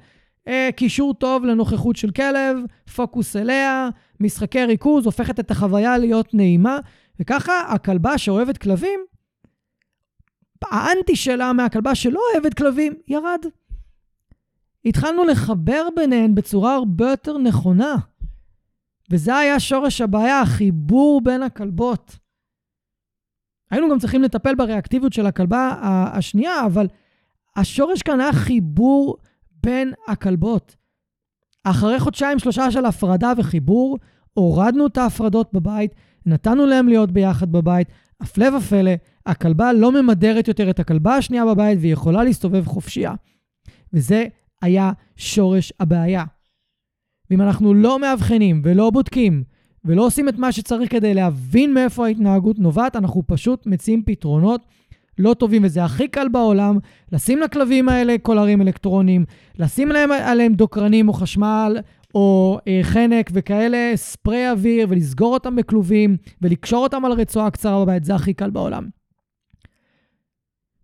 אה, 0.47 0.69
קישור 0.75 1.13
טוב 1.13 1.45
לנוכחות 1.45 1.95
של 1.95 2.11
כלב, 2.11 2.57
פוקוס 2.95 3.35
אליה, 3.35 3.89
משחקי 4.19 4.65
ריכוז, 4.65 5.05
הופכת 5.05 5.39
את 5.39 5.51
החוויה 5.51 5.97
להיות 5.97 6.33
נעימה, 6.33 6.79
וככה 7.19 7.61
הכלבה 7.61 8.17
שאוהבת 8.17 8.57
כלבים, 8.57 8.99
האנטי 10.63 11.15
שלה 11.15 11.53
מהכלבה 11.53 11.95
שלא 11.95 12.19
אוהבת 12.33 12.53
כלבים, 12.53 12.93
ירד. 13.07 13.45
התחלנו 14.85 15.23
לחבר 15.23 15.87
ביניהן 15.95 16.35
בצורה 16.35 16.75
הרבה 16.75 17.09
יותר 17.09 17.37
נכונה. 17.37 17.95
וזה 19.11 19.37
היה 19.37 19.59
שורש 19.59 20.01
הבעיה, 20.01 20.41
החיבור 20.41 21.21
בין 21.21 21.43
הכלבות. 21.43 22.26
היינו 23.71 23.89
גם 23.89 23.99
צריכים 23.99 24.23
לטפל 24.23 24.55
בריאקטיביות 24.55 25.13
של 25.13 25.25
הכלבה 25.25 25.75
השנייה, 26.13 26.65
אבל 26.65 26.87
השורש 27.55 28.01
כאן 28.01 28.19
היה 28.19 28.33
חיבור 28.33 29.17
בין 29.63 29.93
הכלבות. 30.07 30.75
אחרי 31.63 31.99
חודשיים 31.99 32.39
שלושה 32.39 32.71
של 32.71 32.85
הפרדה 32.85 33.33
וחיבור, 33.37 33.97
הורדנו 34.33 34.87
את 34.87 34.97
ההפרדות 34.97 35.53
בבית, 35.53 35.95
נתנו 36.25 36.65
להם 36.65 36.87
להיות 36.87 37.11
ביחד 37.11 37.51
בבית. 37.51 37.87
הפלא 38.21 38.57
ופלא, 38.57 38.91
הכלבה 39.25 39.73
לא 39.73 39.91
ממדרת 39.91 40.47
יותר 40.47 40.69
את 40.69 40.79
הכלבה 40.79 41.15
השנייה 41.15 41.45
בבית 41.45 41.77
והיא 41.81 41.93
יכולה 41.93 42.23
להסתובב 42.23 42.65
חופשייה. 42.65 43.13
וזה 43.93 44.25
היה 44.61 44.91
שורש 45.15 45.73
הבעיה. 45.79 46.23
ואם 47.29 47.41
אנחנו 47.41 47.73
לא 47.73 47.99
מאבחנים 47.99 48.61
ולא 48.63 48.89
בודקים 48.89 49.43
ולא 49.87 50.05
עושים 50.05 50.29
את 50.29 50.37
מה 50.37 50.51
שצריך 50.51 50.91
כדי 50.91 51.13
להבין 51.13 51.73
מאיפה 51.73 52.05
ההתנהגות 52.05 52.59
נובעת, 52.59 52.95
אנחנו 52.95 53.23
פשוט 53.27 53.67
מציעים 53.67 54.03
פתרונות 54.05 54.61
לא 55.17 55.33
טובים, 55.33 55.63
וזה 55.65 55.83
הכי 55.83 56.07
קל 56.07 56.27
בעולם, 56.27 56.77
לשים 57.11 57.39
לכלבים 57.39 57.89
האלה 57.89 58.15
קולרים 58.21 58.61
אלקטרונים, 58.61 59.25
לשים 59.59 59.89
להם 59.89 60.11
עליהם 60.11 60.53
דוקרנים 60.53 61.07
או 61.07 61.13
חשמל 61.13 61.77
או 62.15 62.57
אה, 62.67 62.79
חנק 62.83 63.29
וכאלה, 63.33 63.91
ספרי 63.95 64.49
אוויר, 64.49 64.87
ולסגור 64.89 65.33
אותם 65.33 65.55
בכלובים, 65.55 66.17
ולקשור 66.41 66.83
אותם 66.83 67.05
על 67.05 67.11
רצועה 67.11 67.49
קצרה 67.49 67.85
בבית, 67.85 68.03
זה 68.03 68.15
הכי 68.15 68.33
קל 68.33 68.49
בעולם. 68.49 68.87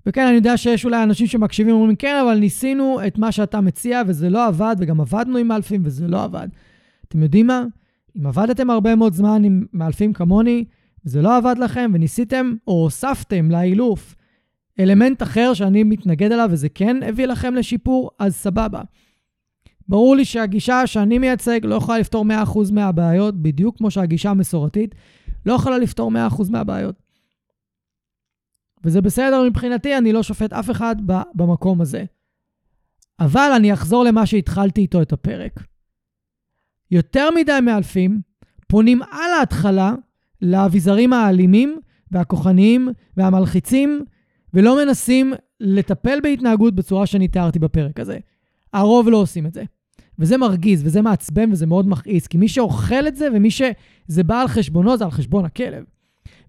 וכן, 0.05 0.27
אני 0.27 0.35
יודע 0.35 0.57
שיש 0.57 0.85
אולי 0.85 1.03
אנשים 1.03 1.27
שמקשיבים 1.27 1.75
ואומרים, 1.75 1.95
כן, 1.95 2.15
אבל 2.25 2.37
ניסינו 2.37 2.99
את 3.07 3.17
מה 3.17 3.31
שאתה 3.31 3.61
מציע 3.61 4.01
וזה 4.07 4.29
לא 4.29 4.47
עבד, 4.47 4.75
וגם 4.79 5.01
עבדנו 5.01 5.37
עם 5.37 5.47
מאלפים 5.47 5.81
וזה 5.85 6.07
לא 6.07 6.23
עבד. 6.23 6.47
אתם 7.07 7.23
יודעים 7.23 7.47
מה? 7.47 7.63
אם 8.17 8.27
עבדתם 8.27 8.69
הרבה 8.69 8.95
מאוד 8.95 9.13
זמן 9.13 9.43
עם 9.43 9.65
מאלפים 9.73 10.13
כמוני, 10.13 10.65
וזה 11.05 11.21
לא 11.21 11.37
עבד 11.37 11.55
לכם, 11.57 11.91
וניסיתם 11.93 12.53
או 12.67 12.83
הוספתם 12.83 13.51
לאילוף 13.51 14.15
אלמנט 14.79 15.23
אחר 15.23 15.53
שאני 15.53 15.83
מתנגד 15.83 16.31
אליו 16.31 16.49
וזה 16.51 16.69
כן 16.69 17.03
הביא 17.03 17.25
לכם 17.25 17.55
לשיפור, 17.55 18.11
אז 18.19 18.35
סבבה. 18.35 18.81
ברור 19.87 20.15
לי 20.15 20.25
שהגישה 20.25 20.87
שאני 20.87 21.19
מייצג 21.19 21.59
לא 21.63 21.75
יכולה 21.75 21.99
לפתור 21.99 22.25
100% 22.25 22.71
מהבעיות, 22.71 23.41
בדיוק 23.41 23.77
כמו 23.77 23.91
שהגישה 23.91 24.29
המסורתית 24.29 24.95
לא 25.45 25.53
יכולה 25.53 25.77
לפתור 25.77 26.11
100% 26.11 26.51
מהבעיות. 26.51 26.95
וזה 28.83 29.01
בסדר 29.01 29.43
מבחינתי, 29.49 29.97
אני 29.97 30.13
לא 30.13 30.23
שופט 30.23 30.53
אף 30.53 30.71
אחד 30.71 30.95
במקום 31.35 31.81
הזה. 31.81 32.05
אבל 33.19 33.51
אני 33.55 33.73
אחזור 33.73 34.03
למה 34.03 34.25
שהתחלתי 34.25 34.81
איתו 34.81 35.01
את 35.01 35.13
הפרק. 35.13 35.63
יותר 36.91 37.29
מדי 37.35 37.59
מאלפים 37.61 38.21
פונים 38.67 39.01
על 39.01 39.31
ההתחלה 39.39 39.95
לאביזרים 40.41 41.13
האלימים 41.13 41.79
והכוחניים 42.11 42.89
והמלחיצים, 43.17 44.01
ולא 44.53 44.85
מנסים 44.85 45.33
לטפל 45.59 46.19
בהתנהגות 46.23 46.75
בצורה 46.75 47.05
שאני 47.05 47.27
תיארתי 47.27 47.59
בפרק 47.59 47.99
הזה. 47.99 48.17
הרוב 48.73 49.09
לא 49.09 49.17
עושים 49.17 49.45
את 49.45 49.53
זה. 49.53 49.63
וזה 50.19 50.37
מרגיז, 50.37 50.85
וזה 50.85 51.01
מעצבן, 51.01 51.51
וזה 51.51 51.65
מאוד 51.65 51.87
מכעיס, 51.87 52.27
כי 52.27 52.37
מי 52.37 52.47
שאוכל 52.47 53.07
את 53.07 53.15
זה 53.15 53.27
ומי 53.33 53.51
שזה 53.51 54.23
בא 54.23 54.41
על 54.41 54.47
חשבונו, 54.47 54.97
זה 54.97 55.03
על 55.05 55.11
חשבון 55.11 55.45
הכלב. 55.45 55.83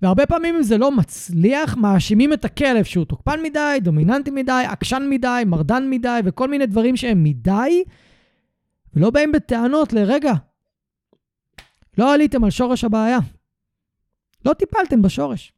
והרבה 0.03 0.27
פעמים 0.27 0.57
אם 0.57 0.63
זה 0.63 0.79
לא 0.79 0.91
מצליח, 0.91 1.77
מאשימים 1.77 2.33
את 2.33 2.45
הכלב 2.45 2.85
שהוא 2.85 3.05
תוקפן 3.05 3.43
מדי, 3.43 3.79
דומיננטי 3.83 4.31
מדי, 4.31 4.65
עקשן 4.69 5.07
מדי, 5.11 5.43
מרדן 5.47 5.91
מדי, 5.91 6.21
וכל 6.25 6.49
מיני 6.49 6.67
דברים 6.67 6.97
שהם 6.97 7.25
מדי, 7.25 7.85
ולא 8.97 9.11
באים 9.11 9.33
בטענות 9.33 9.93
לרגע. 9.93 10.33
לא 11.99 12.15
עליתם 12.15 12.45
על 12.45 12.51
שורש 12.51 12.85
הבעיה. 12.85 13.19
לא 14.45 14.53
טיפלתם 14.53 15.03
בשורש. 15.03 15.53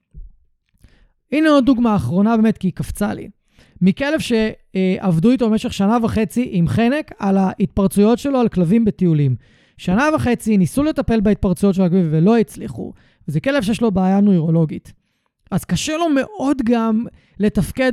הנה 1.33 1.49
עוד 1.49 1.67
דוגמה 1.67 1.97
אחרונה 1.97 2.37
באמת, 2.37 2.59
כי 2.59 2.67
היא 2.67 2.73
קפצה 2.73 3.15
לי. 3.15 3.29
מכלב 3.81 4.19
שעבדו 4.21 5.31
איתו 5.31 5.51
במשך 5.51 5.73
שנה 5.73 5.99
וחצי 6.03 6.49
עם 6.53 6.69
חנק 6.69 7.13
על 7.19 7.37
ההתפרצויות 7.37 8.19
שלו 8.19 8.41
על 8.41 8.49
כלבים 8.49 8.85
בטיולים. 8.85 9.37
שנה 9.77 10.09
וחצי 10.15 10.57
ניסו 10.57 10.83
לטפל 10.83 11.21
בהתפרצויות 11.21 11.75
של 11.75 11.83
הכלבים 11.83 12.09
ולא 12.11 12.39
הצליחו. 12.39 12.93
זה 13.27 13.41
כלב 13.41 13.63
שיש 13.63 13.81
לו 13.81 13.91
בעיה 13.91 14.21
נוירולוגית. 14.21 14.93
אז 15.51 15.65
קשה 15.65 15.97
לו 15.97 16.09
מאוד 16.09 16.57
גם 16.65 17.05
לתפקד 17.41 17.93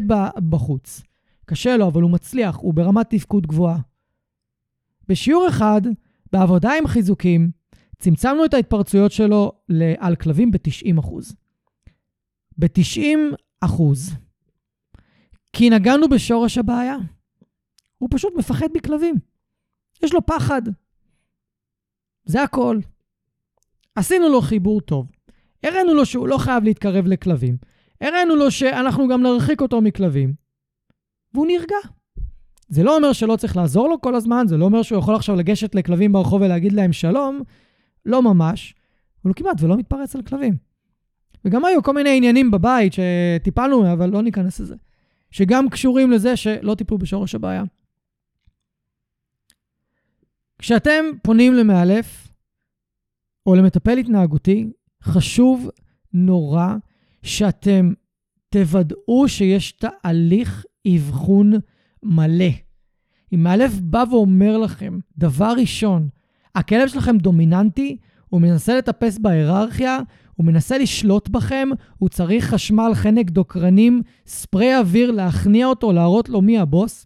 בחוץ. 0.50 1.02
קשה 1.46 1.78
לו, 1.78 1.88
אבל 1.88 2.02
הוא 2.02 2.12
מצליח, 2.12 2.56
הוא 2.56 2.74
ברמת 2.74 3.10
תפקוד 3.10 3.48
גבוהה. 3.48 3.78
בשיעור 5.08 5.48
אחד, 5.48 5.82
בעבודה 6.32 6.72
עם 6.78 6.88
חיזוקים, 6.88 7.52
צמצמנו 8.00 8.46
את 8.46 8.54
ההתפרצויות 8.54 9.12
שלו 9.12 9.52
על 9.98 10.16
כלבים 10.16 10.52
ב-90%. 10.52 11.36
ב-90%. 12.58 13.84
כי 15.54 15.70
נגענו 15.70 16.10
בשורש 16.10 16.58
הבעיה. 16.58 16.98
הוא 17.98 18.10
פשוט 18.12 18.34
מפחד 18.38 18.68
מכלבים. 18.74 19.16
יש 20.04 20.14
לו 20.14 20.26
פחד. 20.26 20.62
זה 22.26 22.44
הכל. 22.44 22.80
עשינו 23.96 24.30
לו 24.30 24.42
חיבור 24.42 24.82
טוב. 24.82 25.12
הראינו 25.64 25.94
לו 25.94 26.06
שהוא 26.06 26.28
לא 26.28 26.38
חייב 26.38 26.64
להתקרב 26.64 27.06
לכלבים. 27.08 27.58
הראינו 28.02 28.36
לו 28.36 28.52
שאנחנו 28.52 29.08
גם 29.08 29.24
נרחיק 29.24 29.62
אותו 29.62 29.82
מכלבים. 29.82 30.34
והוא 31.34 31.48
נרגע. 31.48 31.76
זה 32.68 32.84
לא 32.84 32.96
אומר 32.96 33.14
שלא 33.14 33.36
צריך 33.36 33.58
לעזור 33.58 33.90
לו 33.90 34.02
כל 34.02 34.16
הזמן, 34.16 34.46
זה 34.48 34.58
לא 34.58 34.66
אומר 34.66 34.82
שהוא 34.82 35.00
יכול 35.00 35.16
עכשיו 35.16 35.36
לגשת 35.36 35.76
לכלבים 35.76 36.12
ברחוב 36.12 36.42
ולהגיד 36.42 36.74
להם 36.74 36.94
שלום, 36.94 37.42
לא 38.06 38.22
ממש, 38.22 38.76
אבל 39.24 39.32
הוא 39.32 39.36
כמעט 39.36 39.62
ולא 39.62 39.78
מתפרץ 39.78 40.16
על 40.16 40.22
כלבים. 40.22 40.58
וגם 41.46 41.66
היו 41.66 41.84
כל 41.84 41.94
מיני 41.94 42.18
עניינים 42.18 42.52
בבית 42.52 42.94
שטיפלנו, 42.94 43.94
אבל 43.94 44.10
לא 44.10 44.22
ניכנס 44.22 44.60
לזה. 44.60 44.76
שגם 45.32 45.70
קשורים 45.70 46.12
לזה 46.12 46.38
שלא 46.38 46.76
טיפלו 46.76 46.98
בשורש 46.98 47.36
הבעיה. 47.36 47.64
כשאתם 50.60 51.06
פונים 51.24 51.54
למאלף 51.54 52.28
או 53.46 53.56
למטפל 53.56 53.98
התנהגותי, 53.98 54.70
חשוב 55.04 55.70
נורא 56.14 56.76
שאתם 57.24 57.94
תוודאו 58.50 59.28
שיש 59.28 59.72
תהליך 59.72 60.66
אבחון 60.96 61.54
מלא. 62.04 62.50
אם 63.34 63.44
מאלף 63.44 63.72
בא 63.80 64.04
ואומר 64.12 64.58
לכם, 64.58 65.00
דבר 65.18 65.54
ראשון, 65.58 66.10
הכלב 66.56 66.88
שלכם 66.88 67.18
דומיננטי, 67.18 67.98
הוא 68.30 68.42
מנסה 68.42 68.78
לטפס 68.78 69.18
בהיררכיה, 69.18 70.00
הוא 70.36 70.46
מנסה 70.46 70.78
לשלוט 70.78 71.30
בכם, 71.30 71.70
הוא 71.98 72.10
צריך 72.10 72.46
חשמל, 72.46 72.92
חנק, 72.94 73.30
דוקרנים, 73.30 74.02
ספרי 74.26 74.78
אוויר, 74.78 75.12
להכניע 75.12 75.66
אותו, 75.68 75.92
להראות 75.92 76.30
לו 76.30 76.42
מי 76.42 76.60
הבוס. 76.60 77.06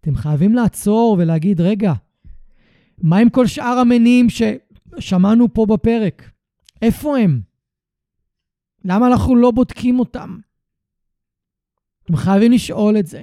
אתם 0.00 0.14
חייבים 0.14 0.54
לעצור 0.54 1.16
ולהגיד, 1.18 1.60
רגע, 1.60 1.92
מה 3.02 3.16
עם 3.16 3.30
כל 3.30 3.46
שאר 3.46 3.78
המניעים 3.78 4.26
ששמענו 4.30 5.54
פה 5.54 5.66
בפרק? 5.66 6.30
איפה 6.82 7.18
הם? 7.18 7.40
למה 8.84 9.06
אנחנו 9.06 9.36
לא 9.36 9.50
בודקים 9.50 9.98
אותם? 9.98 10.38
אתם 12.04 12.16
חייבים 12.16 12.52
לשאול 12.52 12.98
את 12.98 13.06
זה. 13.06 13.22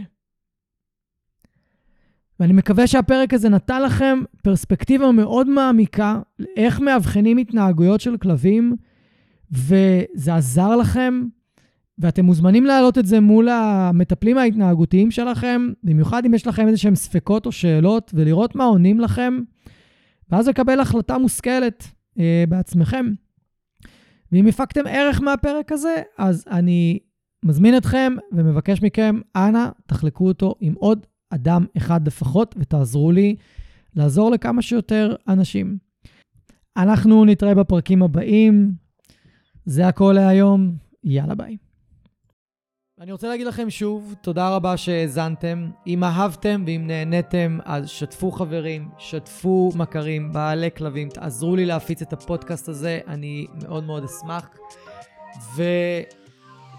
ואני 2.40 2.54
מקווה 2.54 2.88
שהפרק 2.88 3.34
הזה 3.34 3.50
נתן 3.50 3.82
לכם 3.82 4.20
פרספקטיבה 4.44 5.12
מאוד 5.12 5.50
מעמיקה 5.50 6.20
איך 6.56 6.80
מאבחנים 6.80 7.38
התנהגויות 7.38 8.02
של 8.02 8.18
כלבים, 8.18 8.76
וזה 9.52 10.36
עזר 10.36 10.76
לכם, 10.76 11.24
ואתם 12.00 12.26
מוזמנים 12.26 12.66
להעלות 12.66 12.98
את 12.98 13.06
זה 13.06 13.20
מול 13.20 13.50
המטפלים 13.50 14.38
ההתנהגותיים 14.38 15.12
שלכם, 15.12 15.68
במיוחד 15.84 16.26
אם 16.26 16.34
יש 16.34 16.48
לכם 16.48 16.68
איזה 16.68 16.78
שהם 16.78 16.96
ספקות 16.96 17.46
או 17.46 17.52
שאלות, 17.52 18.12
ולראות 18.14 18.56
מה 18.56 18.64
עונים 18.64 19.00
לכם, 19.00 19.40
ואז 20.30 20.48
לקבל 20.48 20.80
החלטה 20.80 21.18
מושכלת 21.18 21.88
אה, 22.20 22.44
בעצמכם. 22.50 23.06
ואם 24.32 24.48
הפקתם 24.48 24.82
ערך 24.88 25.22
מהפרק 25.22 25.72
הזה, 25.72 25.96
אז 26.18 26.46
אני 26.52 27.00
מזמין 27.46 27.78
אתכם 27.78 28.14
ומבקש 28.32 28.82
מכם, 28.82 29.20
אנא, 29.36 29.70
תחלקו 29.88 30.28
אותו 30.28 30.56
עם 30.60 30.74
עוד 30.74 31.06
אדם 31.30 31.66
אחד 31.78 32.08
לפחות, 32.08 32.56
ותעזרו 32.60 33.12
לי 33.12 33.36
לעזור 33.96 34.32
לכמה 34.32 34.62
שיותר 34.62 35.16
אנשים. 35.28 35.78
אנחנו 36.78 37.26
נתראה 37.26 37.56
בפרקים 37.56 38.04
הבאים. 38.04 38.72
זה 39.66 39.88
הכל 39.88 40.14
להיום, 40.16 40.76
יאללה 41.04 41.36
ביי. 41.36 41.58
אני 43.02 43.12
רוצה 43.12 43.28
להגיד 43.28 43.48
לכם 43.48 43.70
שוב, 43.70 44.16
תודה 44.22 44.56
רבה 44.56 44.78
שהאזנתם. 44.78 45.70
אם 45.88 46.04
אהבתם 46.04 46.64
ואם 46.68 46.84
נהניתם, 46.88 47.58
אז 47.66 47.90
שתפו 47.90 48.32
חברים, 48.32 48.90
שתפו 48.98 49.72
מכרים, 49.76 50.34
בעלי 50.34 50.70
כלבים, 50.78 51.10
תעזרו 51.10 51.56
לי 51.56 51.66
להפיץ 51.66 52.02
את 52.02 52.14
הפודקאסט 52.14 52.70
הזה, 52.70 53.00
אני 53.08 53.48
מאוד 53.62 53.84
מאוד 53.84 54.04
אשמח. 54.04 54.50